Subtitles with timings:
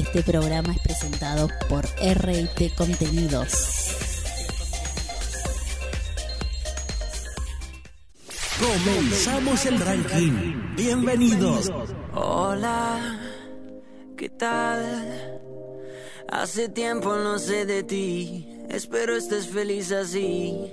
[0.00, 3.52] Este programa es presentado por RT Contenidos.
[8.58, 10.74] Comenzamos el ranking.
[10.74, 11.70] Bienvenidos.
[12.14, 13.20] Hola,
[14.16, 15.38] ¿qué tal?
[16.32, 18.48] Hace tiempo no sé de ti.
[18.70, 20.72] Espero estés feliz así.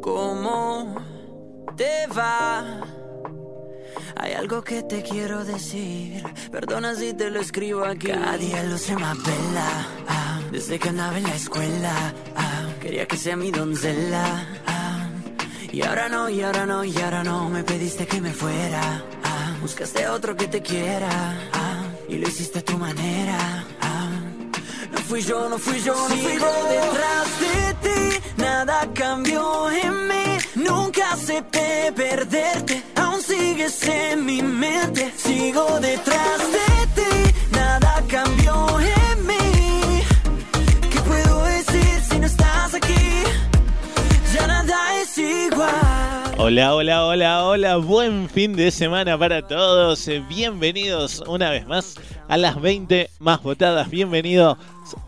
[0.00, 0.96] ¿Cómo
[1.76, 3.03] te va?
[4.16, 6.22] Hay algo que te quiero decir.
[6.50, 8.08] Perdona si te lo escribo aquí.
[8.08, 9.68] Cada día luce más bella.
[10.08, 12.14] ah, desde que andaba en la escuela.
[12.36, 14.24] ah, quería que sea mi doncella.
[14.66, 15.08] ah,
[15.72, 17.48] y ahora no, y ahora no, y ahora no.
[17.48, 19.02] Me pediste que me fuera.
[19.24, 21.10] ah, buscaste otro que te quiera.
[21.52, 23.64] ah, y lo hiciste a tu manera.
[24.92, 28.20] no fui yo, no fui yo, no fui yo detrás de ti.
[28.36, 30.38] Nada cambió en mí.
[30.54, 32.82] Nunca acepté perderte.
[33.26, 35.12] Sigues en mi mente.
[35.16, 37.23] Sigo detrás de ti.
[46.46, 50.06] Hola, hola, hola, hola, buen fin de semana para todos.
[50.08, 51.94] Eh, Bienvenidos una vez más
[52.28, 53.88] a las 20 más votadas.
[53.88, 54.58] Bienvenidos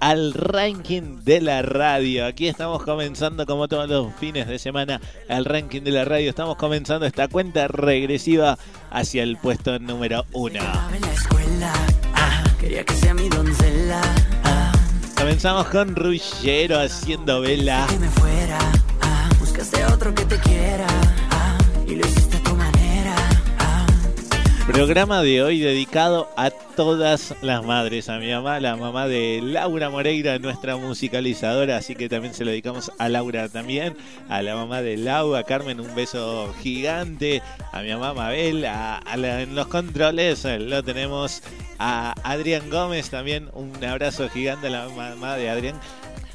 [0.01, 2.25] al ranking de la radio.
[2.25, 6.31] Aquí estamos comenzando como todos los fines de semana el ranking de la radio.
[6.31, 8.56] Estamos comenzando esta cuenta regresiva
[8.91, 10.55] hacia el puesto número uno.
[10.59, 11.73] Estaba en la escuela.
[12.15, 14.00] ah, quería que sea mi doncella.
[14.45, 14.73] ah,
[15.19, 17.87] Comenzamos con Rullero haciendo vela.
[17.91, 18.59] que me fuera.
[19.03, 20.87] ah, buscaste otro que te quiera.
[24.77, 29.88] Programa de hoy dedicado a todas las madres, a mi mamá, la mamá de Laura
[29.88, 33.97] Moreira, nuestra musicalizadora, así que también se lo dedicamos a Laura también,
[34.28, 37.41] a la mamá de Lau, a Carmen un beso gigante,
[37.72, 41.42] a mi mamá Mabel, a, a la- en los controles eh, lo tenemos
[41.78, 45.80] a Adrián Gómez también, un abrazo gigante a la mamá de Adrián.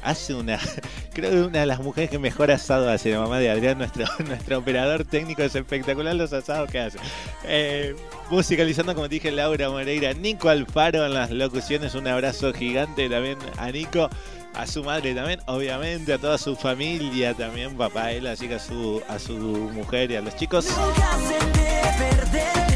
[0.02, 0.58] Hace una,
[1.12, 4.04] creo que una de las mujeres que mejor asado hace la mamá de Adrián, nuestro,
[4.26, 6.98] nuestro operador técnico, es espectacular los asados que hace.
[7.44, 7.94] Eh,
[8.30, 13.70] musicalizando, como dije, Laura Moreira, Nico Alfaro en las locuciones, un abrazo gigante también a
[13.70, 14.10] Nico,
[14.54, 18.58] a su madre también, obviamente, a toda su familia también, papá, él, así que a
[18.58, 20.66] su, a su mujer y a los chicos.
[20.66, 22.71] Nunca sigues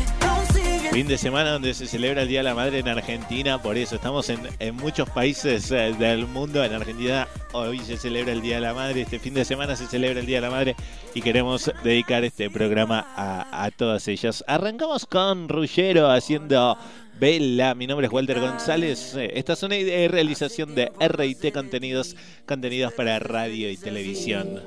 [0.92, 3.96] Fin de semana donde se celebra el Día de la Madre en Argentina, por eso
[3.96, 6.64] estamos en, en muchos países eh, del mundo.
[6.64, 9.86] En Argentina hoy se celebra el Día de la Madre, este fin de semana se
[9.86, 10.74] celebra el Día de la Madre
[11.14, 14.42] y queremos dedicar este programa a, a todas ellas.
[14.46, 16.78] Arrancamos con Rullero haciendo
[17.18, 19.14] Bella, mi nombre es Walter González.
[19.16, 22.14] Eh, Esta es una idea de realización de RT Contenidos,
[22.46, 24.60] contenidos para radio y televisión.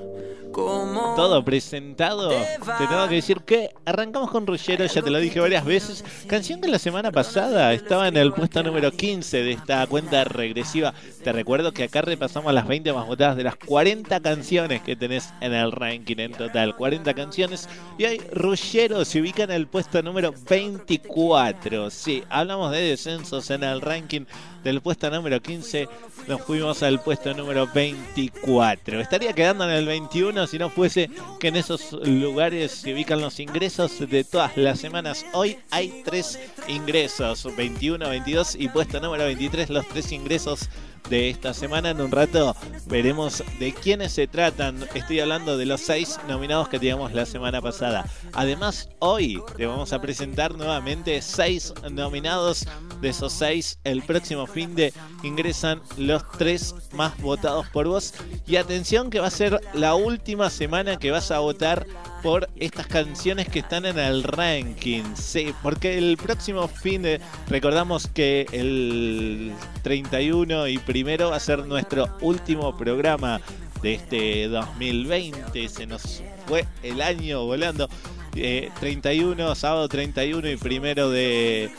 [0.52, 2.30] Todo presentado.
[2.30, 6.04] Te tengo que decir que arrancamos con Ruggero, ya te lo dije varias veces.
[6.28, 10.94] Canción que la semana pasada estaba en el puesto número 15 de esta cuenta regresiva.
[11.24, 15.30] Te recuerdo que acá repasamos las 20 más votadas de las 40 canciones que tenés
[15.40, 16.76] en el ranking en total.
[16.76, 17.70] 40 canciones.
[17.98, 21.90] Y hoy Ruggero se ubica en el puesto número 24.
[21.92, 24.26] Sí, hablamos de descensos en el ranking
[24.64, 25.88] del puesto número 15
[26.28, 29.00] nos fuimos al puesto número 24.
[29.02, 33.40] Estaría quedando en el 21 si no fuese que en esos lugares se ubican los
[33.40, 35.26] ingresos de todas las semanas.
[35.34, 40.70] Hoy hay tres ingresos, 21, 22 y puesto número 23, los tres ingresos
[41.10, 41.90] de esta semana.
[41.90, 42.56] En un rato
[42.88, 44.86] veremos de quiénes se tratan.
[44.94, 48.06] Estoy hablando de los seis nominados que teníamos la semana pasada.
[48.34, 52.66] Además, hoy te vamos a presentar nuevamente seis nominados.
[53.02, 54.94] De esos seis, el próximo fin de
[55.24, 58.14] ingresan los tres más votados por vos.
[58.46, 61.86] Y atención que va a ser la última semana que vas a votar
[62.22, 65.04] por estas canciones que están en el ranking.
[65.16, 67.22] Sí, porque el próximo fin de.
[67.48, 69.54] Recordamos que el
[69.84, 73.42] 31 y primero va a ser nuestro último programa
[73.82, 75.70] de este 2020.
[75.70, 77.90] Se nos fue el año volando.
[78.36, 81.72] Eh, 31, sábado 31 y primero de,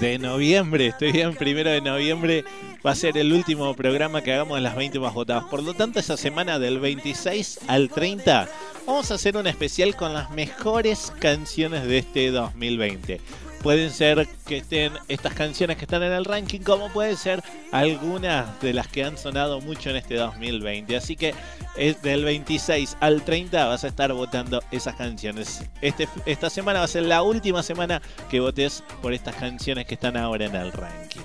[0.00, 2.44] de noviembre, estoy bien, primero de noviembre
[2.86, 5.44] va a ser el último programa que hagamos de las 20 más votadas.
[5.44, 8.48] Por lo tanto, esa semana del 26 al 30
[8.86, 13.20] vamos a hacer un especial con las mejores canciones de este 2020.
[13.62, 18.60] Pueden ser que estén estas canciones que están en el ranking, como pueden ser algunas
[18.60, 20.96] de las que han sonado mucho en este 2020.
[20.96, 21.34] Así que
[21.76, 25.62] es del 26 al 30 vas a estar votando esas canciones.
[25.80, 28.00] Este, esta semana va a ser la última semana
[28.30, 31.20] que votes por estas canciones que están ahora en el ranking.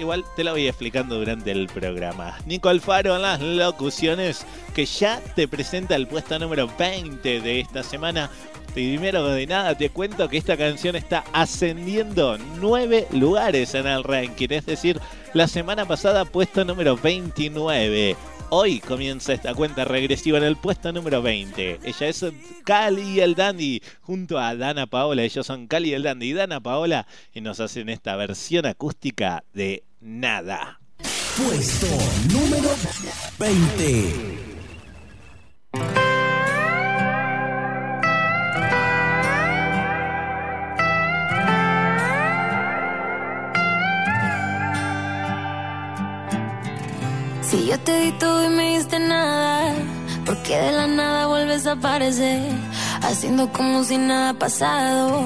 [0.00, 2.38] Igual te lo voy explicando durante el programa.
[2.46, 7.82] Nico Alfaro en las locuciones que ya te presenta el puesto número 20 de esta
[7.82, 8.30] semana.
[8.74, 14.48] Primero de nada te cuento que esta canción está ascendiendo 9 lugares en el ranking,
[14.50, 15.00] es decir,
[15.34, 18.16] la semana pasada puesto número 29.
[18.52, 21.78] Hoy comienza esta cuenta regresiva en el puesto número 20.
[21.84, 22.26] Ella es
[22.64, 25.22] Cali y el Dandy junto a Dana Paola.
[25.22, 29.44] Ellos son Cali y el Dandy y Dana Paola y nos hacen esta versión acústica
[29.52, 30.80] de Nada.
[31.36, 31.86] Puesto
[32.32, 32.70] número
[33.38, 34.50] 20.
[47.50, 49.74] Si yo te di todo y me diste nada,
[50.24, 52.40] ¿por qué de la nada vuelves a aparecer?
[53.02, 55.24] Haciendo como si nada pasado.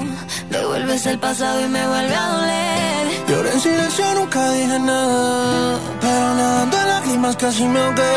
[0.49, 3.29] Devuelves el pasado y me vuelve a doler.
[3.29, 5.79] Lloré en silencio, nunca dije nada.
[6.01, 8.17] Pero nadando en lágrimas casi me ahogué.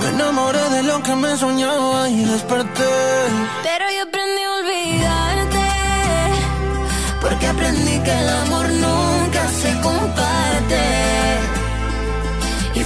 [0.00, 2.94] Me enamoré de lo que me soñaba y desperté.
[3.62, 5.64] Pero yo aprendí a olvidarte.
[7.20, 8.63] Porque aprendí que el amor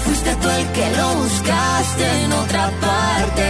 [0.09, 3.49] fuiste tú el que lo buscaste en otra parte.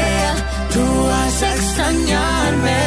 [0.74, 2.80] Tú vas a extrañarme,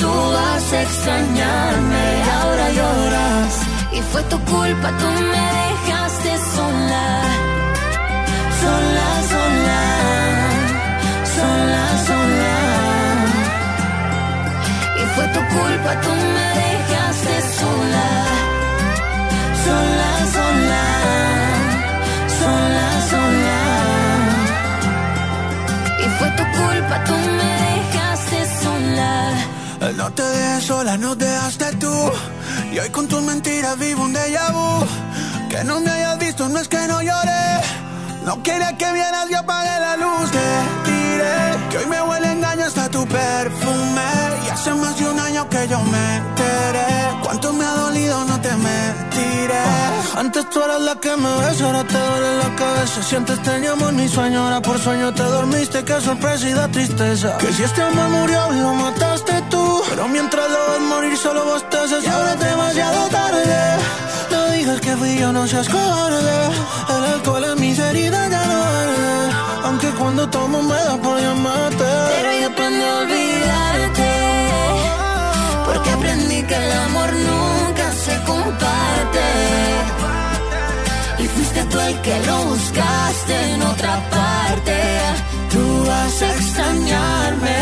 [0.00, 2.02] tú vas a extrañarme.
[2.26, 3.52] Y ahora lloras.
[3.98, 7.06] Y fue tu culpa, tú me dejaste sola.
[8.62, 9.82] Sola, sola.
[11.36, 12.56] Sola, sola.
[15.00, 18.08] Y fue tu culpa, tú me dejaste sola.
[19.64, 20.09] Sola.
[26.60, 29.12] Culpa, tú me dejaste sola.
[29.96, 31.94] No te dejé sola, no dejaste tú.
[32.72, 34.86] Y hoy con tus mentiras vivo un déjà vu.
[35.48, 37.46] Que no me hayas visto, no es que no lloré.
[38.24, 40.30] No quería que vieras, yo apagué la luz.
[40.30, 40.48] Te
[40.86, 41.38] tiré.
[41.70, 44.10] Que hoy me huele engaño hasta tu perfume.
[44.44, 46.89] Y hace más de un año que yo me enteré.
[47.52, 49.64] Me ha dolido, no te mentiré.
[50.16, 53.02] Antes tú eras la que me ves, ahora te duele la cabeza.
[53.02, 55.84] Si antes teníamos mi sueño, ahora por sueño te dormiste.
[55.84, 57.36] Qué sorpresa y da tristeza.
[57.38, 59.82] Que si este amor murió, lo mataste tú.
[59.90, 62.04] Pero mientras lo morir, solo bostezas.
[62.04, 63.76] Y ahora es demasiado tarde.
[64.30, 66.38] No digas que fui yo, no seas cobarde.
[66.88, 69.32] El alcohol en mis heridas ya no arde.
[69.64, 71.84] Aunque cuando tomo me da por llamarte.
[72.14, 74.09] Pero yo aprendí a olvidarte.
[75.72, 79.26] Porque aprendí que el amor nunca se comparte.
[81.18, 84.76] Y fuiste tú el que lo buscaste en otra parte.
[85.52, 87.60] Tú vas a extrañarme,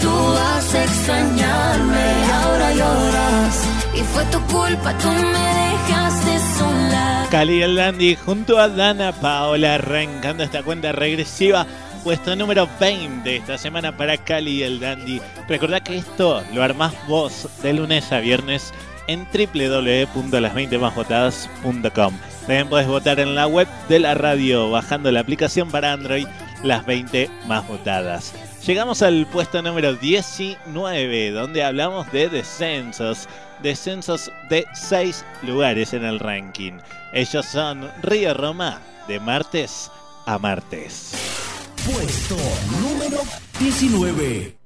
[0.00, 2.04] tú vas a extrañarme.
[2.26, 3.54] Y ahora lloras.
[3.94, 7.26] Y fue tu culpa, tú me dejaste sola.
[7.30, 11.66] Cali el Dandy junto a Dana Paola arrancando esta cuenta regresiva.
[12.04, 15.22] Puesto número 20 esta semana para Cali y el Dandy.
[15.48, 18.74] Recordá que esto lo armás vos de lunes a viernes
[19.06, 22.14] en www.las20másvotadas.com.
[22.40, 26.26] También podés votar en la web de la radio bajando la aplicación para Android
[26.62, 28.34] Las 20 más votadas.
[28.66, 33.30] Llegamos al puesto número 19 donde hablamos de descensos.
[33.62, 36.74] Descensos de 6 lugares en el ranking.
[37.14, 39.90] Ellos son Río Roma de martes
[40.26, 41.53] a martes.
[41.84, 42.36] Puesto
[42.80, 43.18] número
[43.58, 44.56] 19.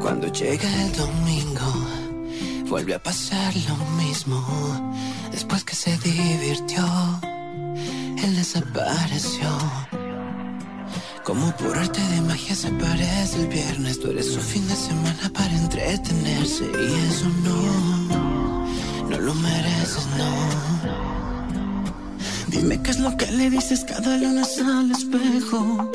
[0.00, 1.60] Cuando llega el domingo,
[2.68, 4.94] vuelve a pasar lo mismo.
[5.32, 6.84] Después que se divirtió,
[8.22, 9.48] él desapareció.
[11.28, 14.00] Como por arte de magia se parece el viernes.
[14.00, 16.64] Tú eres su fin de semana para entretenerse.
[16.64, 20.30] Y eso no, no lo mereces, no.
[22.46, 25.92] Dime qué es lo que le dices cada lunes al espejo.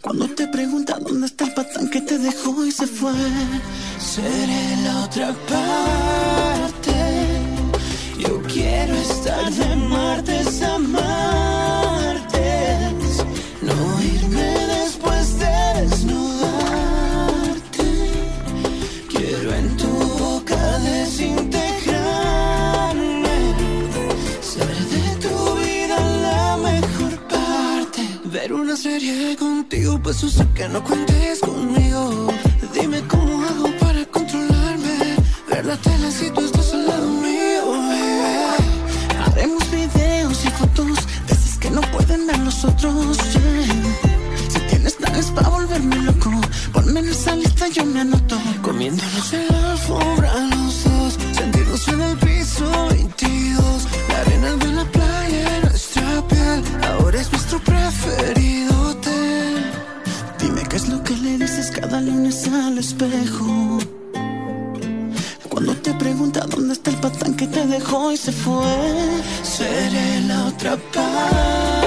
[0.00, 3.12] Cuando te pregunta dónde está el patán que te dejó y se fue.
[3.98, 6.94] Seré la otra parte.
[8.18, 11.37] Yo quiero estar de martes a martes.
[30.02, 32.28] Pues yo sé que no cuentes conmigo.
[32.74, 35.16] Dime cómo hago para controlarme.
[35.48, 37.64] Ver la tele si tú estás al lado mío.
[39.26, 43.16] Haremos videos y fotos de que no pueden a los otros.
[44.48, 46.30] Si tienes planes para volverme loco,
[46.72, 48.38] ponme en esa lista, yo me anoto.
[48.62, 50.87] Comiéndonos en la alfombra los dos,
[68.18, 71.77] se fue, seré la otra parte.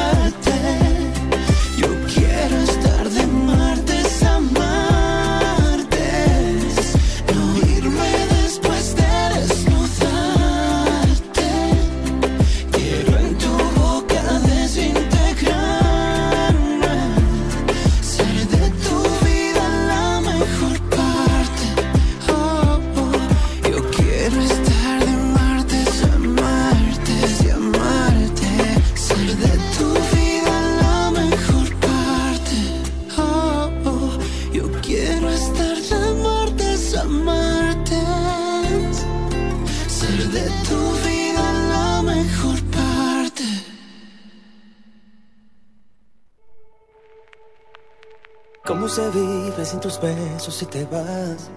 [50.61, 51.49] Si te vas?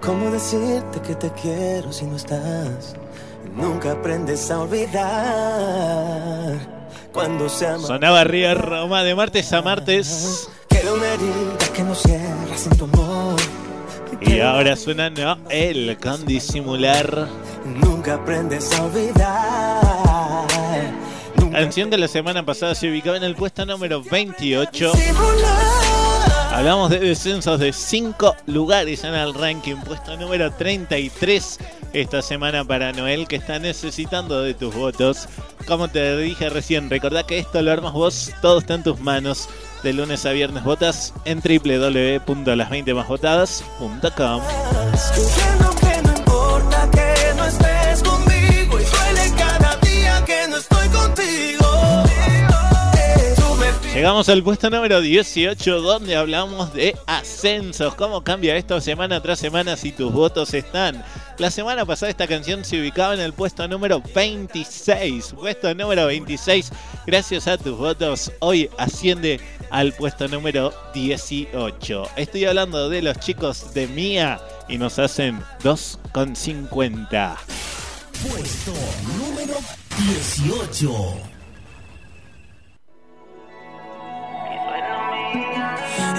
[0.00, 2.96] ¿Cómo decirte que te quiero si no estás?
[3.54, 4.98] Nunca aprendes a olvidar
[7.12, 7.86] cuando se ama.
[7.86, 10.48] Sonaba Ría Roma de martes a martes.
[10.68, 13.36] Queda una herida que no cierra sin tu amor.
[14.20, 17.28] Y ahora suena Noel con disimular.
[17.64, 19.82] Nunca aprendes a olvidar.
[21.52, 24.92] Canción de la semana pasada se ubicaba en el puesto número 28.
[26.62, 31.58] Hablamos de descensos de 5 lugares en el ranking, puesto número 33
[31.92, 35.28] esta semana para Noel, que está necesitando de tus votos.
[35.66, 39.48] Como te dije recién, recordá que esto lo armas vos, todo está en tus manos.
[39.82, 44.42] De lunes a viernes votas en www.las20másvotadas.com.
[44.94, 47.12] Escuchando que no importa que
[53.94, 57.94] Llegamos al puesto número 18 donde hablamos de ascensos.
[57.94, 61.04] ¿Cómo cambia esto semana tras semana si tus votos están?
[61.36, 65.34] La semana pasada esta canción se ubicaba en el puesto número 26.
[65.34, 66.72] Puesto número 26.
[67.06, 69.38] Gracias a tus votos hoy asciende
[69.70, 72.08] al puesto número 18.
[72.16, 77.36] Estoy hablando de los chicos de Mía y nos hacen 2,50.
[78.22, 78.72] Puesto
[79.18, 79.58] número
[79.98, 81.31] 18.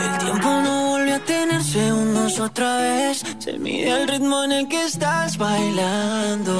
[0.03, 3.23] El tiempo no volvió a tener segundos otra vez.
[3.39, 6.53] Se mide el ritmo en el que estás bailando.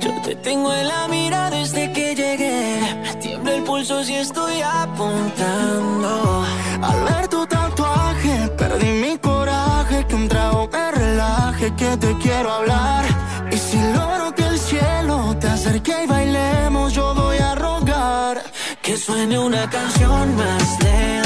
[0.00, 2.80] Yo te tengo en la mira desde que llegué.
[3.02, 6.44] Me tiembla el pulso si estoy apuntando.
[6.82, 12.50] Al ver tu tatuaje, perdí mi coraje, que un trago me relaje, que te quiero
[12.52, 13.04] hablar.
[13.50, 18.42] Y si logro que el cielo te acerque y bailemos, yo voy a rogar.
[18.82, 21.25] Que suene una canción más lenta.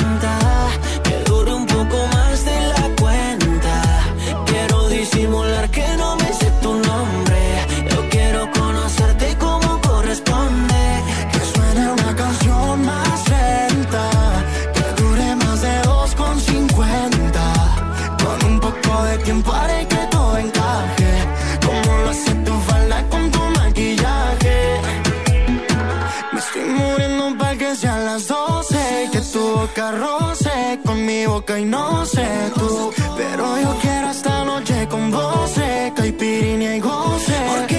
[5.21, 7.41] Disimular que no me sé tu nombre.
[7.91, 10.83] Yo quiero conocerte como corresponde.
[11.33, 14.05] Que suene una canción más lenta,
[14.75, 17.43] que dure más de 2,50.
[18.23, 21.13] Con un poco de tiempo haré que todo encaje.
[21.67, 24.81] Como lo hace tu falda con tu maquillaje.
[26.33, 29.11] Me estoy muriendo para que sean las 12.
[29.13, 32.91] Que tu boca roce con mi boca y no sé tú.
[33.17, 34.40] Pero yo quiero esta noche con
[36.01, 37.70] voce, caipirinha y goce.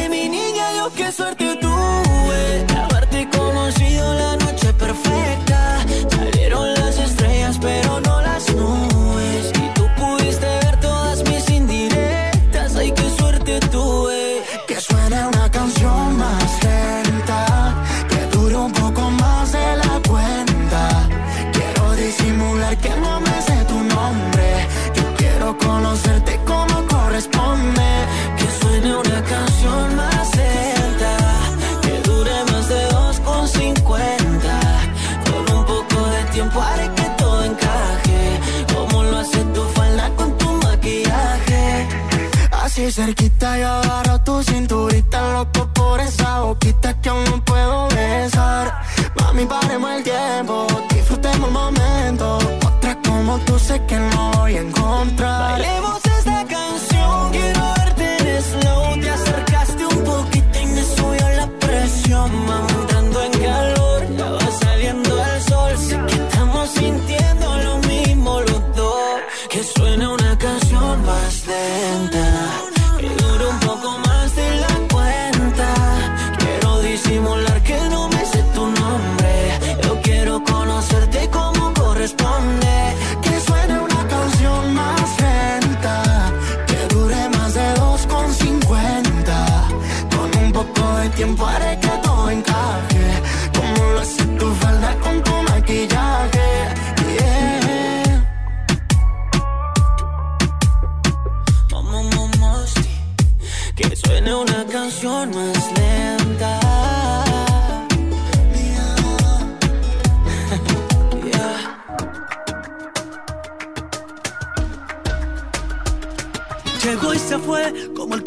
[43.43, 43.80] Así cerquita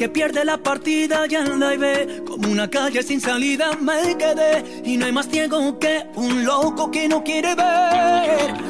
[0.04, 4.82] que pierde la partida y anda y ve, como una calle sin salida me quedé,
[4.84, 8.63] y no hay más ciego que un loco que no quiere ver.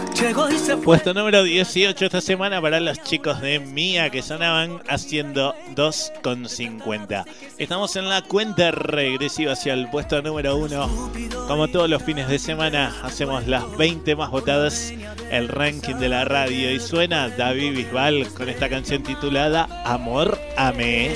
[0.84, 7.24] Puesto número 18 esta semana para los chicos de Mía que sonaban haciendo 2,50.
[7.58, 11.10] Estamos en la cuenta regresiva hacia el puesto número 1.
[11.48, 14.92] Como todos los fines de semana, hacemos las 20 más votadas,
[15.30, 16.70] el ranking de la radio.
[16.70, 21.14] Y suena David Bisbal con esta canción titulada Amor Amé.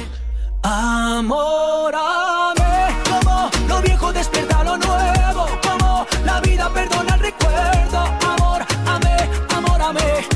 [0.63, 7.99] Amor, amé, como lo viejo despierta lo nuevo, como la vida perdona el recuerdo.
[7.99, 9.17] Amor, amé,
[9.55, 10.27] amor, amé,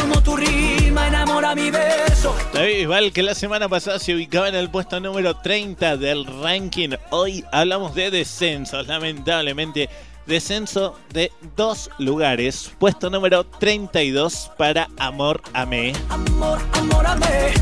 [0.00, 2.34] como tu rima enamora mi verso.
[2.54, 6.90] David Bisbal, que la semana pasada se ubicaba en el puesto número 30 del ranking.
[7.10, 9.90] Hoy hablamos de descensos, lamentablemente.
[10.26, 12.72] Descenso de dos lugares.
[12.80, 15.92] Puesto número 32 para Amor Amé.
[16.08, 17.52] Amor, amor, amé,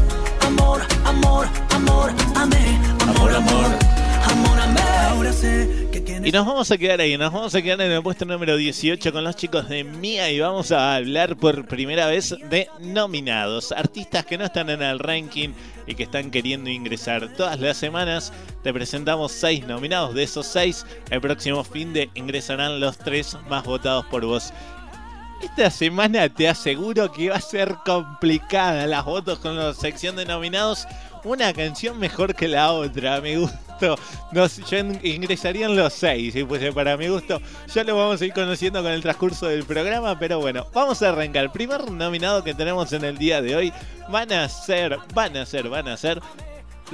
[0.45, 3.79] amor, amor, amor, amé, amor, amor,
[4.25, 4.81] amor, amé.
[5.09, 7.93] Ahora sé que tienes Y nos vamos a quedar ahí, nos vamos a quedar en
[7.93, 12.07] el puesto número 18 con los chicos de Mía y vamos a hablar por primera
[12.07, 15.51] vez de nominados, artistas que no están en el ranking
[15.87, 17.33] y que están queriendo ingresar.
[17.37, 18.33] Todas las semanas
[18.63, 23.65] te presentamos seis nominados, de esos seis, el próximo fin de ingresarán los tres más
[23.65, 24.53] votados por vos.
[25.45, 30.25] Esta semana te aseguro que va a ser complicada las votos con la sección de
[30.25, 30.87] nominados.
[31.23, 33.97] Una canción mejor que la otra, a mi gusto.
[34.33, 37.41] Nos, yo in- ingresarían los seis, si fuese para mi gusto.
[37.73, 41.11] Ya lo vamos a ir conociendo con el transcurso del programa, pero bueno, vamos a
[41.11, 41.45] arrancar.
[41.45, 43.73] El primer nominado que tenemos en el día de hoy
[44.09, 46.21] van a ser, van a ser, van a ser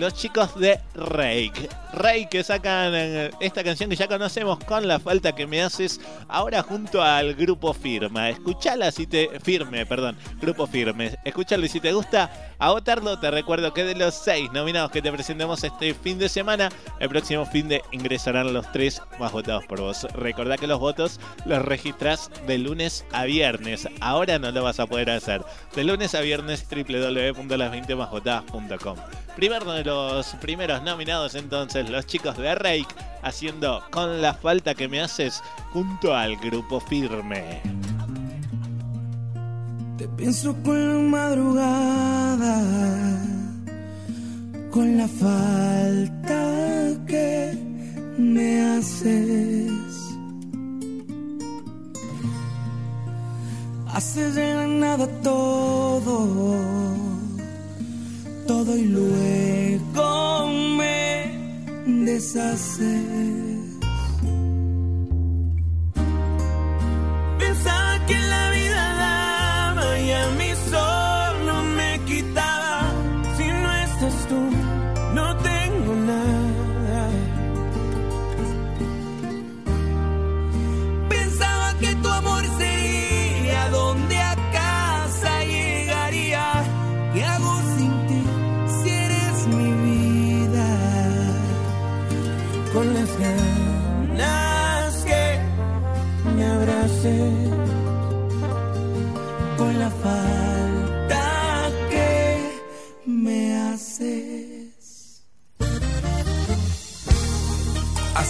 [0.01, 1.69] los chicos de Rake.
[1.93, 6.01] Rake que sacan eh, esta canción que ya conocemos con la falta que me haces
[6.29, 8.31] ahora junto al grupo Firma.
[8.31, 11.19] Escuchala si te firme, perdón, grupo Firme.
[11.25, 15.03] Escúchalo y si te gusta a votarlo, te recuerdo que de los seis nominados que
[15.03, 19.65] te presentemos este fin de semana, el próximo fin de ingresarán los tres más votados
[19.67, 20.07] por vos.
[20.15, 23.89] Recordá que los votos los registras de lunes a viernes.
[24.01, 25.45] Ahora no lo vas a poder hacer.
[25.75, 28.97] De lunes a viernes www.las20másvotadas.com.
[29.37, 32.87] Primero de los primeros nominados entonces los chicos de Rake
[33.23, 37.63] haciendo con la falta que me haces junto al grupo Firme.
[39.97, 42.63] Te pienso con la madrugada,
[44.71, 46.41] con la falta
[47.07, 47.53] que
[48.19, 49.71] me haces.
[53.93, 56.27] Haces de la nada todo,
[58.51, 60.99] todo y luego me
[62.05, 63.79] deshaces.
[67.39, 68.60] Pensaba que la vida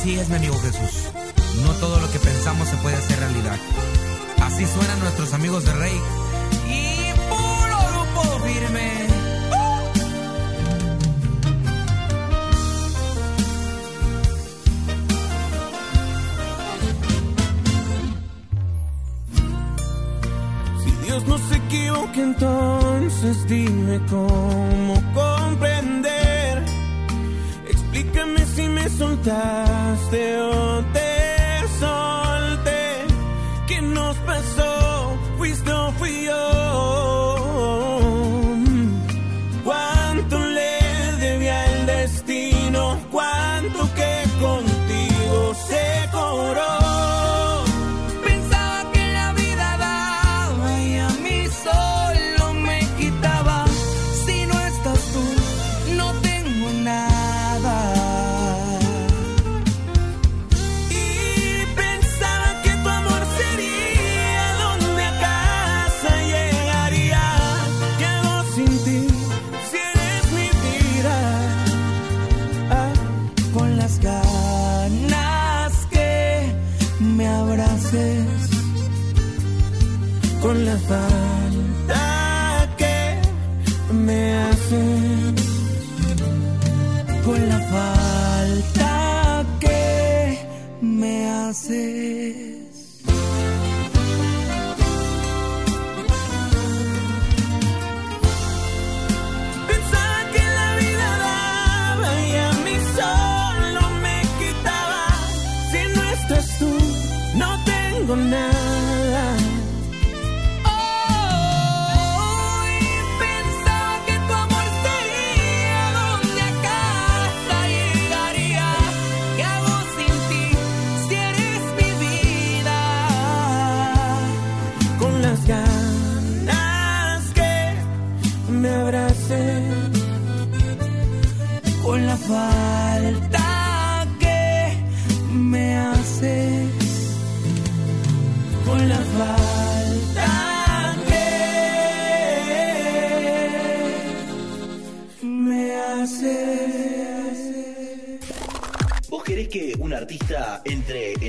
[0.01, 1.11] Así es, mi amigo Jesús.
[1.63, 3.59] No todo lo que pensamos se puede hacer realidad.
[4.43, 6.01] Así suenan nuestros amigos de Rey.
[6.71, 9.07] Y puro grupo firme.
[20.83, 26.20] Si Dios no se equivoca, entonces dime cómo comprender.
[28.83, 33.05] Me soltaste o te solté.
[33.66, 35.19] ¿Qué nos pasó?
[35.37, 35.71] ¿Fuiste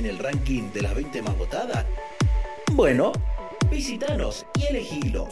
[0.02, 1.86] en el ranking de las 20 más votadas?
[2.72, 3.12] Bueno,
[3.70, 5.28] visitanos y elegilo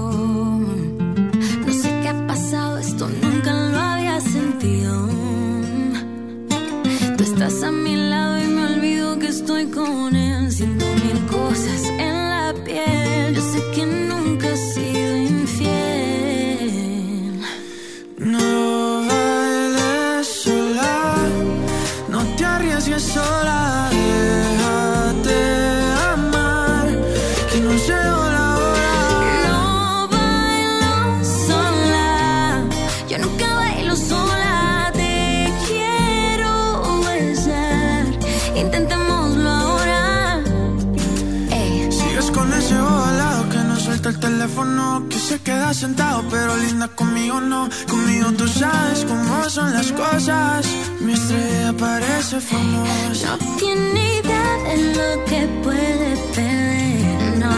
[45.30, 47.70] Se queda sentado, pero linda conmigo no.
[47.88, 50.66] Conmigo tú sabes cómo son las cosas.
[51.02, 53.38] Mi estrella parece famosa.
[53.40, 57.38] No tiene idea de lo que puede perder.
[57.44, 57.54] No,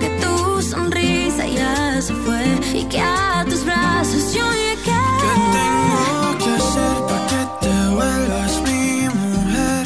[0.00, 2.44] que tu sonrisa ya se fue
[2.80, 5.02] y que a tus brazos yo llegué.
[5.22, 9.84] ¿Qué tengo que hacer para que te vuelvas mi mujer?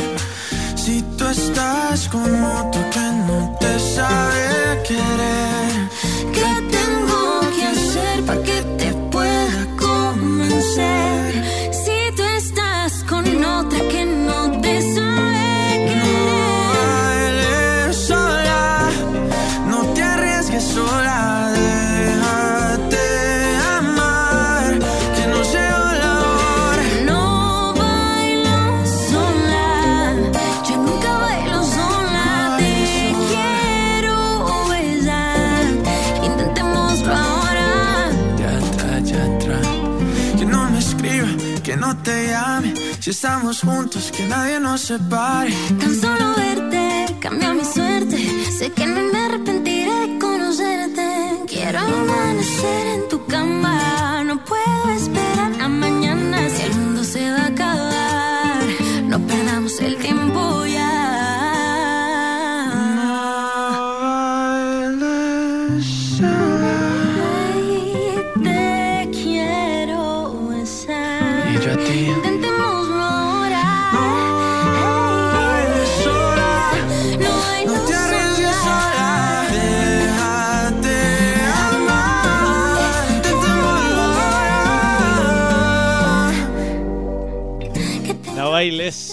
[0.74, 2.30] Si tú estás con
[2.60, 4.51] otro que no te sabe
[43.02, 45.52] Si estamos juntos, que nadie nos separe.
[45.80, 48.16] Tan solo verte cambia mi suerte.
[48.56, 51.08] Sé que no me arrepentiré de conocerte.
[51.48, 53.08] Quiero amanecer en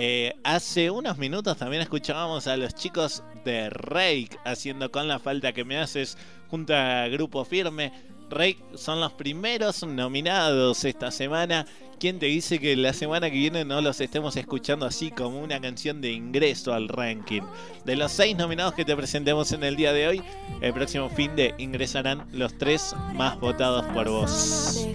[0.00, 5.52] Eh, hace unos minutos también escuchábamos a los chicos de Rake haciendo con la falta
[5.52, 7.92] que me haces junto a Grupo Firme.
[8.30, 11.66] Rake son los primeros nominados esta semana
[11.98, 15.60] ¿Quién te dice que la semana que viene no los estemos escuchando así como una
[15.60, 17.42] canción de ingreso al ranking?
[17.84, 20.22] De los seis nominados que te presentemos en el día de hoy,
[20.60, 24.86] el próximo fin de ingresarán los tres más votados por vos.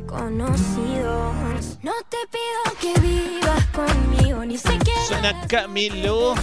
[1.81, 6.35] No te pido que vivas conmigo, ni Suena Camilo.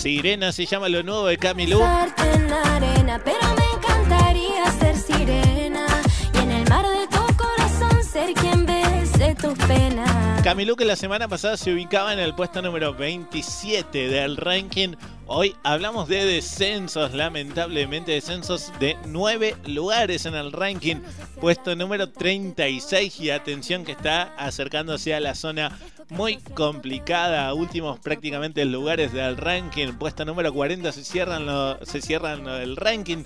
[0.00, 1.78] Sirena se llama lo nuevo de Camilo.
[10.42, 14.94] Camilo que la semana pasada se ubicaba en el puesto número 27 del ranking.
[15.26, 20.96] Hoy hablamos de descensos, lamentablemente descensos de 9 lugares en el ranking.
[21.40, 27.52] Puesto número 36 y atención que está acercándose a la zona muy complicada.
[27.52, 29.92] Últimos prácticamente lugares del ranking.
[29.92, 33.24] Puesto número 40 se cierran, lo- se cierran el ranking.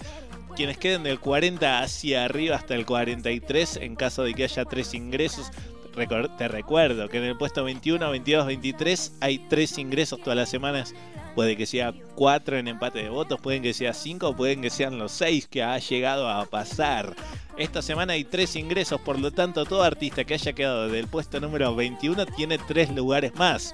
[0.57, 4.95] Quienes queden del 40 hacia arriba hasta el 43 en caso de que haya tres
[4.95, 5.51] ingresos.
[5.95, 10.93] Te recuerdo que en el puesto 21, 22, 23 hay tres ingresos todas las semanas.
[11.37, 14.99] Puede que sea cuatro en empate de votos, pueden que sea cinco, pueden que sean
[14.99, 17.15] los seis que ha llegado a pasar.
[17.57, 21.39] Esta semana hay tres ingresos, por lo tanto todo artista que haya quedado del puesto
[21.41, 23.73] número 21 tiene tres lugares más.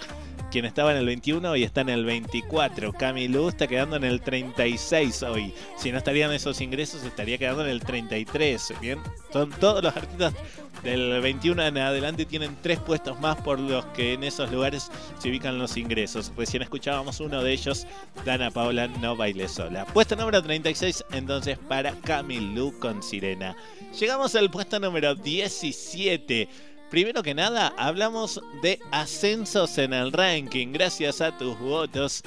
[0.51, 2.93] Quien estaba en el 21 hoy está en el 24.
[2.93, 5.55] Camilo está quedando en el 36 hoy.
[5.77, 8.75] Si no estarían esos ingresos, estaría quedando en el 33.
[8.81, 8.99] Bien,
[9.33, 10.35] son todos los artistas
[10.83, 15.29] del 21 en adelante tienen tres puestos más por los que en esos lugares se
[15.29, 16.33] ubican los ingresos.
[16.37, 17.87] Recién escuchábamos uno de ellos,
[18.25, 19.85] Dana Paola No Baile Sola.
[19.85, 23.55] Puesto número 36 entonces para Camilú con Sirena.
[23.99, 26.49] Llegamos al puesto número 17.
[26.91, 32.25] Primero que nada, hablamos de ascensos en el ranking, gracias a tus votos.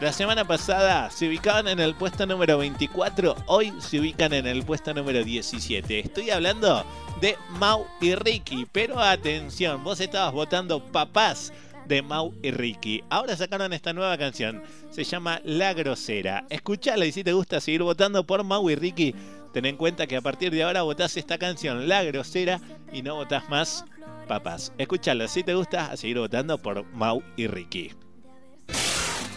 [0.00, 4.62] La semana pasada se ubicaban en el puesto número 24, hoy se ubican en el
[4.62, 5.98] puesto número 17.
[5.98, 6.82] Estoy hablando
[7.20, 11.52] de Mau y Ricky, pero atención, vos estabas votando papás
[11.86, 13.04] de Mau y Ricky.
[13.10, 16.46] Ahora sacaron esta nueva canción, se llama La Grosera.
[16.48, 19.14] Escuchala y si te gusta seguir votando por Mau y Ricky,
[19.52, 22.60] ten en cuenta que a partir de ahora votás esta canción, La Grosera,
[22.92, 23.84] y no votás más
[24.28, 24.72] papás.
[24.78, 27.90] Escuchala si te gusta, a seguir votando por Mau y Ricky.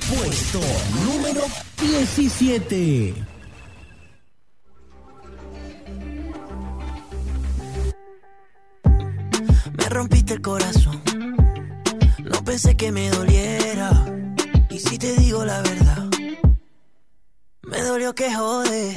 [0.07, 0.59] Puesto
[1.05, 1.41] número
[1.79, 3.13] 17.
[9.77, 11.01] Me rompiste el corazón.
[12.19, 13.91] No pensé que me doliera.
[14.69, 16.09] Y si te digo la verdad,
[17.63, 18.93] me dolió que jode.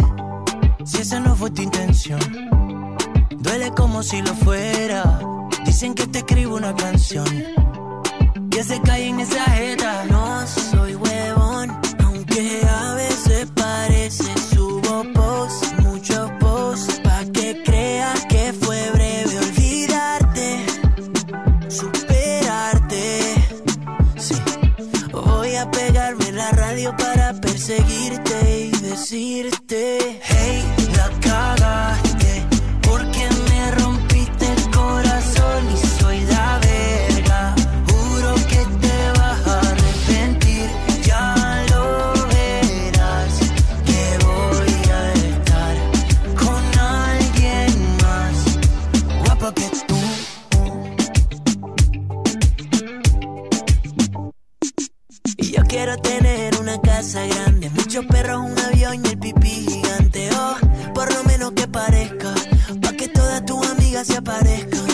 [0.87, 2.21] Si esa no fue tu intención,
[3.39, 5.19] duele como si lo fuera.
[5.65, 7.27] Dicen que te escribo una canción
[8.51, 10.05] que se cae en esa jeta.
[10.05, 18.53] No soy huevón, aunque a veces parece subo post, muchos posts, pa' que creas que
[18.53, 20.67] fue breve olvidarte,
[21.69, 23.35] superarte.
[24.19, 24.35] Sí,
[25.13, 29.66] voy a pegarme la radio para perseguirte y decirte,
[57.17, 60.29] casa grande, muchos perros, un avión y el pipí gigante.
[60.39, 60.57] Oh,
[60.93, 62.35] por lo menos que parezca,
[62.83, 64.87] pa' que todas tus amigas se aparezcan.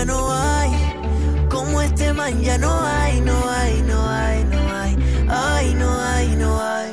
[0.00, 0.70] Ya no hay,
[1.50, 4.96] como este man ya no hay, no hay, no hay, no hay,
[5.28, 6.90] ay, no hay, no hay.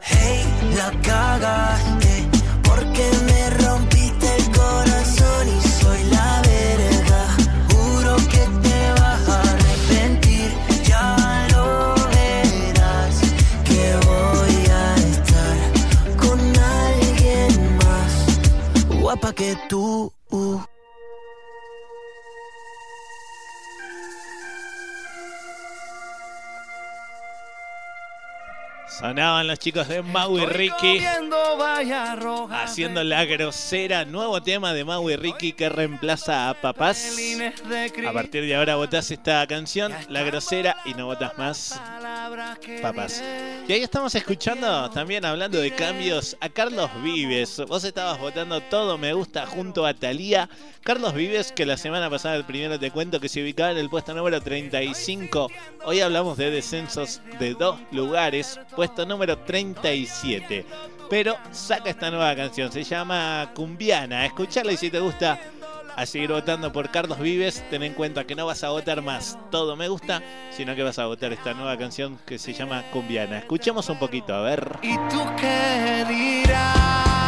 [0.00, 0.44] Hey,
[0.76, 2.28] la cagaste,
[2.62, 7.22] porque me rompiste el corazón y soy la verga.
[7.70, 10.50] Juro que te vas a arrepentir,
[10.84, 13.16] ya lo verás.
[13.64, 15.56] Que voy a estar
[16.22, 20.12] con alguien más guapa que tú.
[28.98, 31.00] Sonaban los chicos de Mau y Ricky
[32.50, 34.04] haciendo la grosera.
[34.04, 37.16] Nuevo tema de Mau y Ricky que reemplaza a Papás.
[38.06, 41.80] A partir de ahora votás esta canción, La grosera, y no votas más
[42.82, 43.22] Papás.
[43.68, 47.62] Y ahí estamos escuchando, también hablando de cambios, a Carlos Vives.
[47.68, 50.48] Vos estabas votando todo me gusta junto a Talía.
[50.82, 53.90] Carlos Vives, que la semana pasada, el primero te cuento que se ubicaba en el
[53.90, 55.50] puesto número 35.
[55.84, 60.64] Hoy hablamos de descensos de dos lugares puesto número 37.
[61.08, 64.26] Pero saca esta nueva canción, se llama Cumbiana.
[64.26, 65.40] Escucharla y si te gusta,
[65.96, 69.38] a seguir votando por Carlos Vives, ten en cuenta que no vas a votar más
[69.50, 73.38] Todo Me Gusta, sino que vas a votar esta nueva canción que se llama Cumbiana.
[73.38, 74.78] Escuchemos un poquito, a ver.
[74.82, 77.27] ¿Y tú qué dirás?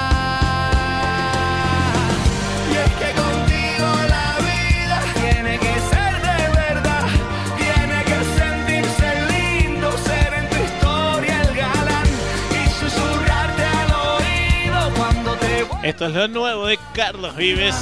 [15.91, 17.75] Esto es lo nuevo de Carlos Vives.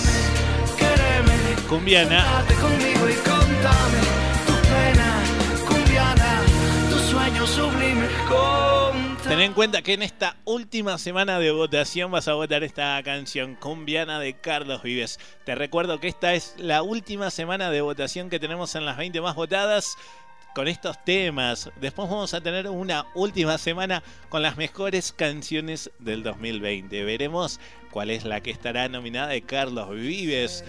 [1.69, 2.43] Cumbiana.
[2.59, 3.99] conmigo y contame
[4.47, 5.23] tu pena
[5.67, 6.41] cumbiana,
[6.89, 9.29] tus sueños sublimes, contame.
[9.29, 13.53] Ten en cuenta que en esta última semana de votación vas a votar esta canción
[13.53, 15.19] Cumbiana de Carlos Vives.
[15.45, 19.21] Te recuerdo que esta es la última semana de votación que tenemos en las 20
[19.21, 19.95] más votadas
[20.53, 21.71] con estos temas.
[21.79, 27.03] Después vamos a tener una última semana con las mejores canciones del 2020.
[27.03, 27.59] Veremos
[27.91, 30.63] cuál es la que estará nominada de Carlos Vives.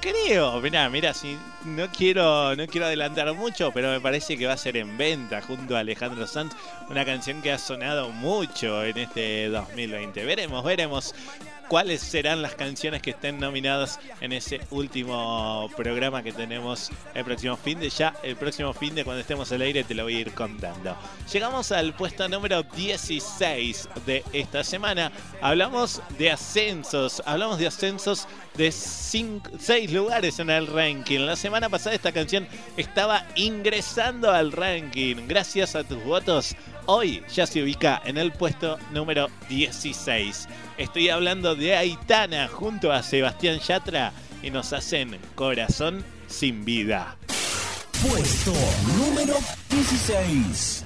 [0.00, 4.54] Creo, mira, mira, si no quiero, no quiero adelantar mucho, pero me parece que va
[4.54, 6.54] a ser en venta junto a Alejandro Sanz,
[6.88, 10.24] una canción que ha sonado mucho en este 2020.
[10.24, 11.14] Veremos, veremos
[11.70, 17.56] cuáles serán las canciones que estén nominadas en ese último programa que tenemos el próximo
[17.56, 20.20] fin de ya, el próximo fin de cuando estemos al aire te lo voy a
[20.20, 20.96] ir contando.
[21.32, 25.12] Llegamos al puesto número 16 de esta semana.
[25.40, 31.20] Hablamos de ascensos, hablamos de ascensos de 6 lugares en el ranking.
[31.20, 32.46] La semana pasada esta canción
[32.76, 35.16] estaba ingresando al ranking.
[35.28, 40.48] Gracias a tus votos, hoy ya se ubica en el puesto número 16.
[40.78, 47.16] Estoy hablando de Aitana junto a Sebastián Yatra y nos hacen Corazón sin vida.
[48.02, 48.52] Puesto
[48.96, 49.36] número
[49.68, 50.84] 16.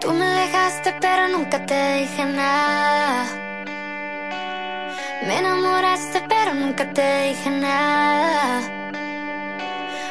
[0.00, 3.53] Tú me dejaste pero nunca te dije nada.
[5.26, 8.60] Me enamoraste pero nunca te dije nada.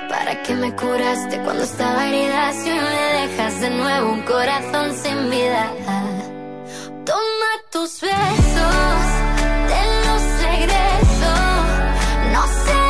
[0.10, 5.30] ¿Para qué me curaste cuando estaba herida si me dejas de nuevo un corazón sin
[5.30, 5.72] vida?
[7.06, 9.06] Toma tus besos,
[9.70, 11.32] te los regreso.
[12.34, 12.83] No será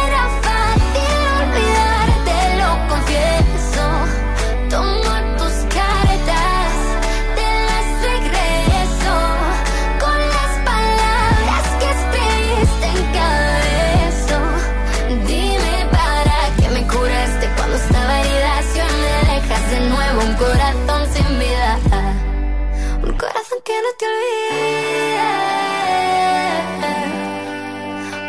[23.63, 25.19] que no te olvide.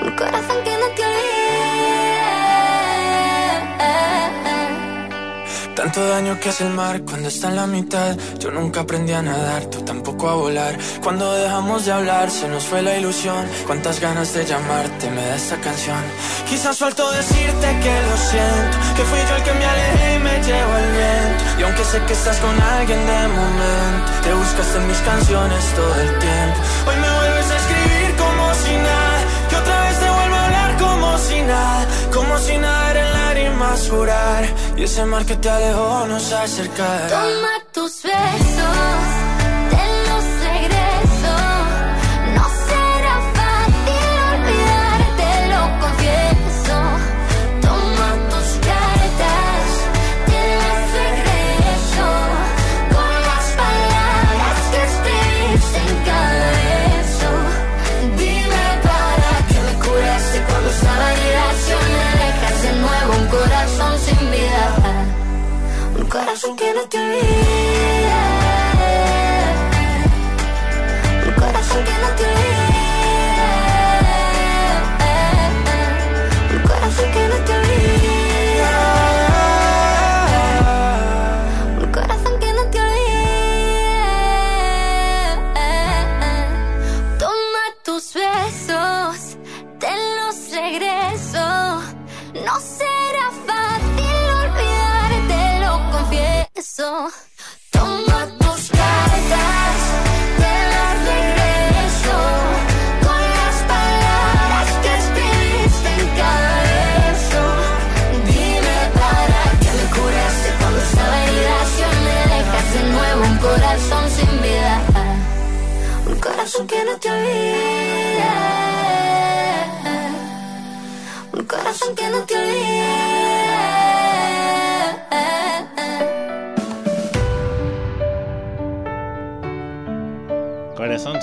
[0.03, 1.35] Un corazón que no te olvide.
[5.75, 8.17] Tanto daño que hace el mar cuando está en la mitad.
[8.39, 10.79] Yo nunca aprendí a nadar, tú tampoco a volar.
[11.03, 13.45] Cuando dejamos de hablar, se nos fue la ilusión.
[13.67, 15.99] Cuántas ganas de llamarte me da esta canción.
[16.55, 20.35] Quizás suelto decirte que lo siento, que fui yo el que me alejé y me
[20.41, 21.45] llevo el viento.
[21.59, 25.95] Y aunque sé que estás con alguien de momento, te buscaste en mis canciones todo
[26.01, 26.59] el tiempo.
[26.87, 30.77] Hoy me vuelves a escribir como si nada, que otra vez te vuelvo a hablar
[30.79, 34.45] como si nada, como si nada era en lágrimas jurar.
[34.77, 37.09] Y ese mar que te alejó nos acerca.
[37.09, 39.07] Toma tus besos,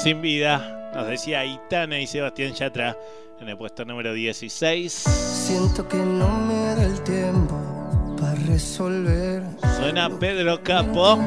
[0.01, 2.97] sin vida, nos decía Itana y Sebastián Yatra
[3.39, 4.91] en el puesto número 16.
[4.91, 9.43] Siento que no me da el tiempo para resolver.
[9.77, 11.19] Suena Pedro Capo,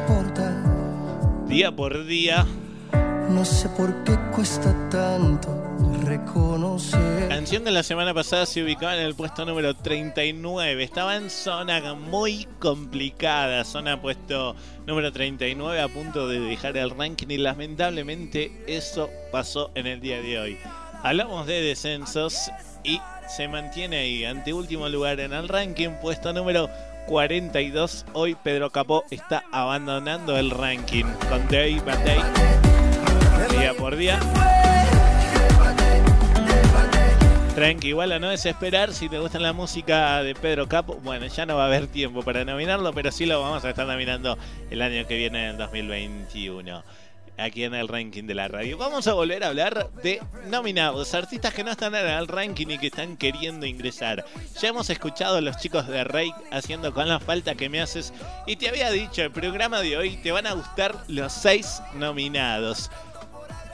[1.46, 2.44] día por día.
[3.30, 5.73] No sé por qué cuesta tanto
[6.18, 7.28] reconocer.
[7.28, 10.82] Canción de la semana pasada se ubicaba en el puesto número 39.
[10.82, 13.64] Estaba en zona muy complicada.
[13.64, 14.54] Zona puesto
[14.86, 20.20] número 39 a punto de dejar el ranking y lamentablemente eso pasó en el día
[20.20, 20.58] de hoy.
[21.02, 22.50] Hablamos de descensos
[22.84, 26.70] y se mantiene ahí, ante último lugar en el ranking, puesto número
[27.06, 28.06] 42.
[28.12, 32.20] Hoy Pedro Capó está abandonando el ranking con Day by Day,
[33.58, 34.20] día por día.
[37.54, 40.96] Tranqui, igual a no desesperar si te gusta la música de Pedro Capo.
[41.04, 43.86] Bueno, ya no va a haber tiempo para nominarlo, pero sí lo vamos a estar
[43.86, 44.36] nominando
[44.70, 46.82] el año que viene, en 2021.
[47.38, 48.76] Aquí en el ranking de la radio.
[48.76, 52.78] Vamos a volver a hablar de nominados, artistas que no están en el ranking y
[52.78, 54.24] que están queriendo ingresar.
[54.60, 58.12] Ya hemos escuchado a los chicos de Rake haciendo con la falta que me haces.
[58.48, 62.90] Y te había dicho, el programa de hoy te van a gustar los seis nominados.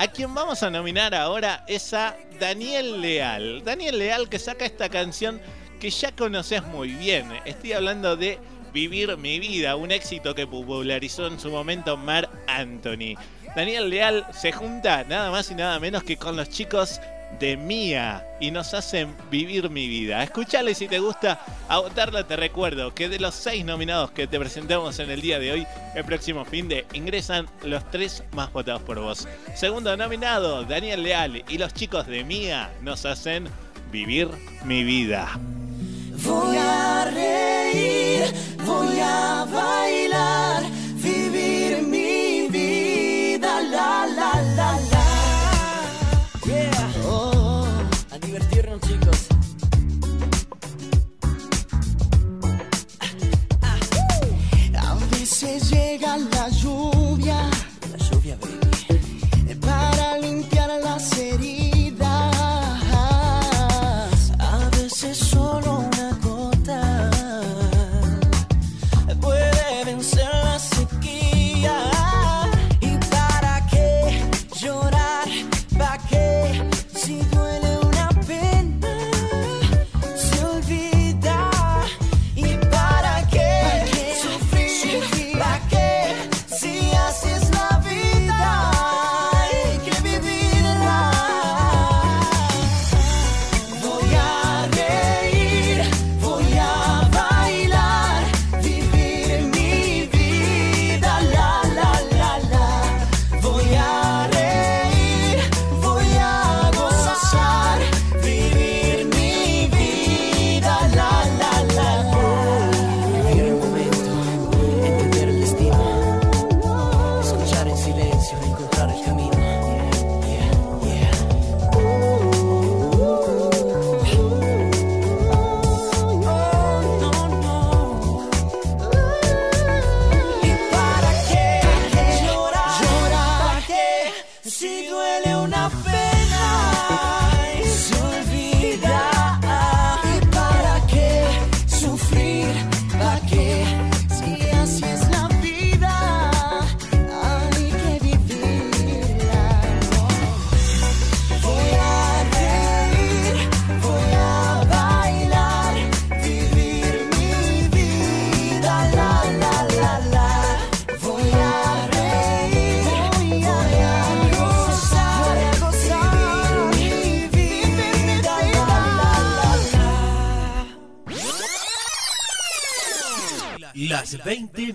[0.00, 3.62] A quien vamos a nominar ahora es a Daniel Leal.
[3.62, 5.38] Daniel Leal que saca esta canción
[5.78, 7.30] que ya conoces muy bien.
[7.44, 8.38] Estoy hablando de
[8.72, 13.14] Vivir mi vida, un éxito que popularizó en su momento Mar Anthony.
[13.54, 16.98] Daniel Leal se junta nada más y nada menos que con los chicos
[17.38, 20.22] de Mía y nos hacen vivir mi vida.
[20.22, 24.38] Escuchale si te gusta, a votarla te recuerdo que de los seis nominados que te
[24.38, 28.82] presentamos en el día de hoy, el próximo fin de ingresan los tres más votados
[28.82, 29.28] por vos.
[29.54, 33.48] Segundo nominado, Daniel Leal y los chicos de Mía nos hacen
[33.90, 34.28] vivir
[34.64, 35.28] mi vida.
[36.24, 38.24] Voy a reír,
[38.66, 40.62] voy a bailar,
[41.02, 44.39] vivir mi vida, la la.
[55.42, 57.48] Veces llega la lluvia,
[57.90, 59.54] La lluvia, baby.
[59.60, 61.59] para limpiar las heridas.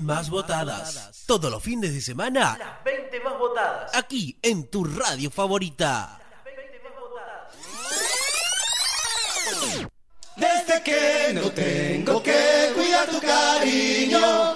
[0.06, 1.24] Más votadas.
[1.26, 3.91] Todos los fines de semana, Las 20 más votadas.
[3.95, 6.20] aquí en tu radio favorita.
[10.38, 14.56] Desde que no tengo que cuidar tu cariño,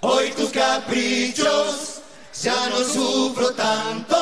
[0.00, 2.02] hoy tus caprichos
[2.42, 4.16] ya no sufro tanto.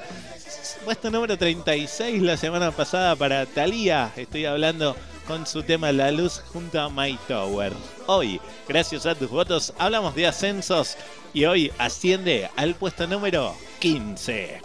[0.85, 4.13] Puesto número 36 la semana pasada para Thalía.
[4.17, 7.73] Estoy hablando con su tema La Luz junto a My Tower.
[8.07, 10.97] Hoy, gracias a tus votos, hablamos de ascensos
[11.33, 14.61] y hoy asciende al puesto número 15.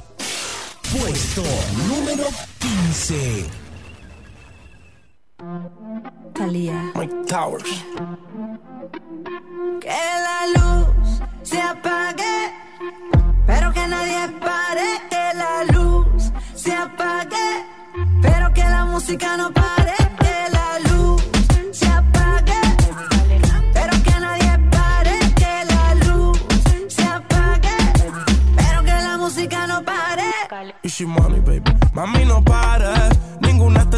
[0.92, 1.44] Puesto
[1.88, 2.28] número
[2.60, 3.69] 15.
[6.34, 6.92] Talía.
[6.96, 7.86] Mike Towers.
[9.80, 12.52] Que la luz se apague,
[13.46, 14.88] pero que nadie pare.
[15.10, 17.66] Que la luz se apague,
[18.22, 19.96] pero que la música no pare.
[20.20, 21.22] Que la luz
[21.72, 22.60] se apague,
[23.74, 25.20] pero que nadie pare.
[25.36, 26.38] Que la luz
[26.90, 27.76] se apague,
[28.58, 30.32] pero que la música no pare.
[30.84, 31.72] Easy money, baby.
[31.94, 32.99] Mami, no pares.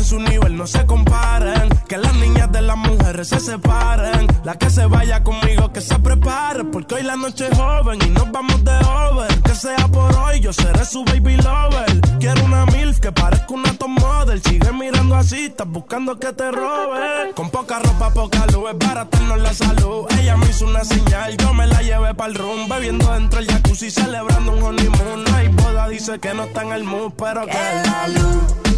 [0.02, 1.70] En su nivel, no se comparen.
[1.88, 4.26] Que las niñas de las mujeres se separen.
[4.44, 6.64] La que se vaya conmigo, que se prepare.
[6.64, 9.42] Porque hoy la noche es joven y nos vamos de over.
[9.44, 12.02] Que sea por hoy, yo seré su baby lover.
[12.20, 14.42] Quiero una MILF que parezca una top model.
[14.42, 17.32] Sigue mirando así, estás buscando que te robe.
[17.36, 20.08] Con poca ropa, poca luz, es baratarnos la salud.
[20.20, 22.68] Ella me hizo una señal, yo me la llevé para el room.
[22.68, 25.26] Bebiendo dentro el jacuzzi, celebrando un honeymoon.
[25.26, 28.71] No hay boda, dice que no está en el mood, pero que, Que la luz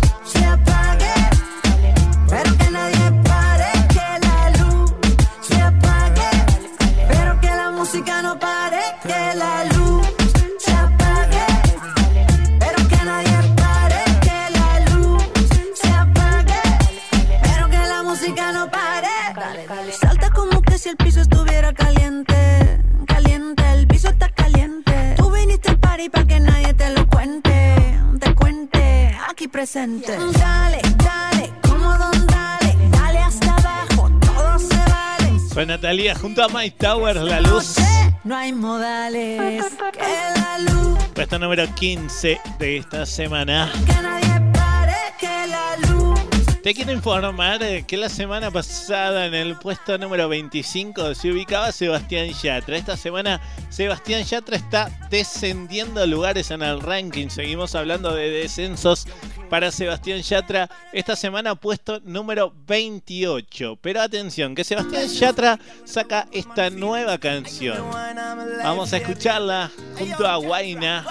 [7.93, 8.79] música no pare.
[9.03, 9.82] Que la luz
[29.53, 30.11] presente.
[30.39, 35.39] Dale, dale, como don dale, dale hasta abajo, todo se vale.
[35.53, 37.75] Fue Natalia junto a My Tower, La Luz.
[38.23, 43.71] No hay modales, que la luz, Puesto número 15 de esta semana.
[43.85, 46.19] que nadie pare, que la luz.
[46.63, 52.29] Te quiero informar que la semana pasada en el puesto número 25 se ubicaba Sebastián
[52.29, 52.77] Yatra.
[52.77, 57.27] Esta semana Sebastián Yatra está descendiendo lugares en el ranking.
[57.27, 59.05] Seguimos hablando de descensos
[59.53, 60.67] para Sebastián Yatra.
[60.91, 63.77] Esta semana puesto número 28.
[63.79, 67.77] Pero atención, que Sebastián Yatra saca esta nueva canción.
[68.63, 71.05] Vamos a escucharla junto a Guaina.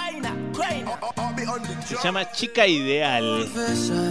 [1.87, 3.49] Se llama Chica Ideal.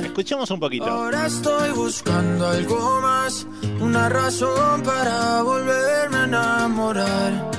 [0.05, 0.85] Escuchemos un poquito.
[0.85, 3.45] Ahora estoy buscando algo más,
[3.81, 7.51] una razón para volverme a enamorar.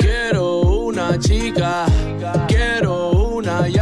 [0.00, 1.86] Quiero una chica,
[2.46, 3.81] quiero una ya,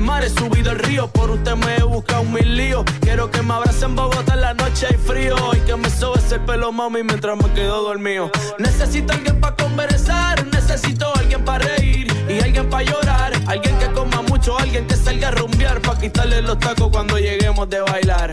[0.00, 1.08] mar, he subido el río.
[1.08, 2.84] Por usted me he buscado mil líos.
[3.00, 5.36] Quiero que me abrace en Bogotá en la noche hay frío.
[5.54, 8.30] Y que me sobes el pelo, mami, mientras me quedo dormido.
[8.58, 13.32] Necesito alguien para conversar, necesito alguien para reír y alguien para llorar.
[13.46, 15.80] Alguien que coma mucho, alguien que salga a rumbear.
[15.80, 18.32] Pa' quitarle los tacos cuando lleguemos de bailar.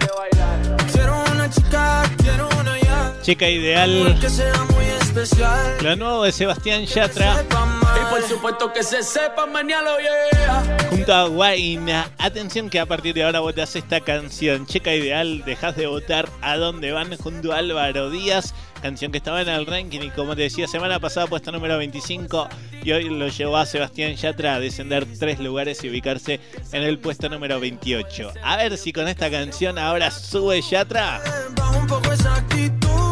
[0.92, 3.14] Quiero una chica, quiero una ya.
[3.22, 4.18] Chica ideal.
[4.20, 4.86] Que sea muy
[5.22, 5.78] especial.
[5.82, 10.78] Lo nuevo de Sebastián Yatra Y por supuesto que se sepa mañana, yeah.
[10.90, 12.12] junto a Guaina.
[12.18, 14.66] Atención que a partir de ahora votas esta canción.
[14.66, 18.54] Chica ideal, dejas de votar a dónde van junto a Álvaro Díaz.
[18.82, 22.48] Canción que estaba en el ranking y como te decía, semana pasada puesta número 25
[22.84, 26.40] y hoy lo llevó a Sebastián Yatra a descender tres lugares y ubicarse
[26.72, 28.34] en el puesto número 28.
[28.44, 31.22] A ver si con esta canción ahora sube Yatra.
[31.56, 33.07] Bajo un poco esa actitud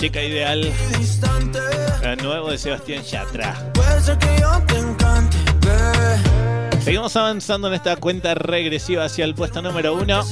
[0.00, 0.72] Chica ideal,
[2.02, 3.54] lo nuevo de Sebastián Yatra.
[6.82, 10.22] Seguimos avanzando en esta cuenta regresiva hacia el puesto número 1.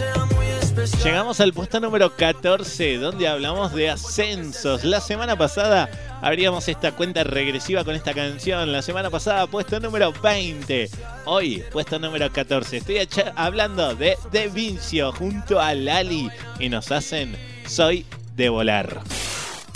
[1.04, 4.84] Llegamos al puesto número 14, donde hablamos de ascensos.
[4.84, 5.90] La semana pasada
[6.22, 8.72] abríamos esta cuenta regresiva con esta canción.
[8.72, 10.88] La semana pasada, puesto número 20.
[11.26, 12.78] Hoy, puesto número 14.
[12.78, 13.06] Estoy
[13.36, 19.02] hablando de De Vincio junto a Lali y nos hacen Soy de volar.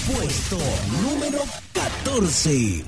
[0.07, 0.59] Puesto
[1.01, 1.39] número
[1.73, 2.85] 14.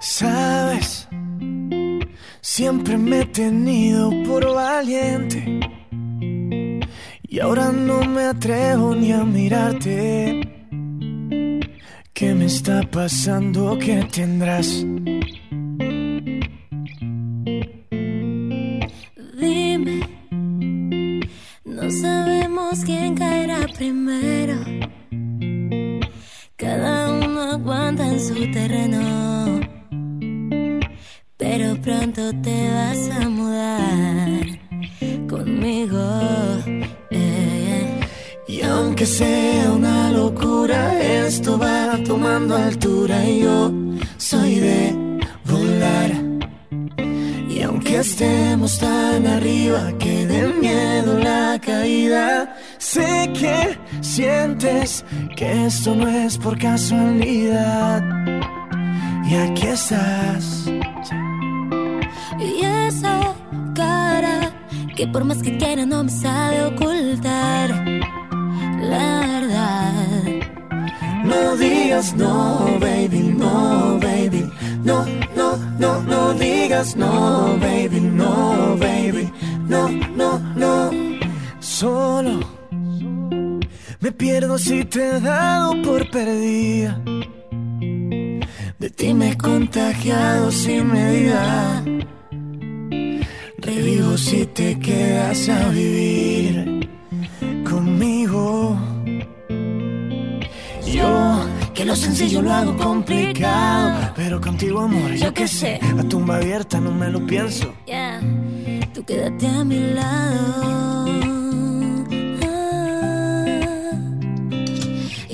[0.00, 1.08] Sabes,
[2.42, 5.60] siempre me he tenido por valiente.
[7.22, 10.42] Y ahora no me atrevo ni a mirarte.
[12.12, 13.78] ¿Qué me está pasando?
[13.78, 14.84] ¿Qué tendrás?
[55.36, 58.02] Que esto no es por casualidad.
[59.24, 60.70] Y aquí estás.
[62.38, 63.34] Y esa
[63.74, 64.52] cara
[64.96, 67.70] que por más que quiera no me sabe ocultar.
[68.80, 69.92] La verdad.
[71.24, 74.50] No digas no, baby, no, baby.
[74.84, 79.31] No, no, no, no digas no, baby, no, baby.
[84.12, 87.00] Pierdo si te he dado por perdida.
[88.78, 91.82] De ti me he contagiado sin medida.
[93.58, 96.88] Revivo si te quedas a vivir
[97.68, 98.76] conmigo.
[100.84, 104.12] Yo, que lo sencillo lo hago complicado.
[104.16, 105.78] Pero contigo, amor, yo qué sé.
[105.98, 107.72] A tumba abierta no me lo pienso.
[107.86, 108.20] Yeah,
[108.92, 111.41] tú quédate a mi lado.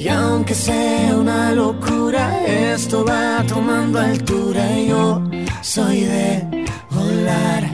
[0.08, 4.78] Y aunque sea una locura, esto va tomando altura.
[4.78, 5.22] Y yo
[5.60, 7.68] soy de volar.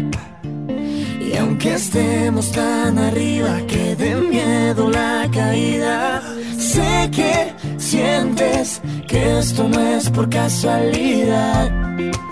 [1.20, 6.22] Y aunque estemos tan arriba que de miedo la caída,
[6.59, 11.70] sé que sientes que esto no es por casualidad.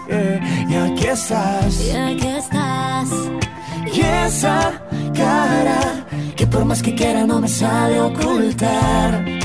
[0.09, 1.81] Eh, y aquí estás.
[1.81, 3.09] Y aquí estás.
[3.95, 4.83] Y esa
[5.15, 9.43] cara que por más que quiera no me sabe ocultar.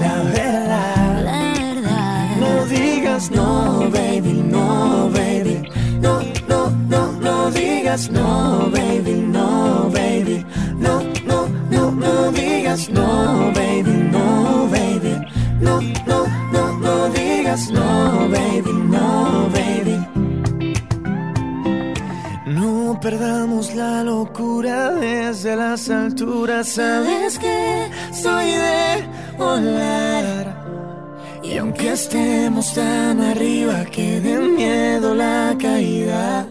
[0.00, 1.76] La verdad.
[2.40, 5.62] No digas no, baby, no, baby.
[6.00, 10.44] No, no, no, no digas no, baby, no, baby.
[10.78, 15.14] No, no, no, no digas no, baby, no, baby.
[15.60, 20.05] No, no, no, no digas no, baby, no, baby.
[22.86, 26.68] No perdamos la locura desde las alturas.
[26.68, 30.44] Sabes que soy de volar.
[31.42, 36.46] Y aunque estemos tan arriba que de miedo la caída.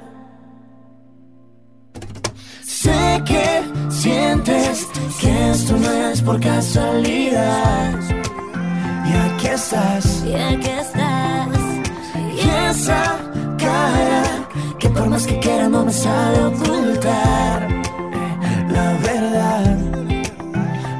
[2.65, 4.87] Sé que sientes
[5.21, 7.97] que esto no es por casualidad.
[9.07, 10.25] Y aquí estás.
[10.27, 11.47] Y aquí estás.
[12.35, 13.17] Y esa
[13.57, 14.44] cara
[14.89, 19.77] por más que quiera no me sabe ocultar eh, la verdad.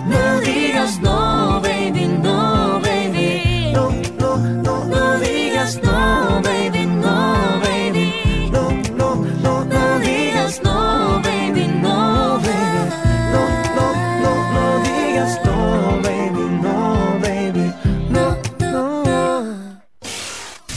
[0.07, 3.71] No digas no, baby, no, baby.
[3.73, 8.49] No, no, no, no digas no, baby, no, baby.
[8.51, 12.86] No, no, no, no digas no, baby, no, baby.
[13.33, 13.43] No,
[13.77, 13.86] no,
[14.23, 17.73] no, no digas no, baby, no, baby.
[18.09, 19.03] No, no.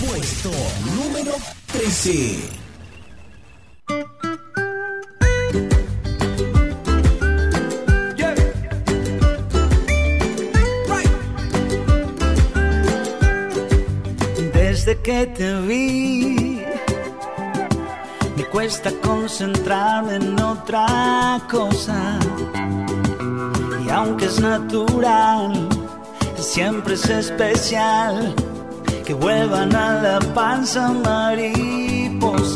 [0.01, 0.51] Puesto
[0.97, 1.33] número
[1.73, 2.58] 13.
[15.09, 16.61] Que te vi,
[18.37, 22.19] me cuesta concentrarme en otra cosa.
[23.87, 25.67] Y aunque es natural,
[26.37, 28.35] siempre es especial
[29.07, 32.53] que vuelvan a la panza mariposas.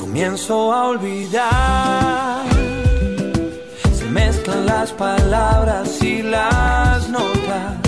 [0.00, 2.42] Comienzo a olvidar,
[3.96, 7.87] se mezclan las palabras y las notas.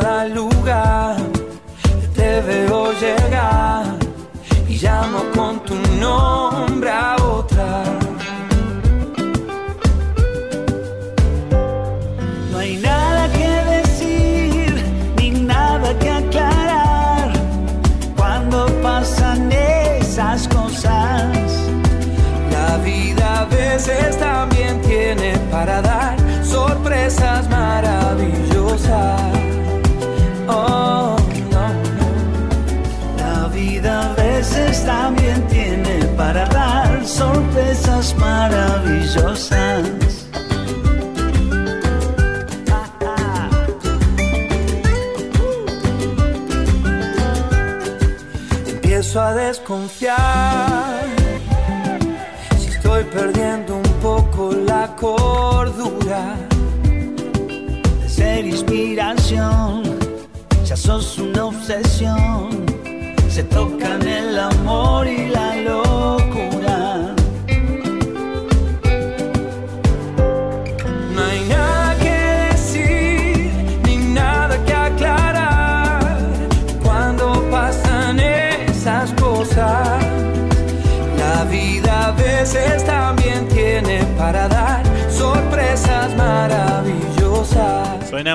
[0.00, 1.16] Cada lugar
[2.14, 3.96] te veo llegar
[4.68, 7.97] y llamo con tu nombre a otra.
[39.16, 40.26] Maravillosas.
[48.66, 51.06] empiezo a desconfiar.
[52.58, 56.34] Si estoy perdiendo un poco la cordura.
[58.02, 59.82] De ser inspiración,
[60.64, 62.66] ya sos una obsesión.
[63.28, 66.17] Se tocan el amor y la locura.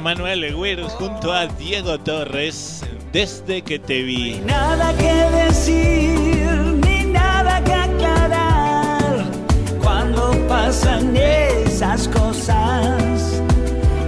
[0.01, 4.41] Manuel Weir junto a Diego Torres desde que te vi.
[4.45, 5.13] Nada que
[5.45, 6.49] decir,
[6.85, 9.23] ni nada que aclarar.
[9.81, 13.41] Cuando pasan esas cosas,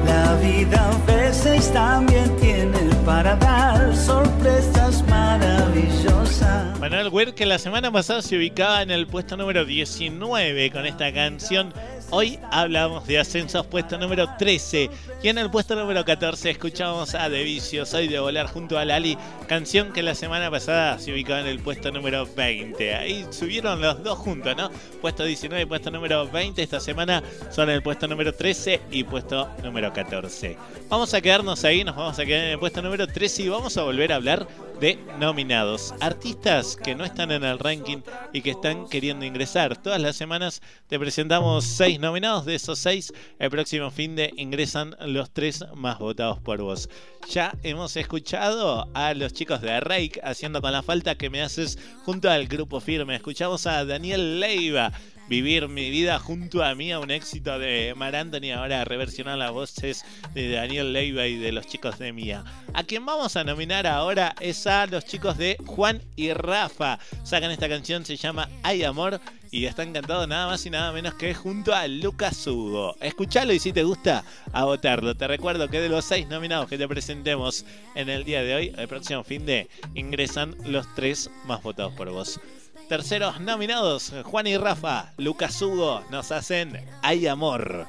[0.06, 6.75] la vida a veces también tiene para dar sorpresas maravillosas.
[6.96, 11.12] Manuel Weir que la semana pasada se ubicaba en el puesto número 19 con esta
[11.12, 11.74] canción.
[12.10, 14.90] Hoy hablamos de ascensos, puesto número 13.
[15.22, 18.86] Y en el puesto número 14 escuchamos a De Vicio, Soy de Volar junto a
[18.86, 22.96] Lali, canción que la semana pasada se ubicaba en el puesto número 20.
[22.96, 24.72] Ahí subieron los dos juntos, ¿no?
[25.02, 26.64] Puesto 19 y puesto número 20.
[26.64, 27.22] Esta semana
[27.52, 30.58] son el puesto número 13 y puesto número 14.
[30.88, 33.76] Vamos a quedarnos ahí, nos vamos a quedar en el puesto número 13 y vamos
[33.76, 34.48] a volver a hablar
[34.80, 35.94] de nominados.
[36.00, 38.02] Artistas que no están en el ranking
[38.34, 39.82] y que están queriendo ingresar.
[39.82, 42.46] Todas las semanas te presentamos seis nominados.
[42.46, 46.90] De esos seis, el próximo fin de ingresan los tres más votados por vos.
[47.30, 51.78] Ya hemos escuchado a los chicos de Rake haciendo con la falta que me haces
[52.04, 53.16] junto al grupo firme.
[53.16, 54.92] Escuchamos a Daniel Leiva.
[55.28, 59.52] Vivir mi vida junto a mí, a un éxito de Mar Anthony, ahora reversionar las
[59.52, 60.06] voces
[60.36, 62.44] de Daniel Leiva y de los chicos de Mía.
[62.74, 67.00] A quien vamos a nominar ahora es a los chicos de Juan y Rafa.
[67.24, 69.20] Sacan esta canción, se llama Hay Amor
[69.50, 72.96] y están cantados nada más y nada menos que junto a Lucas Hugo.
[73.00, 75.16] Escuchalo y si te gusta, a votarlo.
[75.16, 77.66] Te recuerdo que de los seis nominados que te presentemos
[77.96, 82.12] en el día de hoy, el próximo fin de, ingresan los tres más votados por
[82.12, 82.40] vos.
[82.88, 87.88] Terceros nominados, Juan y Rafa, Lucas Hugo, nos hacen Hay Amor.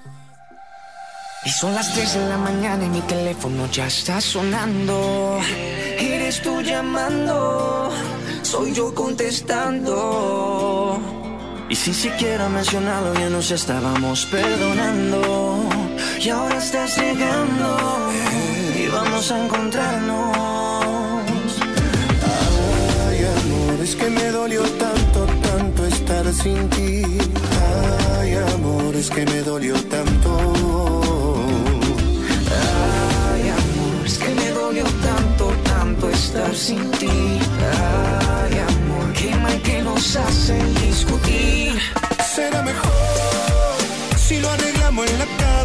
[1.45, 5.39] Y son las 3 de la mañana y mi teléfono ya está sonando.
[5.99, 7.91] Eres tú llamando,
[8.43, 10.99] soy yo contestando.
[11.69, 15.69] Y sin siquiera mencionarlo ya nos estábamos perdonando.
[16.21, 18.11] Y ahora estás llegando
[18.79, 20.46] y vamos a encontrarnos.
[23.87, 27.03] Es que me dolió tanto, tanto estar sin ti.
[28.19, 30.31] Ay, amor, es que me dolió tanto.
[33.31, 37.17] Ay, amor, es que me dolió tanto, tanto estar sin ti.
[38.41, 41.79] Ay, amor, qué mal que nos hacen discutir.
[42.35, 43.77] Será mejor
[44.17, 45.56] si lo arreglamos en la cama.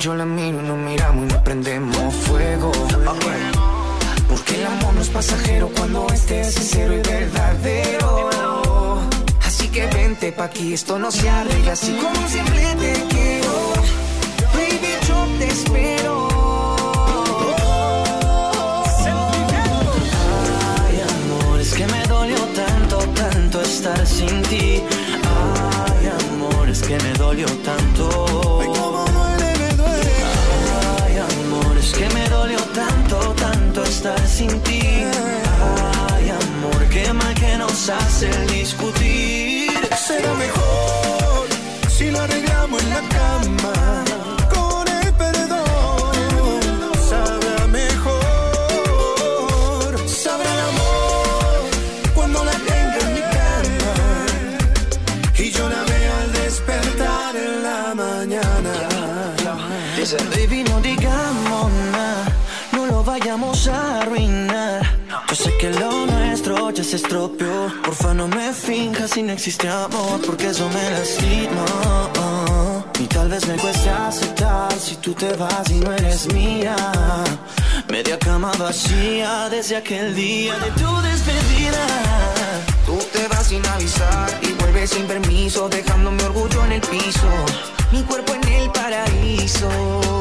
[0.00, 2.72] Yo la miro y nos miramos y nos prendemos fuego.
[4.28, 9.00] Porque el amor no es pasajero cuando este es sincero y verdadero.
[9.44, 13.72] Así que vente pa' aquí, esto no se arregla así como siempre te quiero.
[14.54, 16.28] Baby, yo te espero.
[20.78, 24.82] Ay, amor, es que me dolió tanto, tanto estar sin ti.
[25.22, 27.89] Ay, amor, es que me dolió tanto.
[34.00, 34.80] Estar sin ti.
[36.14, 39.70] Ay, amor, qué mal que nos hace discutir.
[40.06, 41.46] Será mejor
[41.88, 44.19] si lo arreglamos en la cama.
[66.90, 67.72] Se estropeó.
[67.84, 71.64] Porfa, no me finjas si no existe amor, porque eso me lastima.
[72.98, 76.74] Y tal vez me cueste aceptar si tú te vas y no eres mía.
[77.88, 81.86] Media cama vacía desde aquel día de tu despedida.
[82.84, 87.30] Tú te vas sin avisar y vuelves sin permiso, dejando mi orgullo en el piso.
[87.92, 90.19] Mi cuerpo en el paraíso.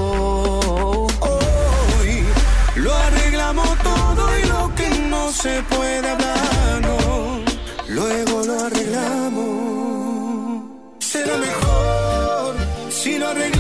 [3.50, 7.43] Arreglamos todo y lo que no se puede hablar, no.
[7.88, 10.64] Luego lo arreglamos.
[11.00, 12.56] Será mejor
[12.91, 13.59] si lo arreglamos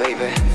[0.00, 0.49] baby.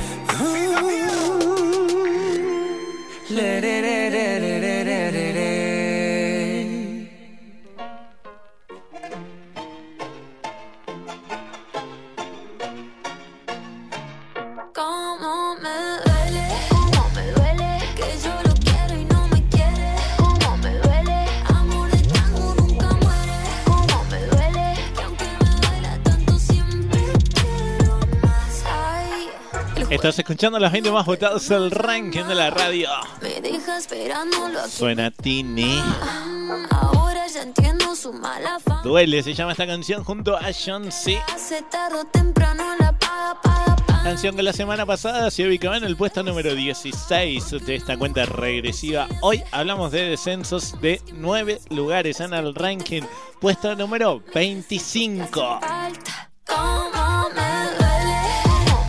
[30.05, 32.89] Estás escuchando los 20 más votados el ranking de la radio.
[33.23, 34.69] me deja esperándolo aquí.
[34.69, 35.81] Suena Tini.
[36.69, 38.83] Ahora ya entiendo su mala fama.
[38.83, 41.19] Duele, se llama esta canción junto a John C.
[41.33, 44.03] Hace tarde o temprano la paga, paga, paga.
[44.03, 48.27] Canción que la semana pasada se ubicaba en el puesto número 16 de esta cuenta
[48.27, 49.07] regresiva.
[49.21, 53.01] Hoy hablamos de descensos de 9 lugares en el ranking.
[53.41, 55.61] Puesto número 25.
[56.45, 57.04] Cómo me duele,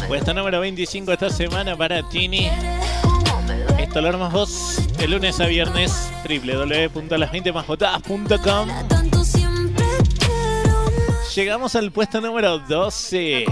[0.09, 2.48] Puesto número 25 esta semana para Tini.
[3.76, 6.12] Esto lo armas vos de lunes a viernes.
[6.22, 9.84] www.las20másvotadas.com tanto siempre
[10.16, 11.34] quiero más.
[11.34, 13.46] Llegamos al puesto número 12.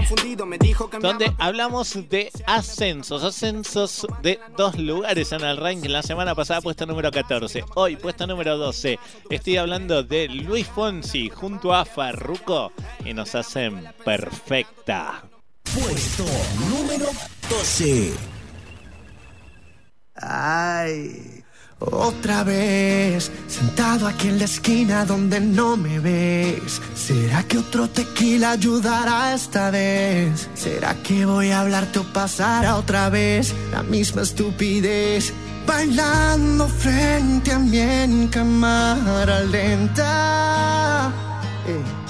[1.00, 3.24] Donde hablamos de ascensos.
[3.24, 5.90] Ascensos de dos lugares en el ranking.
[5.90, 7.64] La semana pasada puesto número 14.
[7.74, 9.00] Hoy puesto número 12.
[9.28, 12.70] Estoy hablando de Luis Fonsi junto a Farruko.
[13.04, 15.24] Y nos hacen perfecta.
[15.72, 16.24] Puesto
[16.70, 17.06] número
[17.48, 18.12] 12.
[20.16, 21.42] Ay,
[21.80, 26.80] otra vez, sentado aquí en la esquina donde no me ves.
[26.94, 30.48] ¿Será que otro tequila ayudará esta vez?
[30.54, 35.32] ¿Será que voy a hablarte o pasará otra vez la misma estupidez?
[35.66, 41.10] Bailando frente a mí en cámara lenta.
[41.66, 42.03] Eh.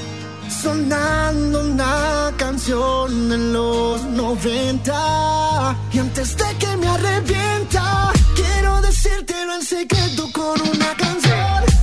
[0.65, 9.63] Sonando una canción de los 90 Y antes de que me arrepienta Quiero decírtelo en
[9.63, 11.74] secreto con una canción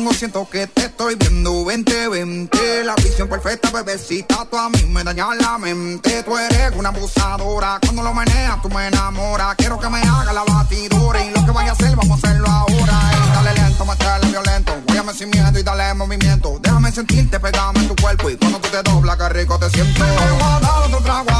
[0.00, 1.50] tengo siento que te estoy viendo.
[1.50, 6.22] 2020 La visión perfecta, bebecita, tú a mí me dañas la mente.
[6.22, 9.56] Tú eres una abusadora, cuando lo meneas tú me enamoras.
[9.56, 12.48] Quiero que me haga la batidora y lo que vaya a hacer vamos a hacerlo
[12.48, 12.98] ahora.
[13.34, 16.58] Dale lento, métele violento, guíame sin miedo y dale movimiento.
[16.62, 20.02] Déjame sentirte, pegame en tu cuerpo y cuando tú te doblas, qué rico te siento.
[20.02, 21.39] Te voy a dar otro trago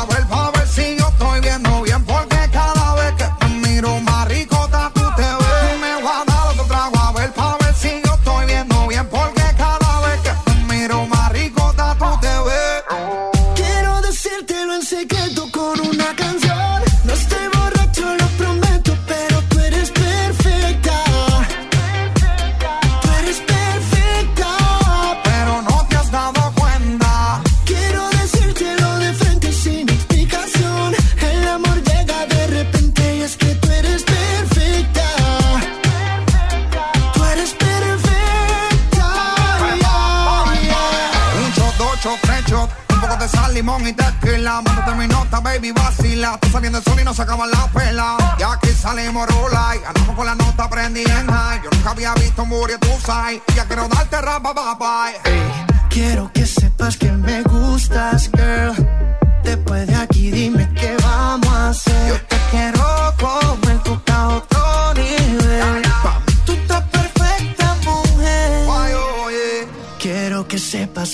[46.31, 46.39] vacila.
[46.41, 48.37] Tú saliendo el sol y no se acaban la pela.
[48.39, 51.63] Y aquí salimos rola y andamos con la nota prendí en high.
[51.63, 53.41] Yo nunca había visto un booty, tú sabes.
[53.55, 55.35] Ya quiero darte rapa, bye, bye.
[55.89, 58.75] Quiero que sepas que me gustas, girl.
[59.43, 62.30] Después de aquí dime qué vamos a hacer.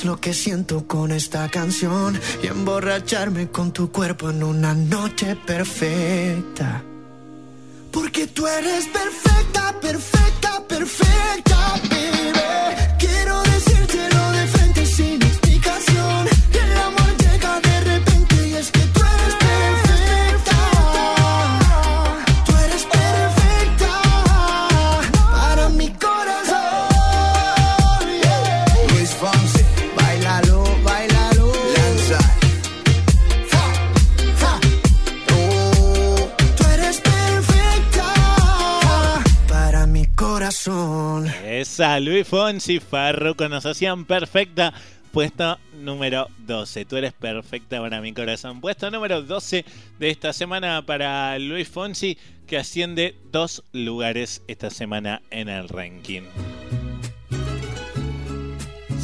[0.07, 6.83] Lo que siento con esta canción y emborracharme con tu cuerpo en una noche perfecta.
[7.91, 12.33] Porque tú eres perfecta, perfecta, perfecta, baby.
[13.01, 14.16] Quiero decírtelo
[40.67, 41.27] corazón.
[41.45, 44.73] Esa, Luis Fonsi Farruko nos hacían perfecta.
[45.13, 46.85] Puesto número 12.
[46.85, 48.61] Tú eres perfecta para mi corazón.
[48.61, 49.65] Puesto número 12
[49.99, 56.23] de esta semana para Luis Fonsi, que asciende dos lugares esta semana en el ranking.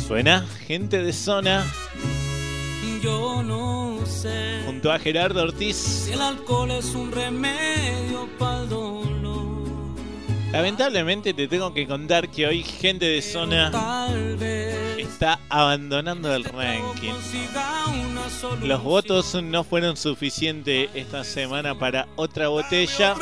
[0.07, 1.65] Suena gente de zona
[3.03, 5.77] Yo no sé junto a Gerardo Ortiz.
[5.77, 9.12] si el alcohol es un remedio para el dolor.
[10.53, 13.73] Lamentablemente te tengo que contar que hoy gente de zona
[14.99, 17.15] está abandonando el ranking.
[18.63, 23.15] Los votos no fueron suficientes esta semana para otra botella.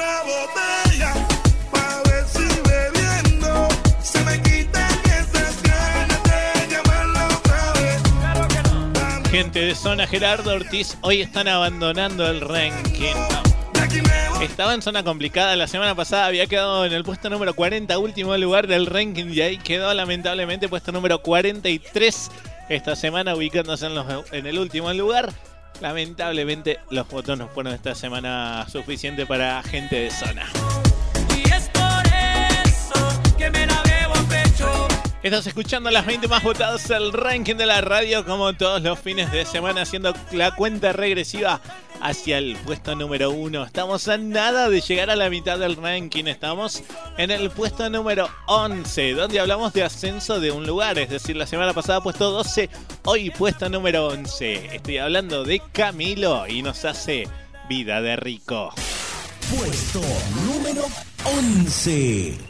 [9.30, 13.14] Gente de zona Gerardo Ortiz hoy están abandonando el ranking.
[14.40, 18.36] Estaba en zona complicada, la semana pasada había quedado en el puesto número 40, último
[18.36, 22.30] lugar del ranking, y ahí quedó lamentablemente puesto número 43
[22.68, 23.86] esta semana, ubicándose
[24.32, 25.30] en, el último lugar.
[25.80, 30.46] Lamentablemente los votos no fueron esta semana suficiente para gente de zona.
[35.22, 39.30] Estás escuchando las 20 más votadas el ranking de la radio como todos los fines
[39.30, 41.60] de semana haciendo la cuenta regresiva
[42.00, 43.62] hacia el puesto número uno.
[43.64, 46.24] Estamos a nada de llegar a la mitad del ranking.
[46.24, 46.82] Estamos
[47.18, 50.98] en el puesto número 11, donde hablamos de ascenso de un lugar.
[50.98, 52.70] Es decir, la semana pasada puesto 12,
[53.04, 54.74] hoy puesto número 11.
[54.74, 57.28] Estoy hablando de Camilo y nos hace
[57.68, 58.72] vida de rico.
[59.54, 60.00] Puesto
[60.46, 60.86] número
[61.24, 62.49] 11.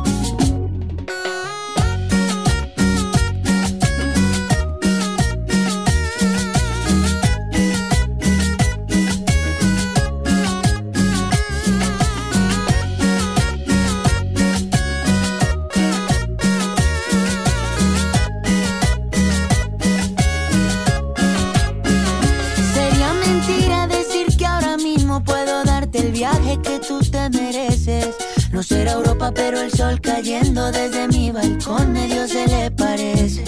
[29.99, 33.43] Cayendo desde mi balcón medio se le parece.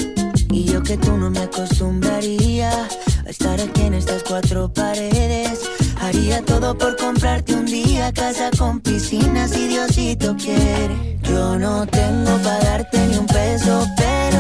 [0.49, 2.71] Y yo que tú no me acostumbraría
[3.25, 5.61] a estar aquí en estas cuatro paredes.
[6.01, 11.19] Haría todo por comprarte un día casa con piscina si Diosito quiere.
[11.23, 14.32] Yo no tengo para darte ni un peso, pero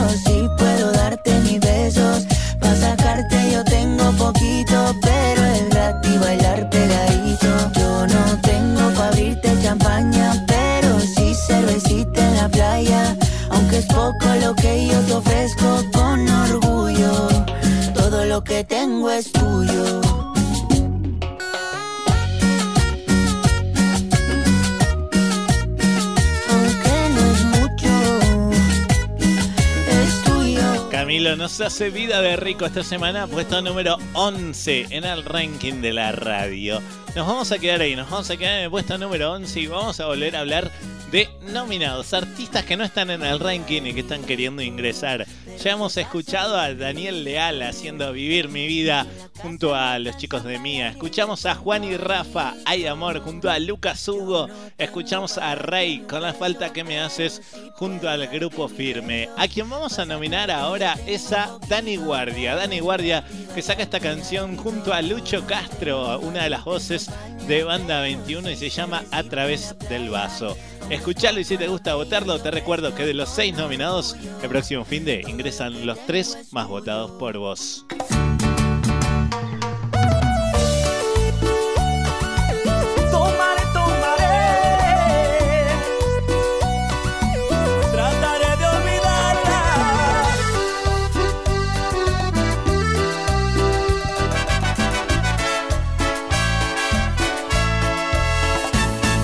[31.37, 36.11] Nos hace vida de rico esta semana, puesto número 11 en el ranking de la
[36.11, 36.79] radio.
[37.15, 39.67] Nos vamos a quedar ahí, nos vamos a quedar en el puesto número 11 y
[39.67, 40.71] vamos a volver a hablar
[41.11, 45.25] de nominados, artistas que no están en el ranking y que están queriendo ingresar.
[45.61, 49.05] Ya hemos escuchado a Daniel Leal haciendo Vivir mi vida
[49.37, 50.89] junto a los chicos de Mía.
[50.89, 54.49] Escuchamos a Juan y Rafa, Hay Amor, junto a Lucas Hugo.
[54.77, 57.41] Escuchamos a Rey, con la falta que me haces,
[57.75, 59.29] junto al grupo Firme.
[59.37, 62.55] A quien vamos a nominar ahora es a Dani Guardia.
[62.55, 63.23] Dani Guardia
[63.55, 67.09] que saca esta canción junto a Lucho Castro, una de las voces
[67.47, 70.57] de Banda 21 y se llama A través del vaso.
[70.89, 74.83] Escuchalo y si te gusta votarlo, te recuerdo que de los seis nominados, el próximo
[74.83, 77.85] fin de ingresan los tres más votados por vos.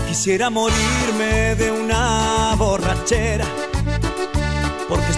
[0.10, 3.69] Quisiera morirme de una borrachera.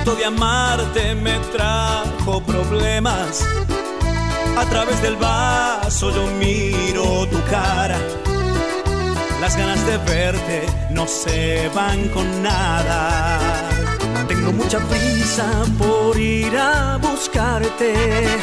[0.05, 3.45] De amarte me trajo problemas.
[4.57, 7.97] A través del vaso yo miro tu cara.
[9.39, 13.39] Las ganas de verte no se van con nada.
[14.27, 15.47] Tengo mucha prisa
[15.77, 18.39] por ir a buscarte.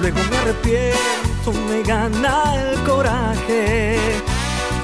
[0.00, 3.98] Luego me arrepiento, me gana el coraje.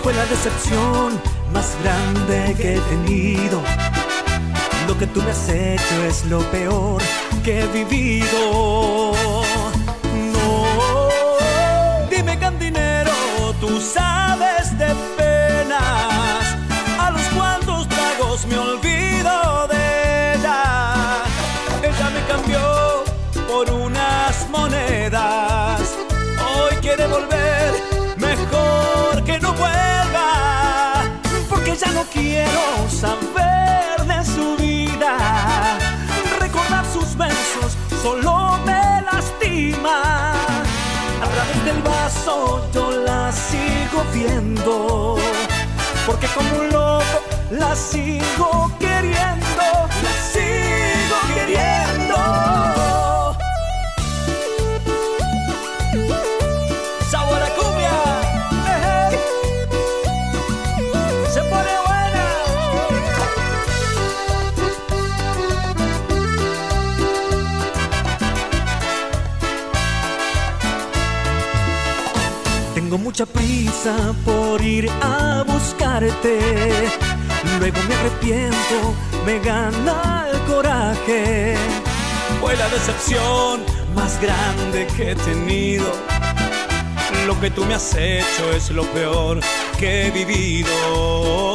[0.03, 1.21] Fue la decepción
[1.53, 3.63] más grande que he tenido.
[4.99, 7.03] Que tú me has hecho es lo peor
[7.45, 9.13] que he vivido.
[10.33, 11.09] No,
[12.09, 13.11] dime cantinero,
[13.61, 16.57] tú sabes de penas.
[16.99, 21.25] A los cuantos tragos me olvido de ella.
[21.83, 23.05] Ella me cambió
[23.49, 25.81] por unas monedas.
[26.57, 27.75] Hoy quiere volver,
[28.17, 31.03] mejor que no vuelva.
[31.49, 33.24] Porque ya no quiero saber
[38.03, 40.33] solo me lastima.
[41.23, 45.17] A través del vaso yo la sigo viendo.
[46.07, 48.84] Porque como un loco la sigo queriendo.
[72.75, 76.41] Tengo mucha prisa por ir a buscarte.
[77.61, 78.95] Luego me arrepiento,
[79.25, 81.55] me gana el coraje.
[82.41, 83.63] Fue la decepción
[83.95, 85.87] más grande que he tenido.
[87.29, 89.39] Lo que tú me has hecho es lo peor
[89.79, 91.54] que he vivido.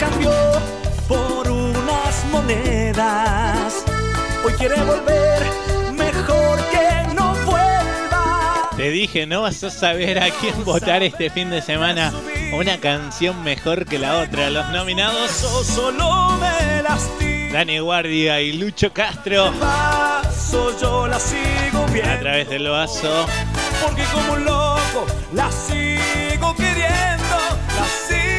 [0.00, 0.32] Cambió
[1.06, 3.84] por unas monedas.
[4.42, 5.42] Hoy quiere volver,
[5.92, 8.70] mejor que no vuelva.
[8.76, 12.12] Te dije, no vas a saber a quién votar este fin de semana.
[12.54, 14.48] Una canción mejor que la otra.
[14.48, 16.70] Los nominados, solo me.
[17.52, 19.52] Dani Guardia y Lucho Castro.
[20.80, 22.10] Yo la sigo viendo.
[22.10, 23.26] A través del vaso.
[23.84, 27.36] Porque como un loco la sigo queriendo,
[27.76, 28.29] la sigo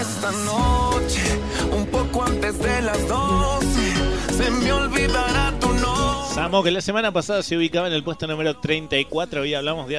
[0.00, 1.22] Esta noche,
[1.72, 3.66] un poco antes de las 12,
[4.36, 5.95] se me olvidará tu nombre.
[6.36, 9.96] Samo, que la semana pasada se ubicaba en el puesto número 34, hoy hablamos de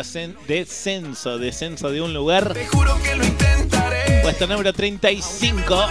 [0.48, 2.54] descenso, descenso de un lugar.
[2.54, 4.22] Te juro que lo intentaré.
[4.22, 5.88] Puesto número 35.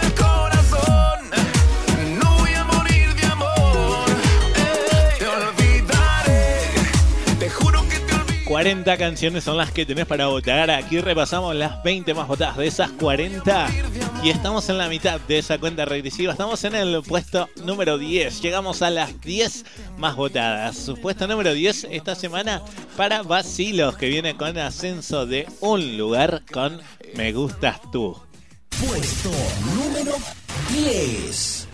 [8.47, 10.71] 40 canciones son las que tenés para votar.
[10.71, 13.67] Aquí repasamos las 20 más votadas de esas 40
[14.23, 16.31] y estamos en la mitad de esa cuenta regresiva.
[16.31, 18.41] Estamos en el puesto número 10.
[18.41, 19.65] Llegamos a las 10
[19.97, 20.77] más votadas.
[20.77, 22.61] Su puesto número 10 esta semana
[22.95, 26.81] para Basilos, que viene con ascenso de un lugar con
[27.15, 28.17] Me Gustas Tú.
[28.79, 29.31] Puesto
[29.75, 30.15] número
[30.71, 31.67] 10.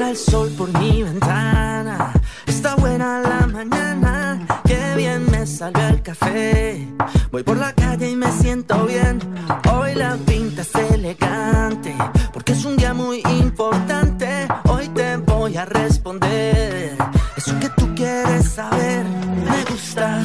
[0.00, 2.14] Entra el sol por mi ventana.
[2.46, 4.46] Está buena la mañana.
[4.64, 6.88] Qué bien me salió el café.
[7.30, 9.20] Voy por la calle y me siento bien.
[9.70, 11.94] Hoy la pinta es elegante.
[12.32, 14.48] Porque es un día muy importante.
[14.70, 16.96] Hoy te voy a responder.
[17.36, 19.04] Eso que tú quieres saber.
[19.04, 20.22] Me gusta.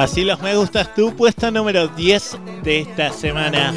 [0.00, 3.74] Así los me gustas tú, puesto número 10 de esta semana.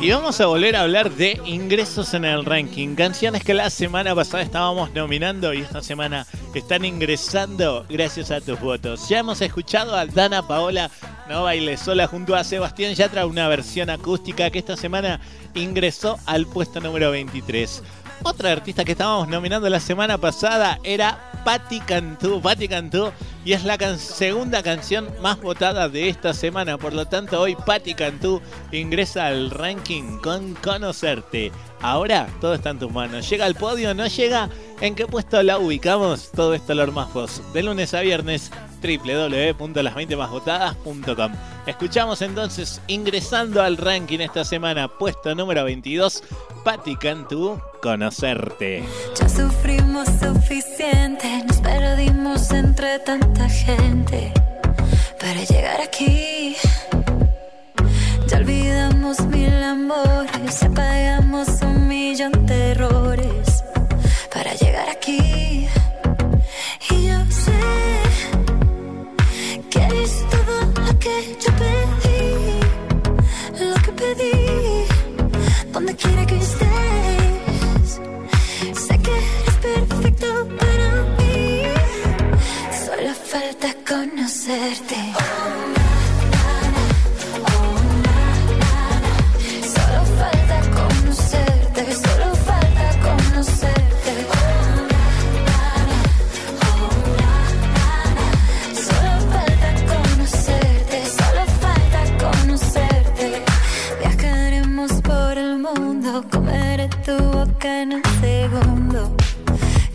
[0.00, 2.94] Y vamos a volver a hablar de ingresos en el ranking.
[2.94, 8.58] Canciones que la semana pasada estábamos nominando y esta semana están ingresando gracias a tus
[8.58, 9.06] votos.
[9.10, 10.90] Ya hemos escuchado a Dana Paola
[11.28, 15.20] No Baile Sola junto a Sebastián Yatra, una versión acústica que esta semana
[15.54, 17.82] ingresó al puesto número 23.
[18.28, 22.42] Otra artista que estábamos nominando la semana pasada era Patti Cantú.
[22.42, 23.12] Patti Cantú
[23.44, 26.76] y es la segunda canción más votada de esta semana.
[26.76, 28.42] Por lo tanto, hoy Patti Cantú
[28.72, 31.52] ingresa al ranking con Conocerte.
[31.80, 33.30] Ahora todo está en tus manos.
[33.30, 33.94] ¿Llega al podio?
[33.94, 34.50] ¿No llega?
[34.80, 36.32] ¿En qué puesto la ubicamos?
[36.32, 37.40] Todo esto lo más vos.
[37.52, 38.50] De lunes a viernes
[38.86, 41.32] www.las20másvotadas.com
[41.66, 46.22] Escuchamos entonces ingresando al ranking esta semana, puesto número 22,
[46.64, 48.84] Patti Cantú, Conocerte.
[49.18, 54.32] Ya sufrimos suficiente, nos perdimos entre tanta gente
[55.18, 56.54] para llegar aquí.
[58.28, 63.64] Ya olvidamos mil amores, apagamos un millón de errores
[64.32, 65.66] para llegar aquí.
[66.90, 67.95] Y yo sé
[71.22, 72.60] yo pedí,
[73.64, 74.84] lo que pedí,
[75.72, 78.00] donde quiera que estés.
[78.86, 81.62] Sé que eres perfecto para mí.
[82.84, 85.45] Solo falta conocerte.
[107.66, 109.16] En un segundo.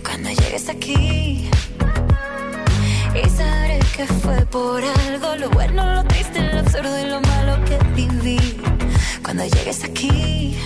[0.03, 1.49] Cuando llegues aquí.
[3.13, 7.63] Y sabré que fue por algo Lo bueno, lo triste, lo absurdo y lo malo
[7.65, 8.39] que viví
[9.21, 10.57] Cuando llegues aquí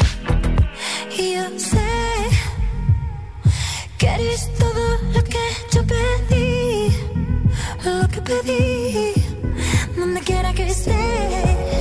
[1.17, 1.79] Y yo sé
[3.97, 6.95] Que eres todo lo que yo pedí
[7.83, 9.13] Lo que pedí
[9.97, 11.74] Donde quiera que estés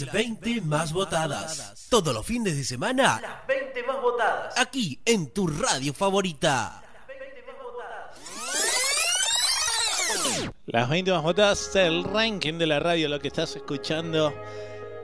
[0.00, 1.86] Las 20 más votadas.
[1.88, 3.20] Todos los fines de semana.
[3.20, 4.58] Las 20 más votadas.
[4.58, 6.82] Aquí en tu radio favorita.
[10.66, 14.34] Las 20 más votadas, el ranking de la radio, lo que estás escuchando.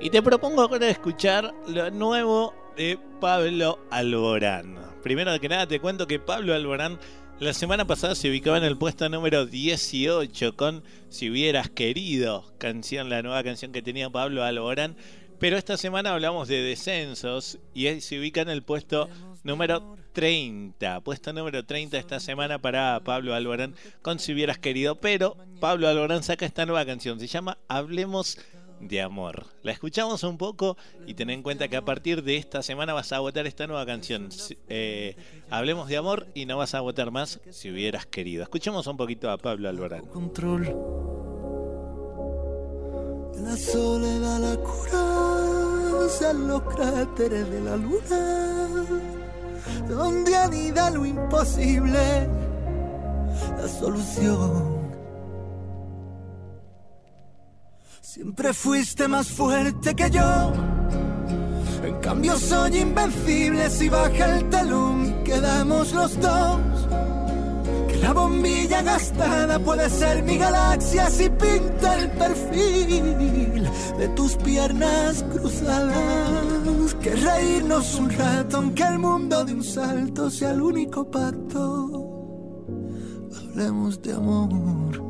[0.01, 4.79] Y te propongo ahora escuchar lo nuevo de Pablo Alborán.
[5.03, 6.99] Primero que nada te cuento que Pablo Alborán
[7.41, 13.11] la semana pasada se ubicaba en el puesto número 18 con Si hubieras querido, canción,
[13.11, 14.97] la nueva canción que tenía Pablo Alborán.
[15.41, 19.09] Pero esta semana hablamos de descensos y se ubica en el puesto
[19.43, 21.01] número 30.
[21.01, 24.95] Puesto número 30 esta semana para Pablo Alborán con Si hubieras querido.
[24.97, 27.19] Pero Pablo Alborán saca esta nueva canción.
[27.19, 28.39] Se llama Hablemos
[29.03, 29.47] Amor.
[29.63, 33.13] La escuchamos un poco y ten en cuenta que a partir de esta semana vas
[33.13, 34.29] a votar esta nueva canción.
[34.69, 35.17] Eh,
[35.51, 38.43] Hablemos de Amor y no vas a votar más si hubieras querido.
[38.43, 39.65] Escuchemos un poquito a Pablo.
[43.35, 44.57] En la soledad la
[46.33, 48.85] los cráteres de la luna,
[49.89, 52.29] donde anida lo imposible,
[53.59, 54.84] la solución.
[58.15, 60.53] Siempre fuiste más fuerte que yo.
[61.83, 66.61] En cambio soy invencible si baja el telón y quedamos los dos.
[67.89, 73.69] Que la bombilla gastada puede ser mi galaxia si pinta el perfil
[73.99, 76.95] de tus piernas cruzadas.
[77.03, 82.69] Que reírnos un rato aunque el mundo de un salto sea el único pacto.
[83.37, 85.04] Hablemos de amor.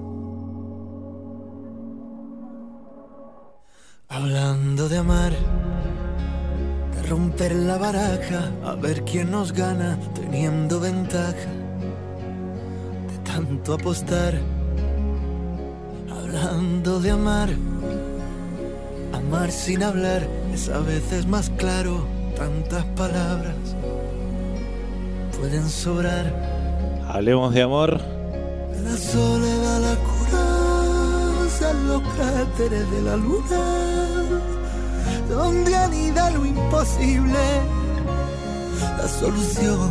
[4.15, 5.33] Hablando de amar,
[6.95, 11.51] de romper la baraja, a ver quién nos gana teniendo ventaja
[13.11, 14.35] de tanto apostar.
[16.09, 17.49] Hablando de amar,
[19.13, 20.23] amar sin hablar
[20.53, 23.57] es a veces más claro, tantas palabras
[25.41, 26.33] pueden sobrar.
[27.09, 28.01] Hablemos de amor.
[28.85, 30.64] La soledad la cura
[31.73, 33.61] los cráteres de la luna,
[35.29, 37.39] donde anida lo imposible,
[38.99, 39.91] la solución.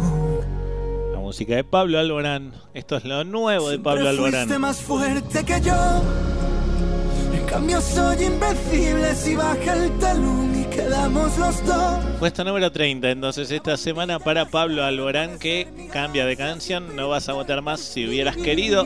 [1.13, 2.53] La música de Pablo Alborán.
[2.73, 4.61] Esto es lo nuevo de Pablo Siempre fuiste Alborán.
[4.61, 5.75] más fuerte que yo.
[7.33, 12.03] En cambio soy invencible si baja el telón quedamos los dos.
[12.19, 17.29] Puesto número 30, entonces esta semana para Pablo Alborán que cambia de canción, no vas
[17.29, 18.85] a votar más si hubieras querido,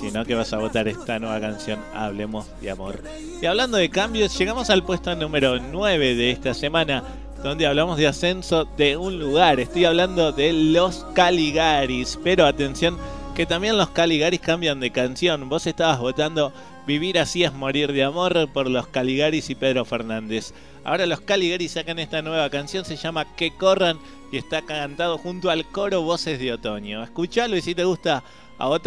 [0.00, 3.02] sino que vas a votar esta nueva canción, Hablemos de Amor.
[3.40, 7.04] Y hablando de cambios, llegamos al puesto número 9 de esta semana,
[7.42, 9.60] donde hablamos de ascenso de un lugar.
[9.60, 12.96] Estoy hablando de los Caligaris, pero atención
[13.34, 15.48] que también los Caligaris cambian de canción.
[15.48, 16.52] Vos estabas votando
[16.86, 20.52] Vivir así es morir de amor por los Caligaris y Pedro Fernández.
[20.84, 23.98] Ahora los Caligaris sacan esta nueva canción, se llama Que corran
[24.30, 27.02] y está cantado junto al coro Voces de Otoño.
[27.02, 28.22] Escuchalo y si te gusta
[28.58, 28.80] a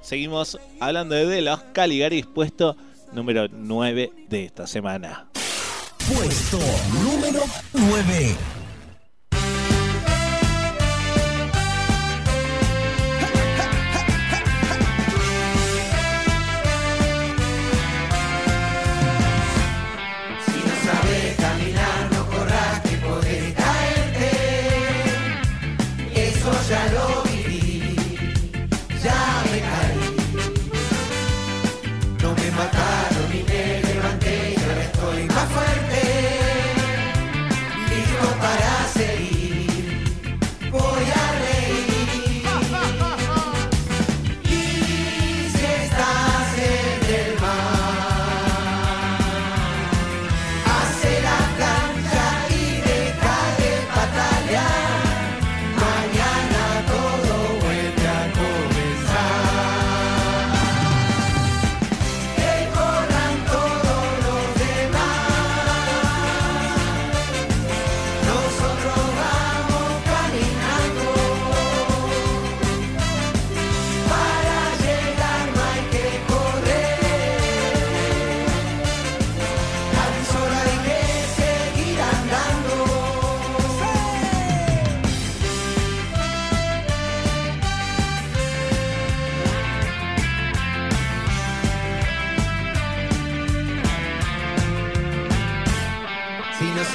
[0.00, 2.76] seguimos hablando de los Caligaris, puesto
[3.12, 5.26] número 9 de esta semana.
[6.08, 6.58] Puesto
[7.02, 7.42] número
[7.74, 8.36] 9.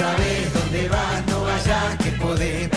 [0.01, 2.70] sabes dónde vas, no vayas que podés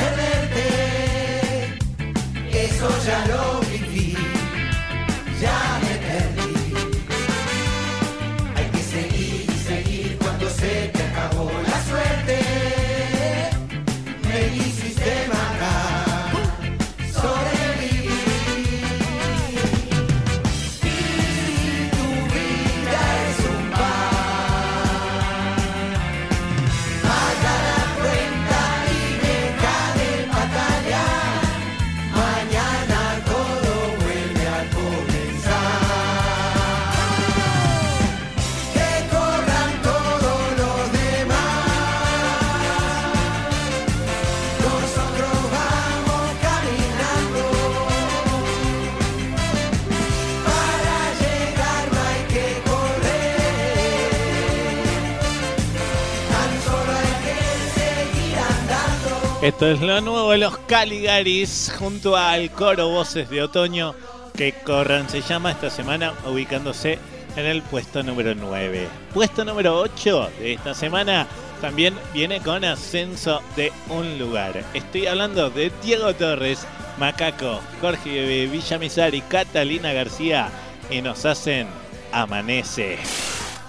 [59.45, 63.95] Esto es lo nuevo de los Caligaris junto al coro Voces de Otoño
[64.35, 66.99] que corran se llama esta semana ubicándose
[67.37, 68.89] en el puesto número 9.
[69.13, 71.27] Puesto número 8 de esta semana
[71.61, 74.65] también viene con ascenso de un lugar.
[74.73, 76.67] Estoy hablando de Diego Torres,
[76.99, 80.49] Macaco, Jorge Villamizar y Catalina García
[80.89, 81.67] y nos hacen
[82.13, 82.97] Amanece.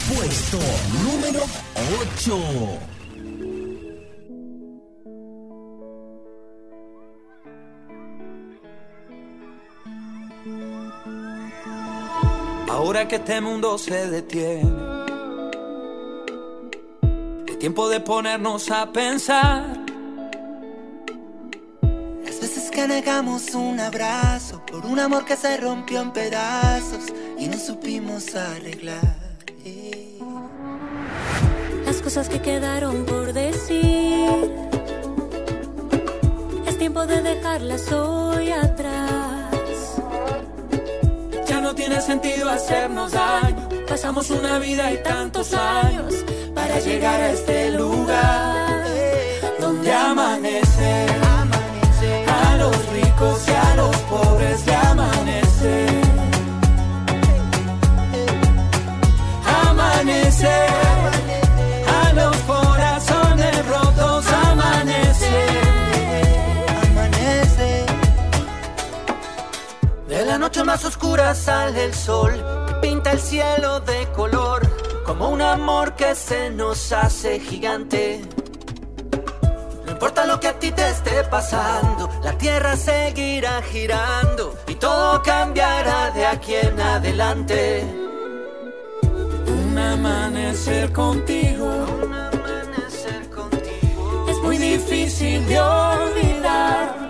[0.08, 0.58] Puesto
[1.04, 1.44] número
[2.16, 2.95] 8.
[12.76, 14.70] Ahora que este mundo se detiene,
[17.48, 19.80] es tiempo de ponernos a pensar.
[22.26, 27.06] Las veces que negamos un abrazo por un amor que se rompió en pedazos
[27.40, 29.16] y no supimos arreglar.
[31.86, 34.52] Las cosas que quedaron por decir.
[36.68, 39.05] Es tiempo de dejarlas hoy atrás.
[41.66, 43.68] No tiene sentido hacernos daño.
[43.88, 46.14] Pasamos una vida y tantos años
[46.54, 48.86] para llegar a este lugar
[49.60, 51.08] donde amanece.
[52.28, 55.88] A los ricos y a los pobres le amanece.
[59.68, 60.85] Amanece.
[70.64, 72.32] Más oscura sale el sol,
[72.82, 74.62] pinta el cielo de color,
[75.06, 78.22] como un amor que se nos hace gigante.
[79.86, 85.22] No importa lo que a ti te esté pasando, la tierra seguirá girando y todo
[85.22, 87.84] cambiará de aquí en adelante.
[89.48, 91.66] Un amanecer contigo,
[92.02, 97.05] un amanecer contigo, es muy difícil de olvidar.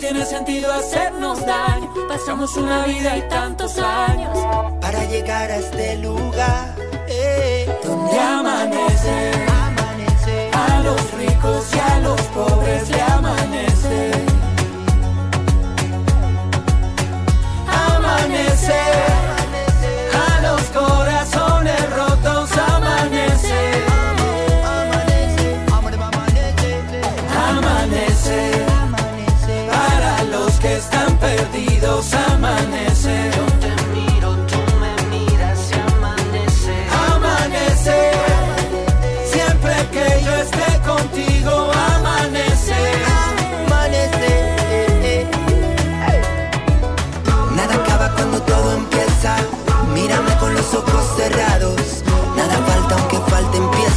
[0.00, 1.92] Tiene sentido hacernos daño.
[2.08, 4.30] Pasamos una vida y tantos años
[4.80, 6.74] para llegar a este lugar
[7.06, 9.32] eh, donde amanece.
[10.54, 14.10] A los ricos y a los pobres le amanece.
[17.68, 19.09] Amanece.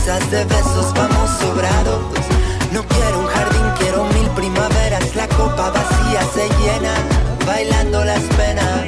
[0.05, 0.93] De besos.
[0.95, 2.01] Vamos sobrados.
[2.73, 5.15] No quiero un jardín, quiero mil primaveras.
[5.15, 6.93] La copa vacía se llena.
[7.45, 8.85] Bailando las penas.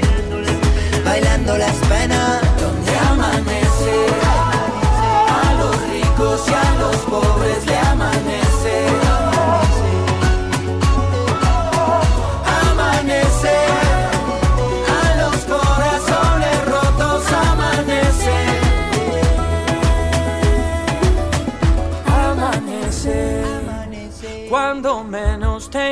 [1.06, 2.45] Bailando las penas.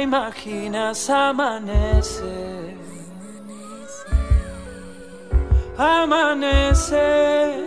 [0.03, 2.75] Imaginas amanece.
[5.77, 7.65] Amanece,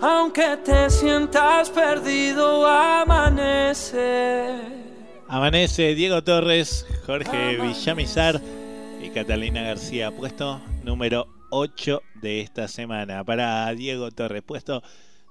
[0.00, 4.54] aunque te sientas perdido, amanece.
[5.26, 8.40] Amanece Diego Torres, Jorge Villamizar
[9.02, 13.24] y Catalina García, puesto número 8 de esta semana.
[13.24, 14.82] Para Diego Torres, puesto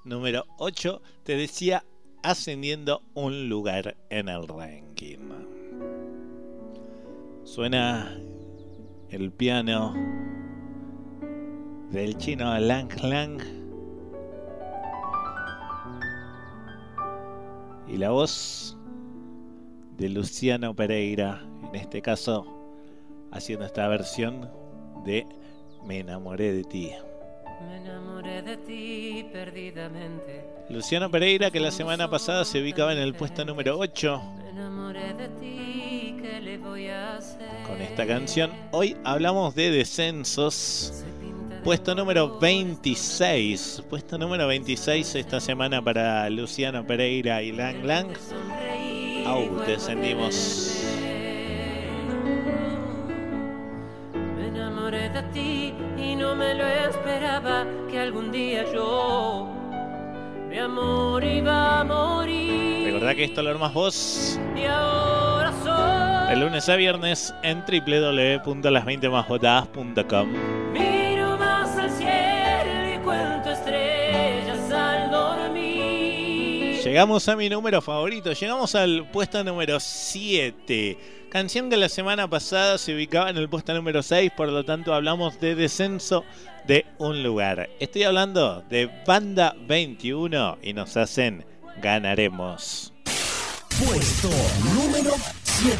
[0.03, 1.85] número 8, te decía
[2.21, 5.58] ascendiendo un lugar en el ranking.
[7.51, 8.15] Suena
[9.09, 9.95] el piano
[11.89, 13.41] del chino Lang Lang.
[17.87, 18.77] Y la voz
[19.97, 22.45] de Luciano Pereira, en este caso
[23.31, 24.47] haciendo esta versión
[25.03, 25.25] de
[25.87, 26.91] Me enamoré de ti.
[27.67, 30.45] Me enamoré de ti perdidamente.
[30.69, 35.15] Luciano Pereira que la semana pasada se ubicaba en el puesto número 8 Me enamoré
[35.15, 35.88] de ti,
[36.61, 38.51] con esta canción.
[38.71, 41.03] Hoy hablamos de descensos.
[41.63, 43.83] Puesto número 26.
[43.89, 48.07] Puesto número 26 esta semana para Luciano Pereira y Lang Lang.
[49.25, 50.83] Au, descendimos.
[54.13, 59.49] Me enamoré de ti y no me lo esperaba que algún día yo
[60.49, 62.85] mi amor iba a morir.
[62.85, 66.18] Recordá que esto lo armas vos Y ahora soy.
[66.29, 70.29] De lunes a viernes en www.las20másvotadas.com.
[70.73, 76.83] Miro más al cielo y cuento estrellas al dormir.
[76.83, 80.99] Llegamos a mi número favorito, llegamos al puesto número 7.
[81.31, 84.93] Canción que la semana pasada se ubicaba en el puesto número 6, por lo tanto
[84.93, 86.23] hablamos de descenso
[86.67, 87.71] de un lugar.
[87.79, 91.43] Estoy hablando de Banda 21 y nos hacen
[91.81, 92.93] Ganaremos.
[93.83, 94.29] Puesto
[94.75, 95.15] número
[95.61, 95.75] 7.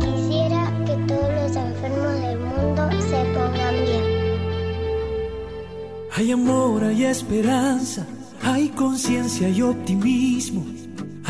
[0.00, 4.04] Quisiera que todos los enfermos del mundo se pongan bien.
[6.16, 8.06] Hay amor, hay esperanza,
[8.42, 10.79] hay conciencia y optimismo.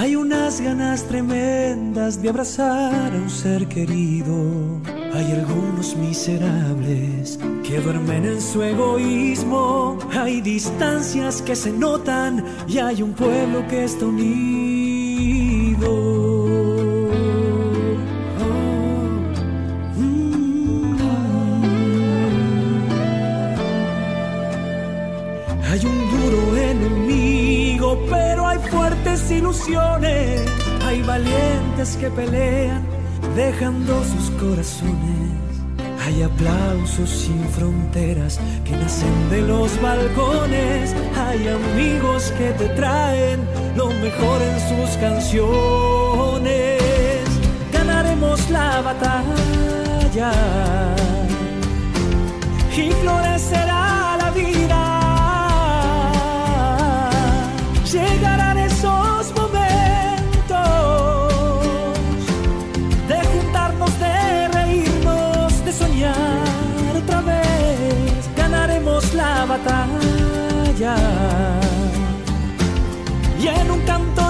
[0.01, 4.81] Hay unas ganas tremendas de abrazar a un ser querido.
[5.13, 9.99] Hay algunos miserables que duermen en su egoísmo.
[10.19, 16.10] Hay distancias que se notan y hay un pueblo que está unido.
[28.09, 30.43] Pero hay fuertes ilusiones.
[30.85, 32.83] Hay valientes que pelean,
[33.37, 35.31] dejando sus corazones.
[36.05, 40.95] Hay aplausos sin fronteras que nacen de los balcones.
[41.17, 43.41] Hay amigos que te traen
[43.77, 46.81] lo mejor en sus canciones.
[47.73, 50.33] Ganaremos la batalla
[52.77, 53.90] y florecerá
[70.81, 71.61] batalla
[73.39, 74.30] y en un canto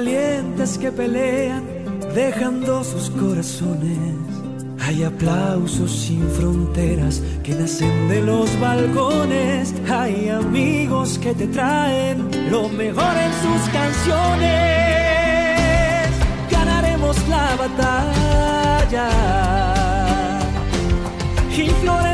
[0.00, 1.62] valientes que pelean,
[2.14, 4.16] dejando sus corazones.
[4.80, 9.74] Hay aplausos sin fronteras que nacen de los balcones.
[9.90, 12.16] Hay amigos que te traen
[12.50, 14.48] lo mejor en sus canciones.
[16.50, 19.08] Ganaremos la batalla
[21.58, 22.09] y florecerá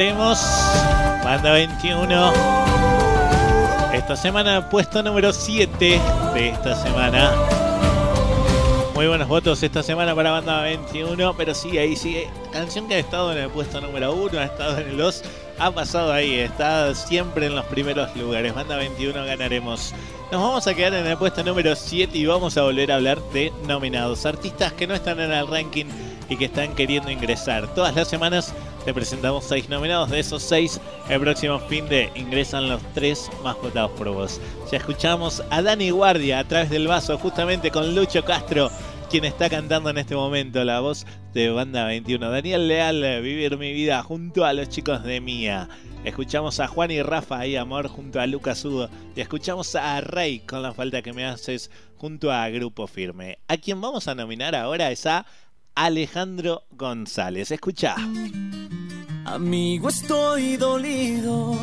[0.00, 0.38] Ganaremos.
[1.22, 2.32] Banda 21.
[3.92, 6.00] Esta semana, puesto número 7
[6.32, 7.34] de esta semana.
[8.94, 12.30] Muy buenos votos esta semana para Banda 21, pero sigue ahí, sigue.
[12.50, 15.22] Canción que ha estado en el puesto número 1, ha estado en el 2,
[15.60, 18.54] ha pasado ahí, está siempre en los primeros lugares.
[18.54, 19.92] Banda 21 ganaremos.
[20.32, 23.20] Nos vamos a quedar en el puesto número 7 y vamos a volver a hablar
[23.34, 24.24] de nominados.
[24.24, 25.84] Artistas que no están en el ranking
[26.30, 27.74] y que están queriendo ingresar.
[27.74, 28.54] Todas las semanas
[28.86, 30.08] te presentamos 6 nominados.
[30.08, 30.80] De esos 6,
[31.10, 34.40] el próximo fin de ingresan los 3 más votados por vos.
[34.72, 38.70] Ya escuchamos a Dani Guardia a través del vaso, justamente con Lucho Castro,
[39.10, 41.04] quien está cantando en este momento la voz
[41.34, 42.30] de Banda 21.
[42.30, 45.68] Daniel Leal, Vivir mi vida junto a los chicos de Mía.
[46.04, 48.88] Escuchamos a Juan y Rafa ahí, amor, junto a Lucas Hugo.
[49.16, 53.38] Y escuchamos a Rey con la falta que me haces junto a Grupo Firme.
[53.48, 55.26] A quien vamos a nominar ahora es a
[55.74, 57.50] Alejandro González.
[57.50, 57.96] Escucha.
[59.24, 61.58] Amigo, estoy dolido,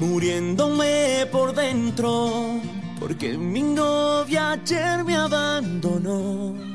[0.00, 2.60] muriéndome por dentro,
[3.00, 6.73] porque mi novia ayer me abandonó.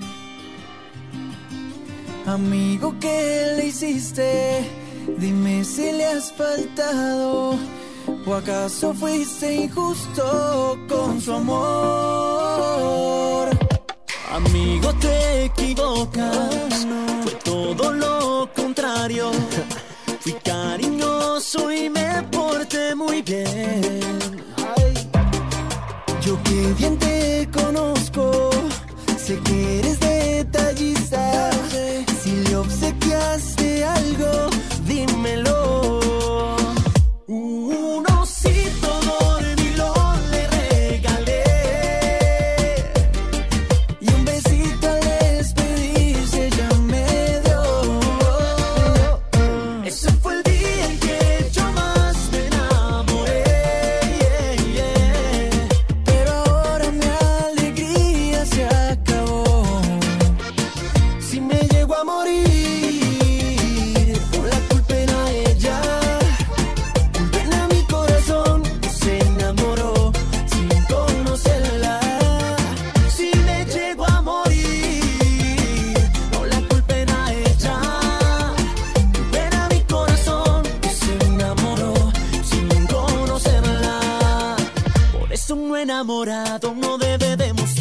[2.30, 4.64] Amigo, ¿qué le hiciste?
[5.18, 7.58] Dime si le has faltado.
[8.24, 12.70] ¿O acaso fuiste injusto con su amor?
[14.32, 16.88] Amigo, te equivocas,
[17.24, 19.32] fue todo lo contrario.
[20.20, 23.90] Fui cariñoso y me porté muy bien.
[26.22, 28.52] Yo que bien te conozco,
[29.18, 31.49] sé que eres detallista.
[33.20, 34.50] Obsequiaste algo,
[34.88, 35.49] dímelo.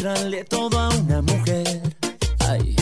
[0.09, 1.81] Demostrarle todo a una mujer.
[2.39, 2.75] Ay,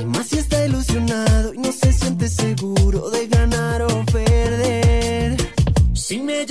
[0.00, 5.36] y más si está ilusionado y no se siente seguro de ganar o perder.
[5.94, 6.46] Si me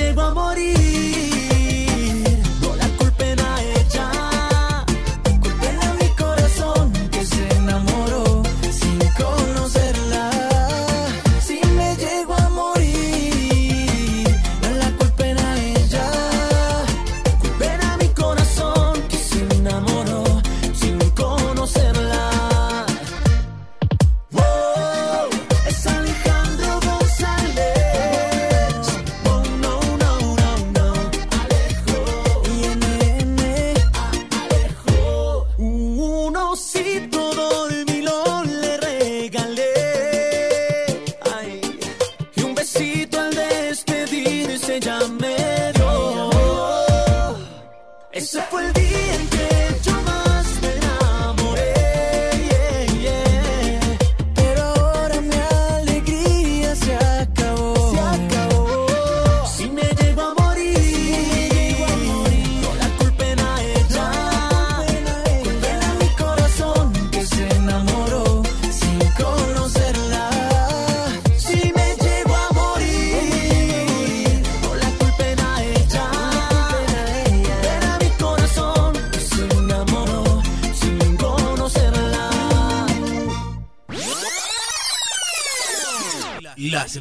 [48.30, 48.89] Ese fue el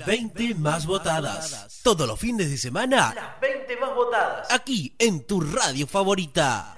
[0.09, 1.80] 20 más votadas.
[1.82, 3.12] Todos los fines de semana.
[3.14, 4.51] Las 20 más votadas.
[4.51, 6.74] Aquí en tu radio favorita.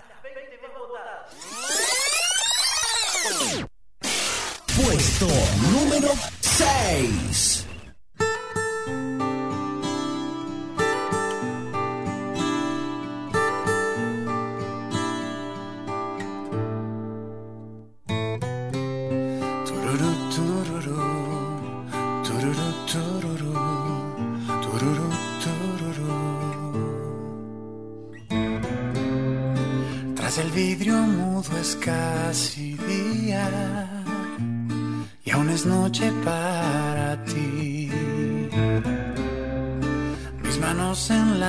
[4.67, 5.29] Puesto
[5.71, 6.09] número
[6.41, 7.60] 6.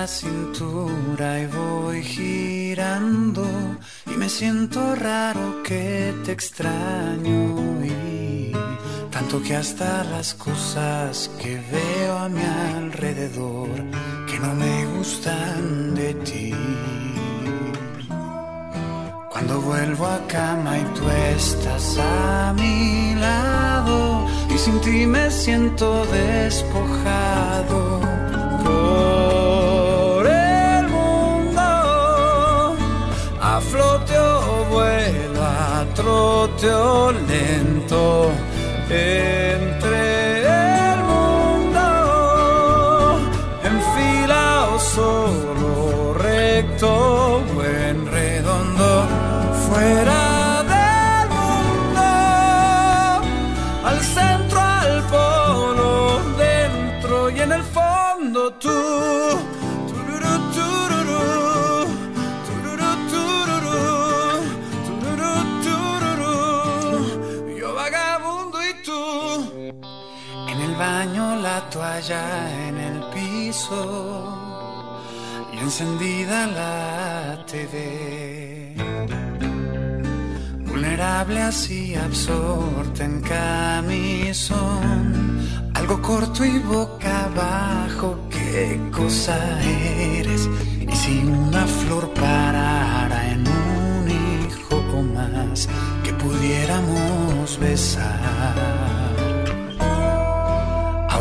[0.02, 3.46] La cintura y voy girando
[4.08, 7.40] y me siento raro que te extraño
[7.86, 8.52] y
[9.12, 12.42] Tanto que hasta las cosas que veo a mi
[12.78, 13.70] alrededor
[14.28, 16.52] que no me gustan de ti.
[19.32, 21.04] Cuando vuelvo a cama y tú
[21.38, 28.02] estás a mi lado y sin ti me siento despojado
[37.28, 38.32] lento
[38.90, 40.42] entre
[40.92, 41.86] el mundo.
[43.64, 47.21] En fila o solo recto
[72.02, 74.26] toalla en el piso
[75.54, 78.76] y encendida la TV.
[80.66, 84.62] Vulnerable así absorta en camisón,
[85.74, 90.50] algo corto y boca abajo, qué cosa eres.
[90.80, 95.68] Y si una flor parara en un hijo o más
[96.04, 98.91] que pudiéramos besar.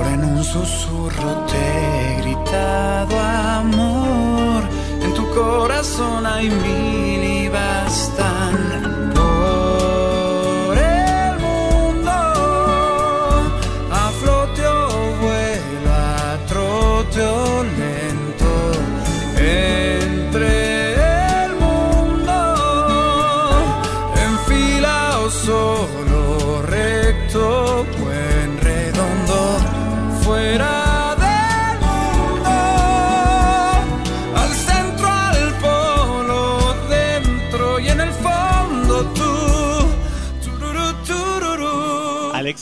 [0.01, 4.62] Ahora en un susurro te he gritado amor.
[5.02, 8.69] En tu corazón hay mil y bastan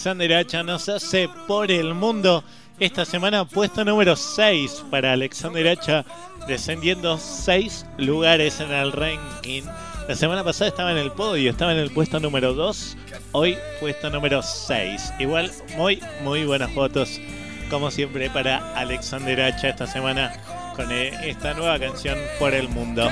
[0.08, 2.42] Alexander Hacha nos hace por el mundo.
[2.80, 6.02] Esta semana puesto número 6 para Alexander Hacha,
[6.46, 9.64] descendiendo 6 lugares en el ranking.
[10.08, 12.96] La semana pasada estaba en el podio, estaba en el puesto número 2,
[13.32, 15.12] hoy puesto número 6.
[15.18, 17.20] Igual muy, muy buenas fotos,
[17.68, 20.32] como siempre, para Alexander Hacha esta semana
[20.74, 23.10] con eh, esta nueva canción por el mundo.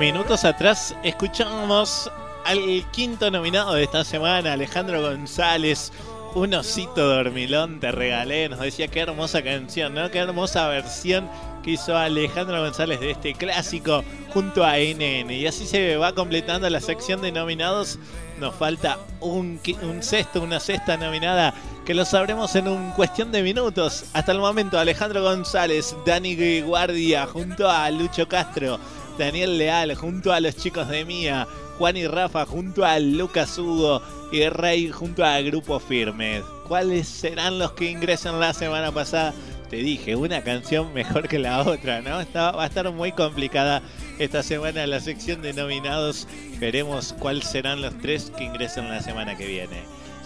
[0.00, 2.10] Minutos atrás escuchamos
[2.44, 5.92] al quinto nominado de esta semana, Alejandro González.
[6.34, 10.10] Un osito dormilón te regalé, nos decía qué hermosa canción, ¿no?
[10.10, 11.28] Qué hermosa versión
[11.62, 14.02] que hizo Alejandro González de este clásico
[14.32, 15.30] junto a NN.
[15.30, 17.98] Y así se va completando la sección de nominados.
[18.40, 21.54] Nos falta un, un sexto, una sexta nominada
[21.84, 24.06] que lo sabremos en un cuestión de minutos.
[24.12, 28.78] Hasta el momento, Alejandro González, Dani Guardia junto a Lucho Castro,
[29.18, 31.46] Daniel Leal junto a los chicos de Mía,
[31.78, 36.42] Juan y Rafa junto a Lucas Hugo y Rey junto a Grupo Firme.
[36.68, 39.34] ¿Cuáles serán los que ingresan la semana pasada?
[39.68, 42.18] Te dije, una canción mejor que la otra, ¿no?
[42.34, 43.82] Va a estar muy complicada
[44.18, 46.28] esta semana la sección de nominados.
[46.58, 49.82] Veremos cuáles serán los tres que ingresan la semana que viene.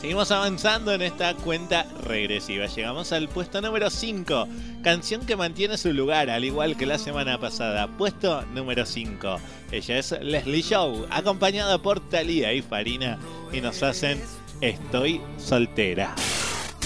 [0.07, 2.67] Seguimos avanzando en esta cuenta regresiva.
[2.67, 4.47] Llegamos al puesto número 5.
[4.81, 7.89] Canción que mantiene su lugar, al igual que la semana pasada.
[7.89, 9.41] Puesto número 5.
[9.73, 13.19] Ella es Leslie Show, acompañada por Thalía y Farina.
[13.53, 14.23] Y nos hacen
[14.61, 16.15] Estoy soltera.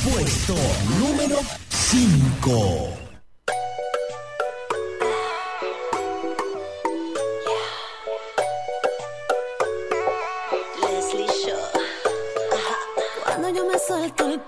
[0.03, 0.55] Puesto
[0.99, 3.10] número 5.
[13.91, 14.39] Suelto el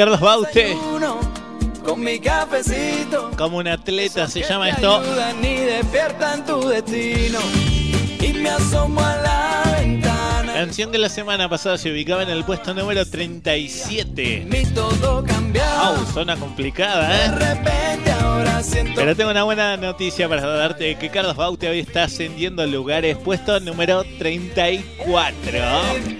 [0.00, 0.74] Carlos Baute.
[1.84, 3.32] Con mi cafecito.
[3.36, 5.02] Como un atleta se llama esto.
[5.42, 7.38] y despiertan tu destino.
[8.18, 10.54] Y me asomo a la ventana.
[10.54, 14.46] Canción que la semana pasada se ubicaba en el puesto número 37.
[14.48, 15.96] Mi todo cambiado.
[15.96, 17.54] Wow, zona complicada, De ¿eh?
[17.54, 22.04] repente ahora siento Pero tengo una buena noticia para darte que Carlos Baute hoy está
[22.04, 25.60] ascendiendo lugares, puesto número 34.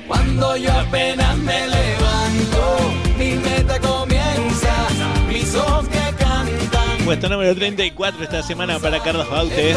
[0.07, 4.75] Cuando yo apenas me levanto, mi meta comienza,
[5.29, 7.05] mis ojos que cantan.
[7.05, 9.77] Puesto número 34 esta semana para Carlos Baute.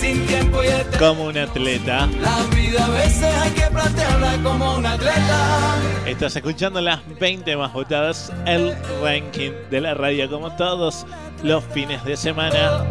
[0.00, 0.98] Sin tiempo y.
[0.98, 2.08] Como un atleta.
[2.20, 5.76] La vida a veces hay que plantearla como un atleta.
[6.04, 11.06] Estás escuchando las 20 más votadas, el ranking de la radio, como todos
[11.44, 12.84] los fines de semana.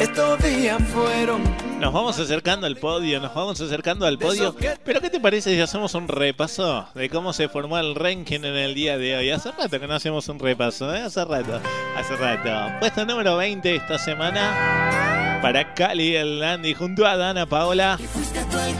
[0.00, 1.42] Estos días fueron
[1.78, 4.56] Nos vamos acercando al podio, nos vamos acercando al podio.
[4.84, 8.56] Pero ¿qué te parece si hacemos un repaso de cómo se formó el ranking en
[8.56, 9.30] el día de hoy?
[9.30, 11.02] Hace rato que no hacemos un repaso, ¿eh?
[11.02, 11.60] Hace rato,
[11.96, 12.78] hace rato.
[12.80, 17.98] Puesto número 20 esta semana para Cali el Landy junto a Dana Paola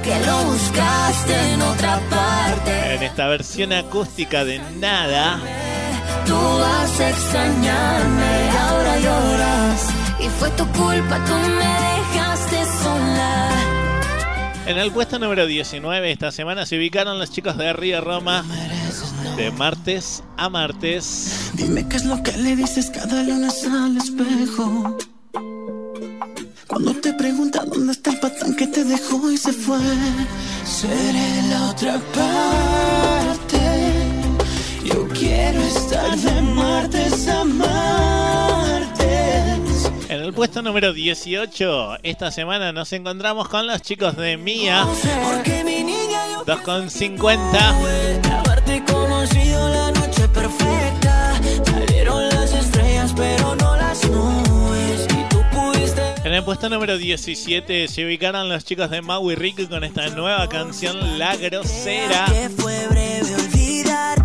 [0.02, 2.94] Que lo buscaste en otra parte.
[2.94, 5.38] en esta versión acústica de Nada.
[6.26, 9.99] Tú vas a extrañarme y ahora lloras.
[10.22, 13.50] Y fue tu culpa, tú me dejaste sola.
[14.66, 18.44] En el puesto número 19 esta semana se ubicaron los chicos de Río Roma
[19.36, 21.50] de martes a martes.
[21.54, 24.98] Dime qué es lo que le dices cada lunes al espejo.
[26.66, 29.78] Cuando te pregunta dónde está el patán que te dejó y se fue.
[30.64, 33.58] Seré la otra parte.
[34.84, 37.79] Yo quiero estar de martes a martes.
[40.10, 44.84] En el puesto número 18 esta semana nos encontramos con los chicos de Mía
[45.24, 48.28] Porque mi niña yo 2,50.
[48.32, 51.40] haberte conocido la noche perfecta.
[51.64, 55.06] Salieron las estrellas, pero no las nubes.
[55.10, 56.02] Y tú pudiste.
[56.24, 60.08] En el puesto número 17 se ubicaron los chicos de Mau y Ricky con esta
[60.08, 62.26] nueva canción La Grosera.
[62.26, 64.19] Que fue breve olvidarte,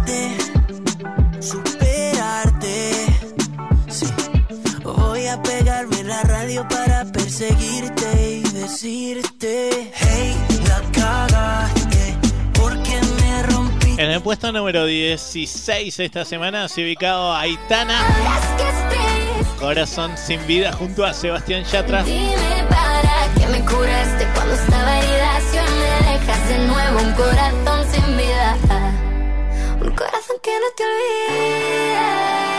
[5.26, 10.36] Voy a pegarme en la radio para perseguirte y decirte: Hey,
[10.68, 12.16] la cagaste,
[12.54, 13.96] porque me rompí.
[13.98, 18.06] En el puesto número 16 esta semana se ubicado Aitana.
[19.60, 22.04] Corazón sin vida junto a Sebastián Yatra.
[22.04, 25.42] Dime para que me curaste cuando estaba herida.
[25.50, 28.58] Si hoy me dejas de nuevo un corazón sin vida.
[29.82, 32.55] Un corazón que no te olvide.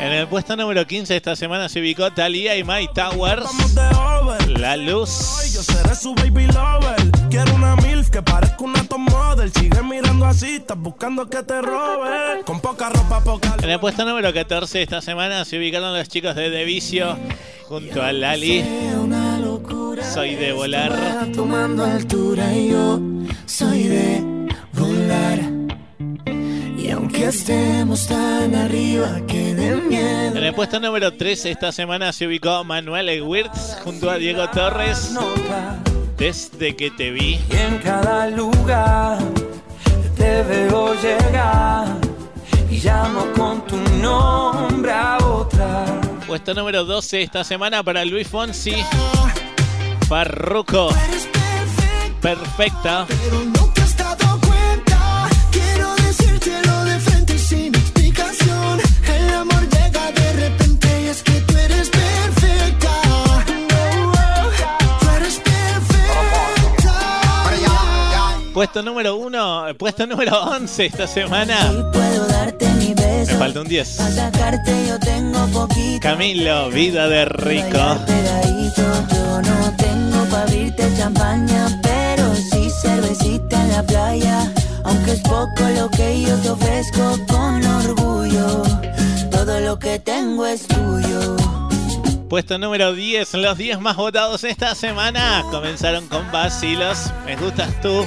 [0.00, 3.50] En el puesto número 15 esta semana se ubicó Thalía y My Towers.
[4.46, 5.52] La luz.
[5.52, 7.10] Yo seré su baby lover.
[7.30, 9.52] Quiero una MILF que parezca una top model.
[9.52, 12.42] Sigue mirando así, estás buscando que te robe.
[12.44, 13.56] Con poca ropa, poca.
[13.60, 17.16] En el puesto número 14 esta semana se ubicaron los chicos de De Vicio
[17.66, 18.64] junto a Lali.
[20.14, 20.92] Soy de volar.
[21.34, 23.00] tomando altura y yo
[23.46, 24.22] soy de
[24.72, 25.57] volar.
[26.88, 30.38] Y aunque Que estemos tan arriba que de miedo.
[30.38, 35.14] En el puesto número 3 esta semana se ubicó Manuel Wirtz junto a Diego Torres.
[36.16, 37.38] Desde que te vi.
[37.50, 39.18] Y en cada lugar
[40.16, 41.88] te veo llegar
[42.70, 45.84] y llamo con tu nombre a otra.
[46.26, 48.76] Puesto número 12 esta semana para Luis Fonsi.
[50.08, 50.88] Farruko.
[52.22, 53.04] Perfecta.
[53.06, 53.67] Pero no
[68.58, 69.66] Puesto número 1.
[69.78, 71.70] Puesto número 11 esta semana.
[72.98, 74.00] Me falta un 10.
[74.00, 76.00] Atacarte yo tengo poquito.
[76.00, 77.78] Camilo, vida de rico.
[78.04, 78.82] Pegadito,
[79.14, 84.52] yo no tengo pa' abrirte champaña, pero sí cervecita en la playa.
[84.82, 88.64] Aunque es poco lo que yo te ofrezco con orgullo,
[89.30, 91.36] todo lo que tengo es tuyo.
[92.28, 93.34] Puesto número 10.
[93.34, 95.44] Los 10 más votados esta semana.
[95.52, 97.12] Comenzaron con Basilos.
[97.24, 98.04] Me gustas tú.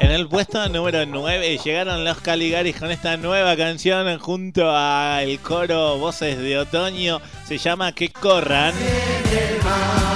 [0.00, 5.98] En el puesto número 9 llegaron los Caligaris con esta nueva canción junto al coro
[5.98, 7.20] Voces de Otoño.
[7.46, 8.72] Se llama Que Corran.
[8.72, 10.09] Hace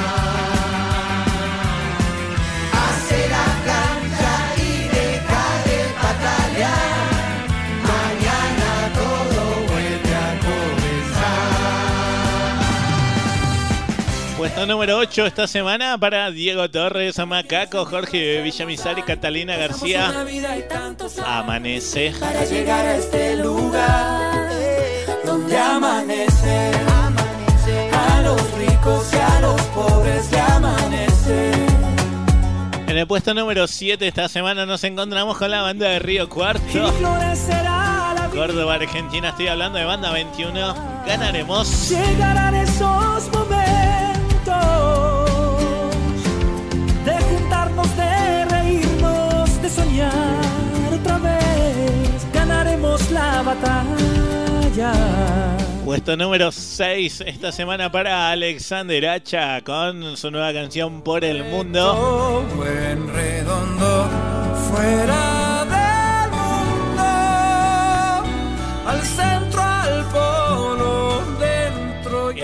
[14.45, 20.13] Puesto número 8 esta semana para Diego Torres, Macaco, Jorge Villamizar y Catalina García.
[21.25, 22.13] Amanece.
[22.21, 24.51] para llegar a este lugar
[25.25, 26.73] donde amanece.
[27.91, 31.51] A los ricos y a los pobres le amanece.
[32.87, 36.93] En el puesto número 7 esta semana nos encontramos con la banda de Río Cuarto.
[38.31, 40.75] Córdoba, Argentina, estoy hablando de banda 21.
[41.07, 41.89] Ganaremos.
[41.89, 43.94] Llegarán esos momentos
[47.83, 52.33] de reírnos, de soñar otra vez.
[52.33, 54.93] Ganaremos la batalla.
[55.85, 62.45] Puesto número 6 esta semana para Alexander Hacha con su nueva canción Por el Mundo.
[62.57, 64.09] Buen redondo
[64.71, 65.34] fuera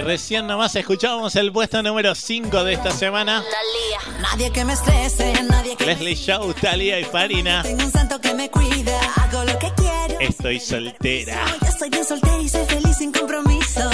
[0.03, 3.43] recién nomás escuchábamos el puesto número 5 de esta semana.
[4.21, 7.63] Nadie que me estrese, nadie que Leslie Show, Talia y Farina.
[7.63, 8.99] tenga un santo que me cuida.
[9.17, 10.21] Hago lo que quiero.
[10.21, 11.45] Estoy soltera.
[11.61, 13.91] Yo estoy bien soltera y soy feliz sin compromiso.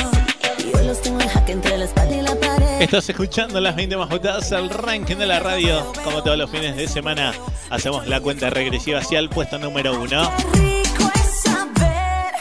[0.58, 2.80] Y hoy los tengo en jaque entre la espalda y la pared.
[2.82, 5.92] Estás escuchando las 20 más votadas al ranking de la radio.
[6.04, 7.32] Como todos los fines de semana,
[7.70, 10.30] hacemos la cuenta regresiva hacia el puesto número 1.
[10.52, 12.32] Rico es saber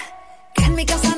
[0.54, 1.15] que en mi casa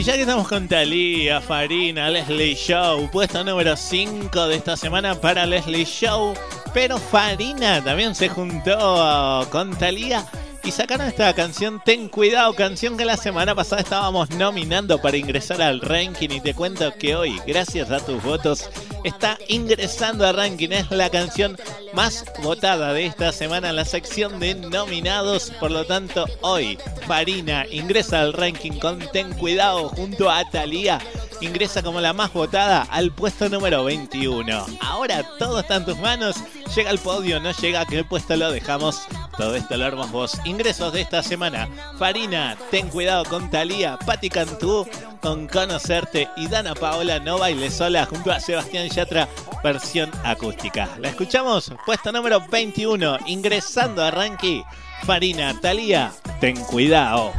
[0.00, 5.14] Y ya que estamos con Talía, Farina, Leslie Show, puesto número 5 de esta semana
[5.14, 6.32] para Leslie Show.
[6.72, 10.24] Pero Farina también se juntó con Talía
[10.62, 15.62] y sacaron esta canción Ten Cuidado, canción que la semana pasada estábamos nominando para ingresar
[15.62, 16.28] al ranking.
[16.30, 18.68] Y te cuento que hoy, gracias a tus votos,
[19.02, 20.70] está ingresando al ranking.
[20.70, 21.56] Es la canción
[21.94, 25.50] más votada de esta semana en la sección de nominados.
[25.58, 31.00] Por lo tanto, hoy Farina ingresa al ranking con Ten Cuidado junto a Thalía.
[31.40, 34.66] Ingresa como la más votada al puesto número 21.
[34.82, 36.36] Ahora todo está en tus manos.
[36.76, 39.00] Llega al podio, no llega, ¿qué puesto lo dejamos?
[39.38, 40.38] Todo esto lo vos.
[40.50, 41.68] Ingresos de esta semana.
[41.96, 44.84] Farina, ten cuidado con Thalía, Patti Cantú,
[45.20, 49.28] con Conocerte y Dana Paola No Baile Sola junto a Sebastián Yatra,
[49.62, 50.88] versión acústica.
[50.98, 51.72] ¿La escuchamos?
[51.86, 53.18] Puesto número 21.
[53.26, 54.62] Ingresando a ranking.
[55.04, 57.32] Farina, Thalía, ten cuidado.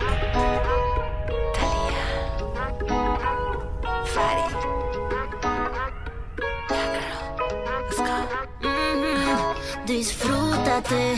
[8.62, 11.18] Mm, Disfrútate,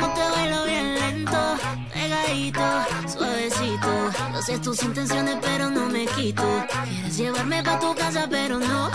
[0.00, 1.56] como te bailo bien lento,
[1.92, 2.62] pegadito,
[3.06, 4.10] suavecito.
[4.32, 6.42] Yo sé tus intenciones, pero no me quito.
[6.84, 8.86] Quieres llevarme pa' tu casa, pero no.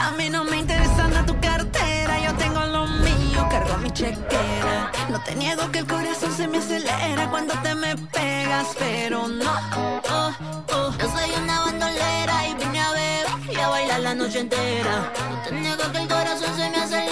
[0.00, 4.90] A mí no me interesa nada tu cartera, yo tengo lo mío, cargo mi chequera.
[5.10, 9.52] No te niego que el corazón se me acelera cuando te me pegas, pero no.
[9.76, 10.32] Oh,
[10.72, 15.12] oh, yo soy una bandolera y vine a beber y a bailar la noche entera.
[15.30, 17.07] No te niego que el corazón se me acelera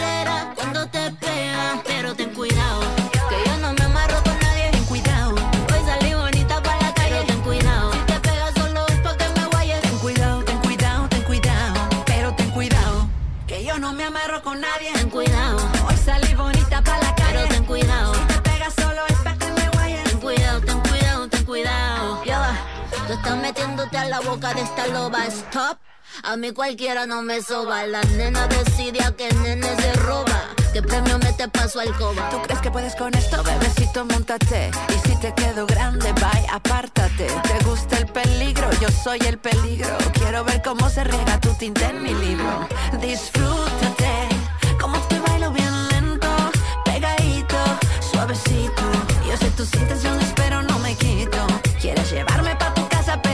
[24.17, 25.27] la boca de esta loba.
[25.27, 25.79] Stop.
[26.23, 27.87] A mí cualquiera no me soba.
[27.87, 30.41] La nena decide a que nene se roba.
[30.73, 32.31] ¿Qué premio me te paso al coba?
[32.31, 34.05] ¿Tú crees que puedes con esto, bebecito?
[34.07, 34.71] Montate.
[34.89, 37.27] Y si te quedo grande, bye, apártate.
[37.27, 38.71] ¿Te gusta el peligro?
[38.81, 39.97] Yo soy el peligro.
[40.15, 42.69] Quiero ver cómo se riega tu tinta en mi libro.
[43.01, 44.29] Disfrútate.
[44.81, 46.29] Como te bailo bien lento,
[46.85, 47.59] pegadito,
[48.11, 48.83] suavecito.
[49.29, 51.47] Yo sé tus intenciones, pero no me quito.
[51.81, 52.76] Quieres llevarme pa'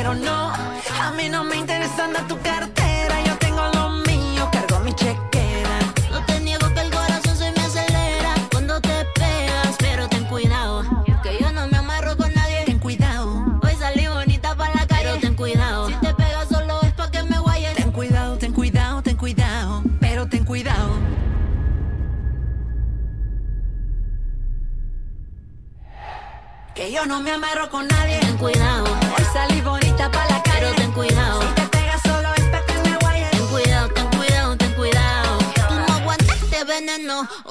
[0.02, 0.52] pero no.
[1.00, 3.22] A mí no me interesa andar tu cartera.
[3.24, 5.78] Yo tengo lo mío, cargo mi chequera.
[6.10, 10.82] No te niego que el corazón se me acelera cuando te pegas, pero ten cuidado.
[11.22, 12.64] Que yo no me amarro con nadie.
[12.66, 15.88] Ten cuidado, Hoy salí bonita para la calle, pero ten cuidado.
[15.88, 17.74] Si te pegas solo es pa' que me guayes.
[17.74, 19.84] ten cuidado, ten cuidado, ten cuidado.
[20.00, 20.90] Pero ten cuidado.
[26.74, 28.11] Que yo no me amarro con nadie.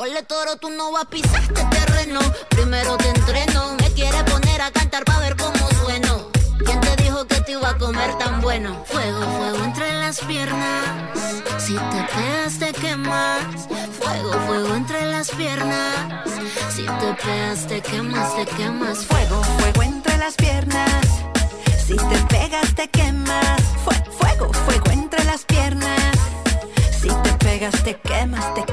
[0.01, 0.17] Veneno.
[0.17, 2.19] Ole toro, tú no vas a pisar este terreno.
[2.49, 3.75] Primero te entreno.
[3.79, 6.29] Me quieres poner a cantar para ver cómo sueno.
[6.65, 8.83] ¿Quién te dijo que te iba a comer tan bueno?
[8.85, 10.85] Fuego, fuego entre las piernas.
[11.59, 13.43] Si te pegas, te quemas.
[13.99, 15.95] Fuego, fuego entre las piernas.
[16.75, 18.97] Si te pegas, te quemas, te quemas.
[19.05, 21.05] Fuego, fuego entre las piernas.
[21.85, 23.61] Si te pegas, te quemas.
[23.83, 26.17] Fue- fuego, fuego entre las piernas.
[27.01, 28.70] Si te pegas, te quemas, te quemas.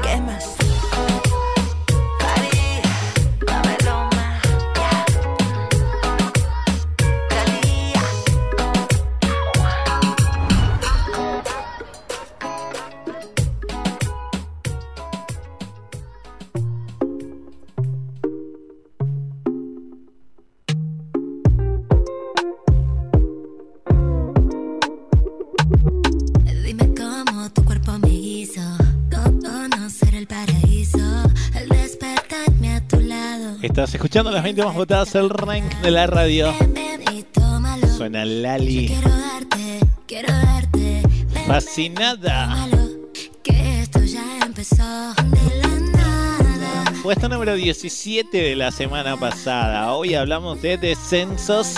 [33.89, 36.53] Estás escuchando las 20 más votadas, el rank de la radio.
[37.97, 38.95] Suena Lali.
[41.47, 42.67] Fascinada.
[47.01, 49.91] Puesto número 17 de la semana pasada.
[49.93, 51.73] Hoy hablamos de descensos.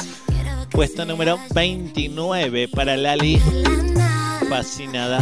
[0.70, 3.42] Puesto número 29 para Lali.
[4.50, 5.20] Fascinada.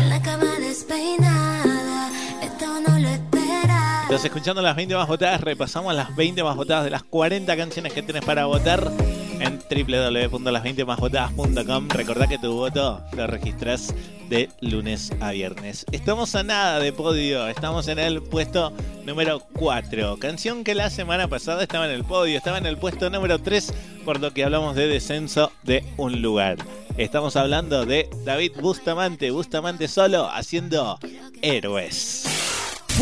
[4.09, 5.39] Estás escuchando las 20 más votadas.
[5.39, 8.91] Repasamos las 20 más votadas de las 40 canciones que tienes para votar
[9.39, 11.89] en www.las20másvotadas.com.
[11.89, 13.93] Recordá que tu voto lo registras
[14.27, 15.85] de lunes a viernes.
[15.91, 17.47] Estamos a nada de podio.
[17.49, 18.73] Estamos en el puesto
[19.05, 20.17] número 4.
[20.17, 22.35] Canción que la semana pasada estaba en el podio.
[22.35, 23.71] Estaba en el puesto número 3
[24.05, 26.57] por lo que hablamos de descenso de un lugar.
[26.97, 29.29] Estamos hablando de David Bustamante.
[29.29, 30.97] Bustamante solo haciendo
[31.43, 32.38] héroes.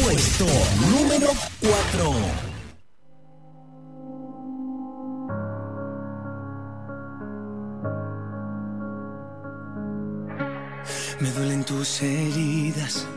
[0.04, 0.46] Puesto
[0.92, 1.30] número
[1.60, 2.14] 4.
[11.20, 13.08] Me duelen tus heridas,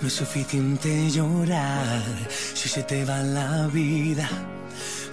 [0.00, 2.02] no es suficiente llorar.
[2.30, 4.26] Si se te va la vida,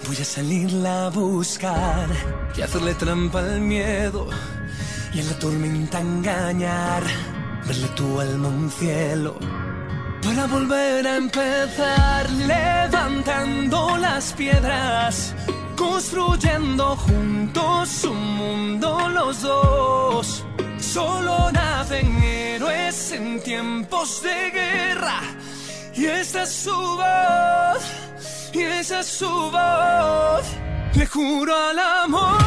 [0.06, 2.08] voy a salirla a buscar
[2.56, 4.30] y hacerle trampa al miedo
[5.12, 7.02] y en la tormenta engañar.
[7.66, 9.36] Verle tu alma un cielo
[10.22, 15.34] para volver a empezar, levantando las piedras,
[15.76, 20.44] construyendo juntos un mundo los dos.
[20.78, 25.20] Solo nacen héroes en tiempos de guerra.
[25.94, 27.82] Y esa es su voz,
[28.52, 30.44] y esa es su voz.
[30.94, 32.38] Le juro al amor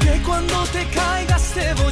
[0.00, 1.87] que cuando te caigas te voy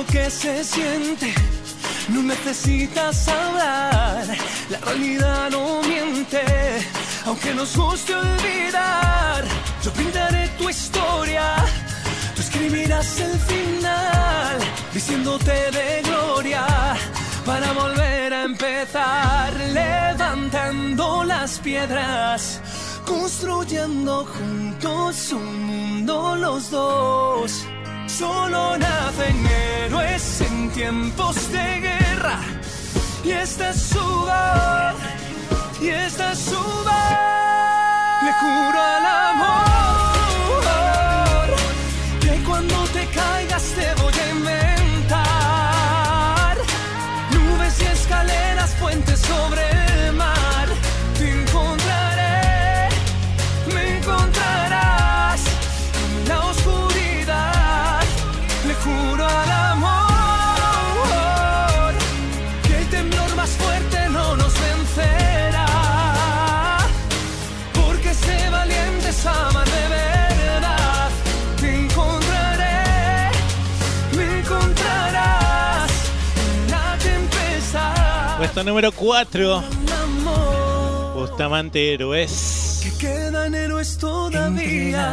[0.00, 1.34] lo que se siente,
[2.08, 4.24] no necesitas hablar.
[4.70, 6.42] La realidad no miente,
[7.26, 9.44] aunque nos guste olvidar.
[9.84, 11.44] Yo pintaré tu historia,
[12.34, 14.56] tú escribirás el final
[14.94, 16.64] diciéndote de gloria
[17.44, 22.60] para volver a empezar, levantando las piedras,
[23.04, 27.66] construyendo juntos un mundo los dos.
[28.20, 32.38] Solo nacen héroes en tiempos de guerra.
[33.24, 34.98] Y esta es su voz,
[35.80, 38.22] y esta es su voz.
[38.24, 39.59] Le juro al amor
[78.52, 79.58] Puesto número 4.
[79.58, 82.89] Amor, Bustamante Héroes.
[83.00, 85.12] Que quedan héroes todavía.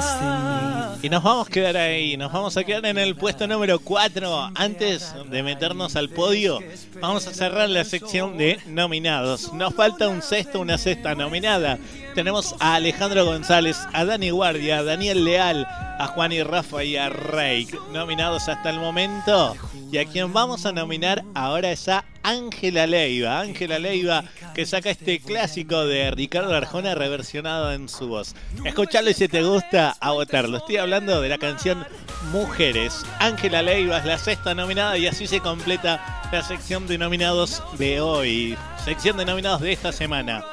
[1.01, 4.51] Y nos vamos a quedar ahí, nos vamos a quedar en el puesto número 4.
[4.55, 6.59] Antes de meternos al podio,
[6.99, 9.53] vamos a cerrar la sección de nominados.
[9.53, 11.77] Nos falta un sexto, una sexta nominada.
[12.15, 16.97] Tenemos a Alejandro González, a Dani Guardia, a Daniel Leal, a Juan y Rafa y
[16.97, 19.55] a Rey, nominados hasta el momento.
[19.91, 23.39] Y a quien vamos a nominar ahora es a Ángela Leiva.
[23.39, 24.23] Ángela Leiva
[24.53, 28.33] que saca este clásico de Ricardo Arjona reversionado en su voz.
[28.65, 30.57] Escucharlo y si te gusta, a votarlo.
[30.57, 31.85] Estoy hablando de la canción
[32.31, 33.05] Mujeres.
[33.19, 38.01] Ángela Leiva es la sexta nominada y así se completa la sección de nominados de
[38.01, 38.57] hoy.
[38.83, 40.43] Sección de nominados de esta semana.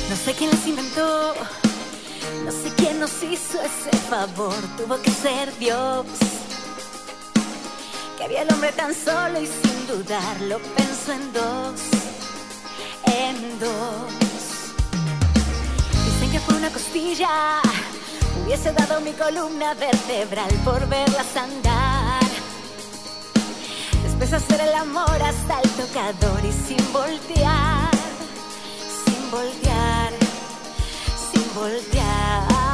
[0.08, 1.34] No sé quién las inventó,
[2.88, 6.06] quién nos hizo ese favor, tuvo que ser Dios.
[8.16, 11.80] Que había el hombre tan solo y sin dudarlo pensó en dos,
[13.04, 14.12] en dos.
[16.06, 17.60] Dicen que fue una costilla,
[18.42, 22.30] hubiese dado mi columna vertebral por verlas andar.
[24.02, 27.90] Después hacer el amor hasta el tocador y sin voltear
[29.04, 30.12] sin voltear,
[31.30, 32.67] sin voltear.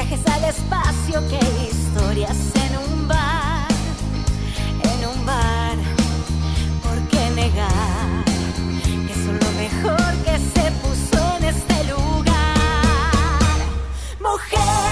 [0.00, 3.66] Viajes al espacio que historias en un bar,
[4.90, 5.76] en un bar.
[6.84, 8.24] ¿Por qué negar
[9.08, 13.58] que son lo mejor que se puso en este lugar?
[14.20, 14.87] Mujeres,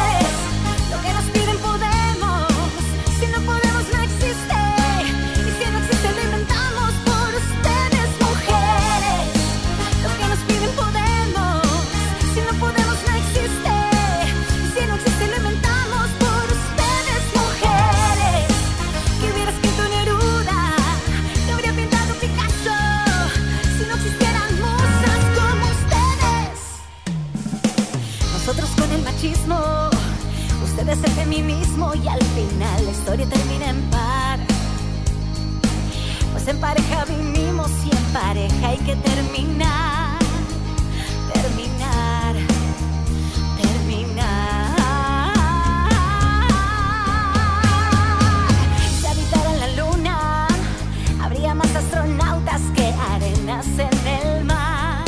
[31.04, 34.38] el feminismo y al final la historia termina en par.
[36.32, 40.18] Pues en pareja vinimos y en pareja hay que terminar,
[41.32, 42.34] terminar,
[43.60, 44.76] terminar.
[49.00, 50.46] Si habitaran la luna,
[51.22, 55.04] habría más astronautas que arenas en el mar.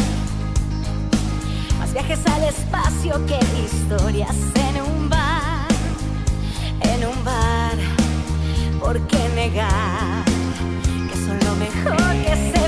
[1.79, 5.38] Más viajes al espacio que historias en un bar,
[6.99, 7.77] en un bar.
[8.81, 10.25] ¿Por qué negar
[11.09, 12.68] que son lo mejor que se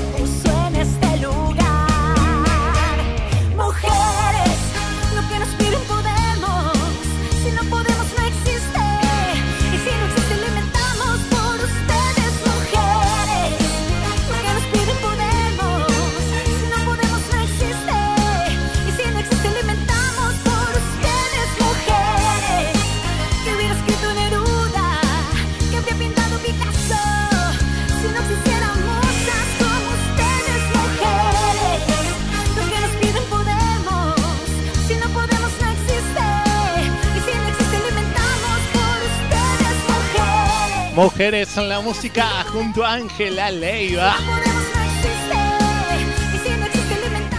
[41.01, 44.15] Mujeres en la música junto a Ángela Leiva.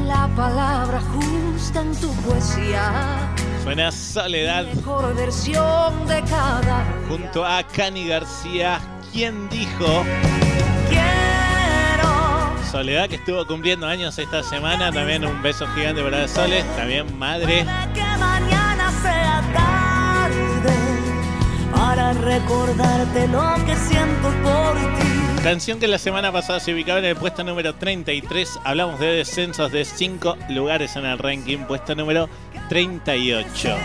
[0.06, 3.30] La palabra justa en tu poesía.
[3.64, 8.80] Suena Soledad Mejor versión de cada junto a Cani García.
[9.12, 10.06] ¿Quién dijo?
[12.72, 14.94] Soledad que estuvo cumpliendo años esta semana.
[14.94, 16.64] También un beso gigante para Soles.
[16.78, 17.66] También madre.
[17.94, 19.87] que mañana sea tarde
[21.78, 25.44] para recordarte lo que siento por ti.
[25.44, 28.60] Canción que la semana pasada se ubicaba en el puesto número 33.
[28.64, 31.60] Hablamos de descensos de 5 lugares en el ranking.
[31.60, 32.28] Puesto número
[32.70, 33.76] 38.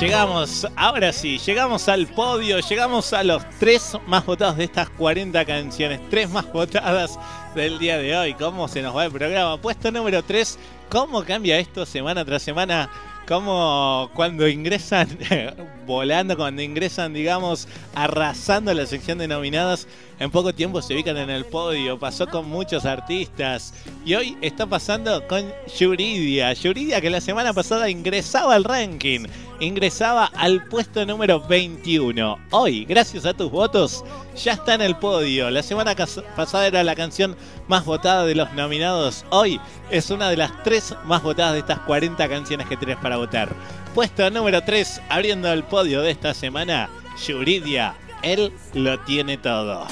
[0.00, 5.44] Llegamos, ahora sí, llegamos al podio, llegamos a los tres más votados de estas 40
[5.44, 7.16] canciones, tres más votadas
[7.54, 8.34] del día de hoy.
[8.34, 9.56] ¿Cómo se nos va el programa?
[9.56, 10.58] Puesto número 3,
[10.90, 12.90] ¿cómo cambia esto semana tras semana?
[13.26, 15.08] ¿Cómo cuando ingresan,
[15.86, 19.88] volando, cuando ingresan, digamos, arrasando la sección de nominadas,
[20.18, 21.98] en poco tiempo se ubican en el podio?
[21.98, 23.74] Pasó con muchos artistas.
[24.04, 25.44] Y hoy está pasando con
[25.78, 26.52] Yuridia.
[26.52, 29.26] Yuridia que la semana pasada ingresaba al ranking
[29.60, 32.38] ingresaba al puesto número 21.
[32.50, 34.04] Hoy, gracias a tus votos,
[34.36, 35.50] ya está en el podio.
[35.50, 35.94] La semana
[36.36, 37.36] pasada era la canción
[37.68, 39.24] más votada de los nominados.
[39.30, 39.60] Hoy
[39.90, 43.54] es una de las tres más votadas de estas 40 canciones que tenés para votar.
[43.94, 46.90] Puesto número 3, abriendo el podio de esta semana,
[47.26, 47.94] Yuridia.
[48.24, 49.86] Él lo tiene todo.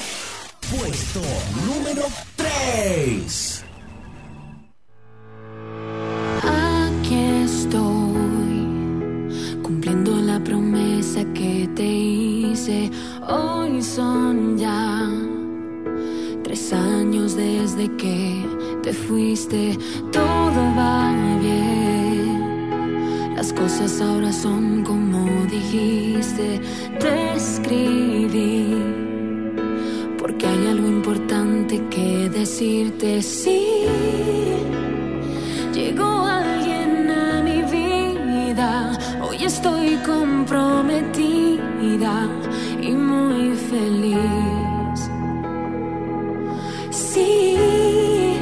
[0.71, 1.21] Puesto
[1.67, 3.63] número 3.
[6.41, 7.15] Aquí
[7.45, 8.57] estoy,
[9.61, 12.89] cumpliendo la promesa que te hice.
[13.27, 15.11] Hoy son ya
[16.43, 18.43] tres años desde que
[18.81, 19.77] te fuiste.
[20.11, 21.62] Todo va bien.
[23.43, 26.61] Las cosas ahora son como dijiste.
[26.97, 28.73] Te escribí
[30.17, 33.21] porque hay algo importante que decirte.
[33.21, 33.67] Sí.
[35.73, 41.59] Llegó alguien a mi vida, hoy estoy comprometida
[42.81, 45.09] y muy feliz.
[46.91, 48.37] Sí,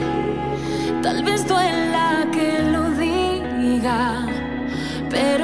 [1.02, 4.21] tal vez duela que lo diga,
[5.12, 5.41] pero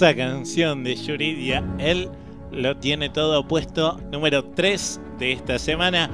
[0.00, 1.62] hermosa canción de Yuridia.
[1.78, 2.08] Él
[2.52, 3.98] lo tiene todo puesto.
[4.10, 6.10] Número 3 de esta semana.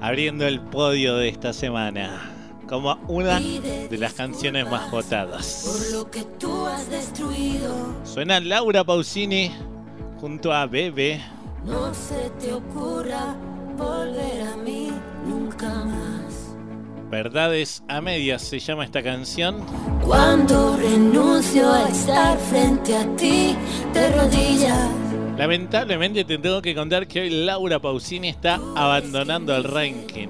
[0.00, 2.32] Abriendo el podio de esta semana.
[2.68, 5.64] Como una de las canciones más votadas.
[5.66, 9.52] Por lo que tú has destruido, Suena Laura Pausini
[10.20, 11.20] junto a Bebe.
[11.64, 11.94] no
[17.38, 19.64] Verdades a medias se llama esta canción.
[20.04, 23.54] Cuando renuncio a estar frente a ti
[23.94, 24.90] de rodillas,
[25.36, 30.26] Lamentablemente te tengo que contar que hoy Laura Pausini está abandonando el ranking.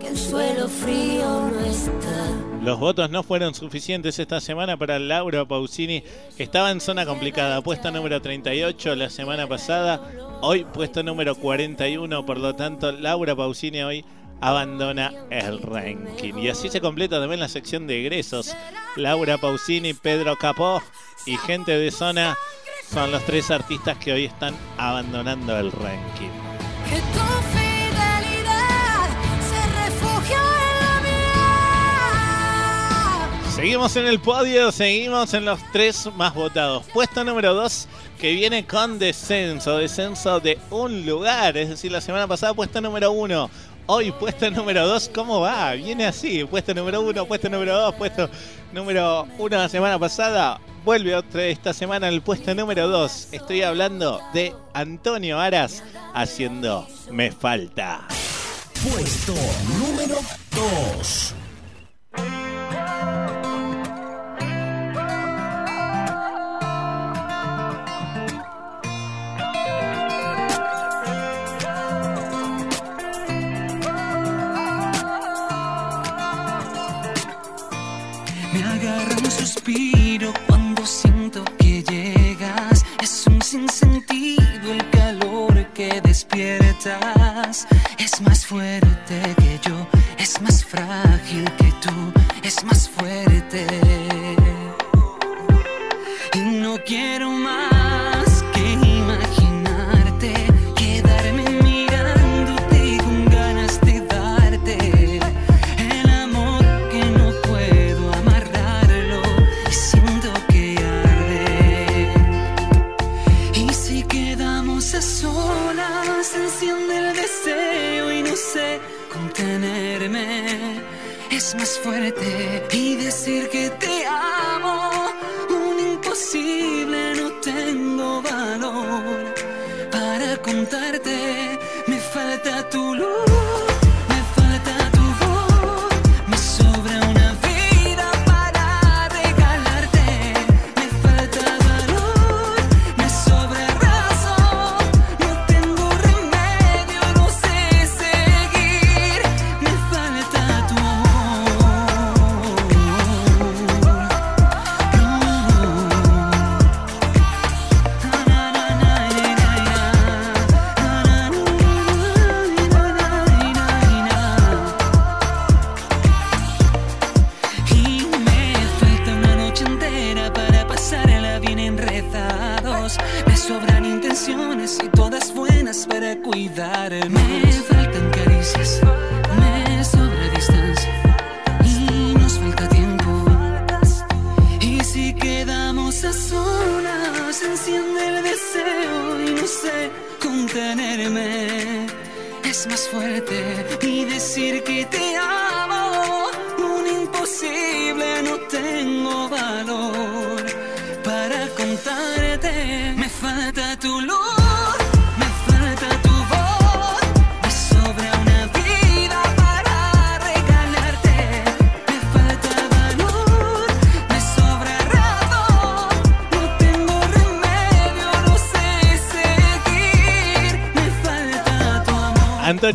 [0.00, 2.64] Que el suelo frío no está.
[2.64, 6.02] Los votos no fueron suficientes esta semana para Laura Pausini,
[6.34, 7.60] que estaba en zona complicada.
[7.60, 10.00] Puesto número 38 la semana pasada,
[10.40, 12.24] hoy puesto número 41.
[12.24, 14.02] Por lo tanto, Laura Pausini hoy
[14.40, 16.34] abandona el ranking.
[16.34, 18.54] Y así se completa también la sección de egresos.
[18.96, 20.82] Laura Pausini, Pedro Capó
[21.26, 22.36] y gente de zona
[22.92, 26.30] son los tres artistas que hoy están abandonando el ranking.
[26.88, 27.20] Que tu
[27.52, 29.08] fidelidad
[29.48, 31.00] se refugia en la
[33.42, 33.50] mía.
[33.54, 36.86] Seguimos en el podio, seguimos en los tres más votados.
[36.92, 37.88] Puesto número 2
[38.18, 43.12] que viene con descenso, descenso de un lugar, es decir, la semana pasada puesto número
[43.12, 43.50] 1.
[43.90, 45.72] Hoy puesto número 2, ¿cómo va?
[45.72, 48.28] Viene así, puesto número 1, puesto número 2, puesto
[48.70, 53.28] número 1 la semana pasada, vuelve otra esta semana el puesto número 2.
[53.32, 55.82] Estoy hablando de Antonio Aras
[56.12, 58.06] haciendo Me Falta.
[58.82, 59.32] Puesto
[59.78, 60.16] número
[60.50, 61.34] 2.
[80.46, 82.84] Cuando siento que llegas.
[83.02, 87.66] Es un sinsentido el calor que despiertas.
[87.98, 89.86] Es más fuerte que yo,
[90.18, 92.12] es más frágil que tú,
[92.42, 93.66] es más fuerte.
[96.34, 97.77] Y no quiero más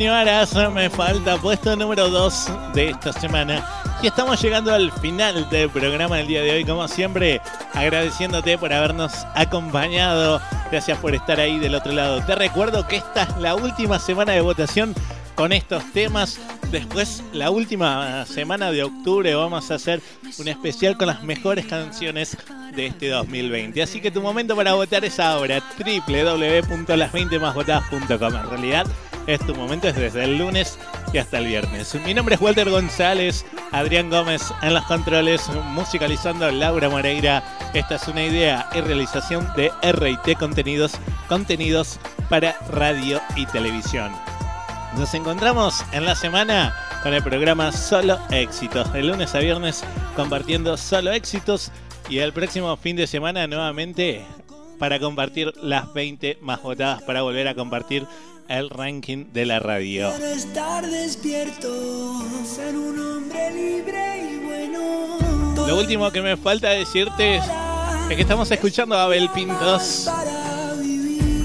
[0.07, 3.65] Antonio me falta puesto número 2 de esta semana.
[4.01, 7.39] Y estamos llegando al final del programa del día de hoy, como siempre,
[7.73, 10.41] agradeciéndote por habernos acompañado.
[10.69, 12.21] Gracias por estar ahí del otro lado.
[12.25, 14.93] Te recuerdo que esta es la última semana de votación
[15.35, 16.37] con estos temas.
[16.69, 20.01] Después, la última semana de octubre, vamos a hacer
[20.37, 22.35] un especial con las mejores canciones
[22.75, 23.81] de este 2020.
[23.81, 28.35] Así que tu momento para votar es ahora, www.las20másvotadas.com.
[28.35, 28.85] En realidad,
[29.27, 30.77] es tu momento, es desde el lunes
[31.11, 31.95] y hasta el viernes.
[32.05, 37.43] Mi nombre es Walter González, Adrián Gómez en los controles, musicalizando Laura Moreira.
[37.73, 40.93] Esta es una idea y realización de RT Contenidos,
[41.27, 44.11] contenidos para radio y televisión.
[44.97, 49.83] Nos encontramos en la semana con el programa Solo Éxitos, de lunes a viernes
[50.15, 51.71] compartiendo solo éxitos
[52.09, 54.25] y el próximo fin de semana nuevamente
[54.77, 58.05] para compartir las 20 más votadas, para volver a compartir
[58.47, 60.11] el ranking de la radio.
[60.15, 65.65] Quiero estar despierto, ser un hombre libre y bueno.
[65.67, 67.43] Lo último que me falta decirte es
[68.09, 70.09] que estamos escuchando a Abel Pintos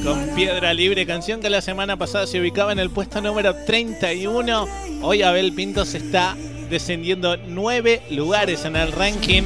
[0.04, 4.66] con Piedra Libre, canción que la semana pasada se ubicaba en el puesto número 31.
[5.02, 6.36] Hoy Abel Pintos está
[6.70, 9.42] descendiendo 9 lugares en el ranking.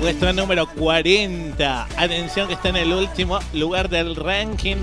[0.00, 1.88] Puesto número 40.
[1.96, 4.76] Atención que está en el último lugar del ranking.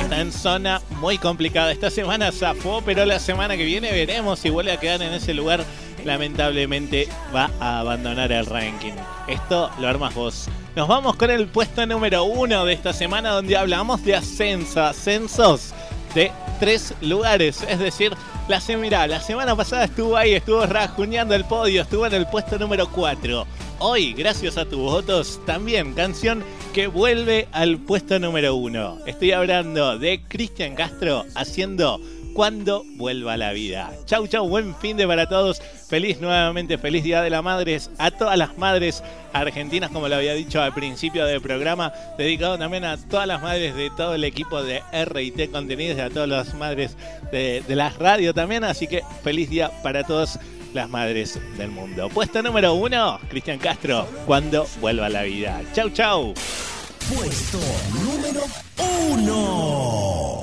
[0.00, 1.72] Está en zona muy complicada.
[1.72, 5.34] Esta semana zafó, pero la semana que viene veremos si vuelve a quedar en ese
[5.34, 5.64] lugar.
[6.04, 8.92] Lamentablemente va a abandonar el ranking.
[9.26, 10.48] Esto lo armas vos.
[10.76, 14.84] Nos vamos con el puesto número 1 de esta semana donde hablamos de ascenso.
[14.84, 15.74] Ascensos
[16.14, 16.30] de
[16.60, 17.62] tres lugares.
[17.68, 18.12] Es decir,
[18.48, 22.58] la, mirá, la semana pasada estuvo ahí, estuvo rajuñando el podio, estuvo en el puesto
[22.58, 23.46] número 4.
[23.80, 26.42] Hoy, gracias a tus votos, también canción
[26.74, 29.02] que vuelve al puesto número 1.
[29.06, 32.00] Estoy hablando de Cristian Castro haciendo
[32.34, 33.92] Cuando vuelva la vida.
[34.04, 35.62] Chau, chau, buen fin de para todos.
[35.88, 40.34] Feliz nuevamente, feliz Día de las Madres a todas las madres argentinas, como lo había
[40.34, 44.60] dicho al principio del programa, dedicado también a todas las madres de todo el equipo
[44.60, 46.96] de RT Contenidos y a todas las madres
[47.30, 48.64] de, de las radios también.
[48.64, 50.40] Así que feliz día para todas
[50.74, 52.08] las madres del mundo.
[52.08, 55.60] Puesto número uno, Cristian Castro, cuando vuelva la vida.
[55.74, 56.34] Chau, chau.
[57.14, 57.58] Puesto
[58.04, 58.42] número
[59.10, 60.37] uno.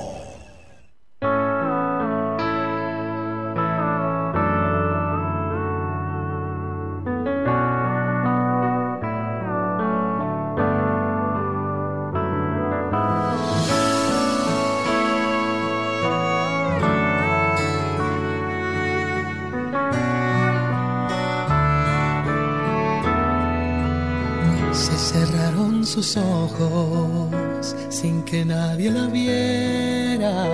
[25.96, 30.44] Sus ojos sin que nadie la viera,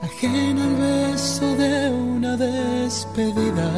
[0.00, 3.68] ajena al beso de una despedida.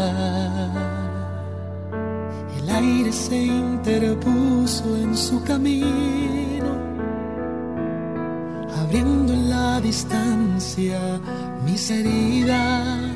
[2.59, 6.71] El aire se interpuso en su camino,
[8.83, 11.01] abriendo en la distancia
[11.65, 13.11] mis heridas.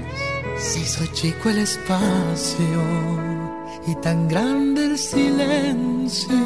[0.56, 3.37] Se hizo chico el espacio
[3.86, 6.36] y tan grande el silencio.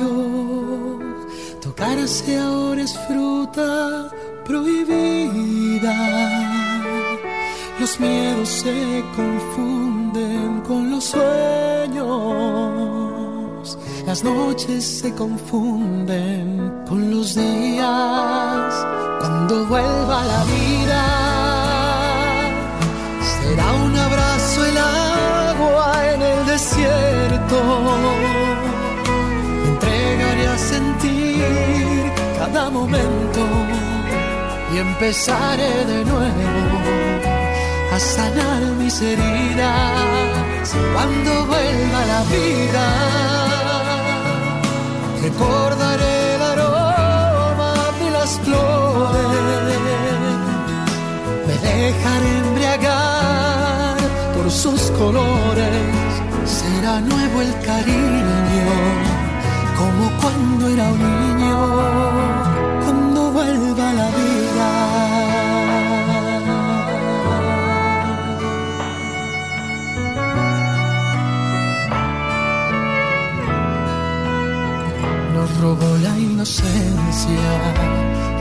[1.61, 4.11] Tocarse ahora es fruta
[4.44, 5.94] prohibida.
[7.81, 12.02] Los miedos se confunden con los sueños.
[14.07, 18.86] Las noches se confunden con los días.
[19.20, 20.61] Cuando vuelva la vida,
[29.68, 33.40] Entregaré a sentir cada momento
[34.72, 36.32] y empezaré de nuevo
[37.92, 42.86] a sanar mis heridas cuando vuelva la vida.
[45.22, 49.62] Recordaré el aroma de las flores
[51.47, 53.97] me dejaré embriagar
[54.34, 55.92] por sus colores.
[56.83, 58.67] Será nuevo el cariño,
[59.78, 61.57] como cuando era un niño,
[62.83, 64.70] cuando vuelva la vida.
[75.35, 77.52] Nos robó la inocencia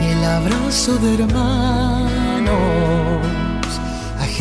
[0.02, 2.58] y el abrazo de hermanos,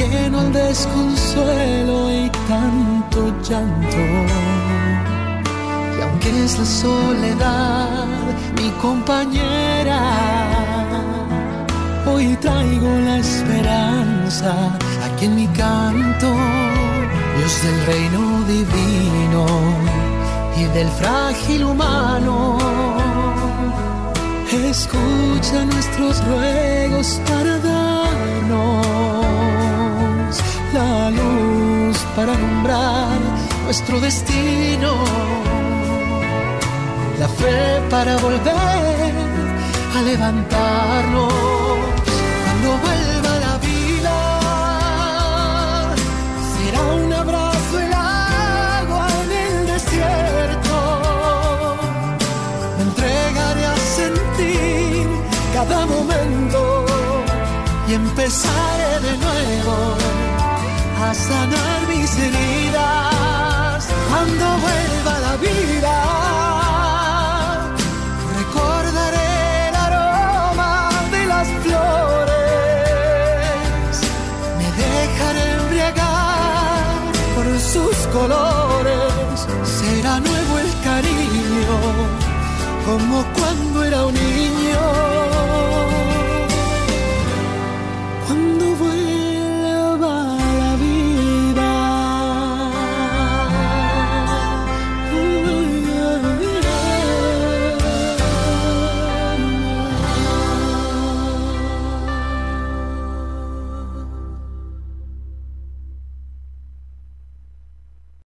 [0.03, 4.03] ajeno al desconsuelo y tanto llanto.
[5.99, 8.07] Y aunque es la soledad
[8.57, 10.01] mi compañera,
[12.07, 14.55] hoy traigo la esperanza
[15.05, 16.29] aquí en mi canto,
[17.37, 19.47] Dios del reino divino
[20.57, 22.59] y del frágil humano.
[24.53, 27.59] Escucha nuestros ruegos para
[30.81, 33.19] una luz para alumbrar
[33.65, 34.93] nuestro destino,
[37.19, 39.13] la fe para volver
[39.97, 41.33] a levantarnos
[42.45, 44.17] cuando vuelva la vida.
[46.55, 50.77] Será un abrazo el agua en el desierto.
[52.77, 55.07] Me entregaré a sentir
[55.55, 56.87] cada momento
[57.89, 60.20] y empezaré de nuevo
[61.03, 65.95] a sanar mis heridas cuando vuelva la vida.
[68.39, 72.31] Recordaré el aroma de las flores,
[74.59, 77.01] me dejaré embriagar
[77.35, 81.77] por sus colores, será nuevo el cariño
[82.87, 85.10] como cuando era un niño.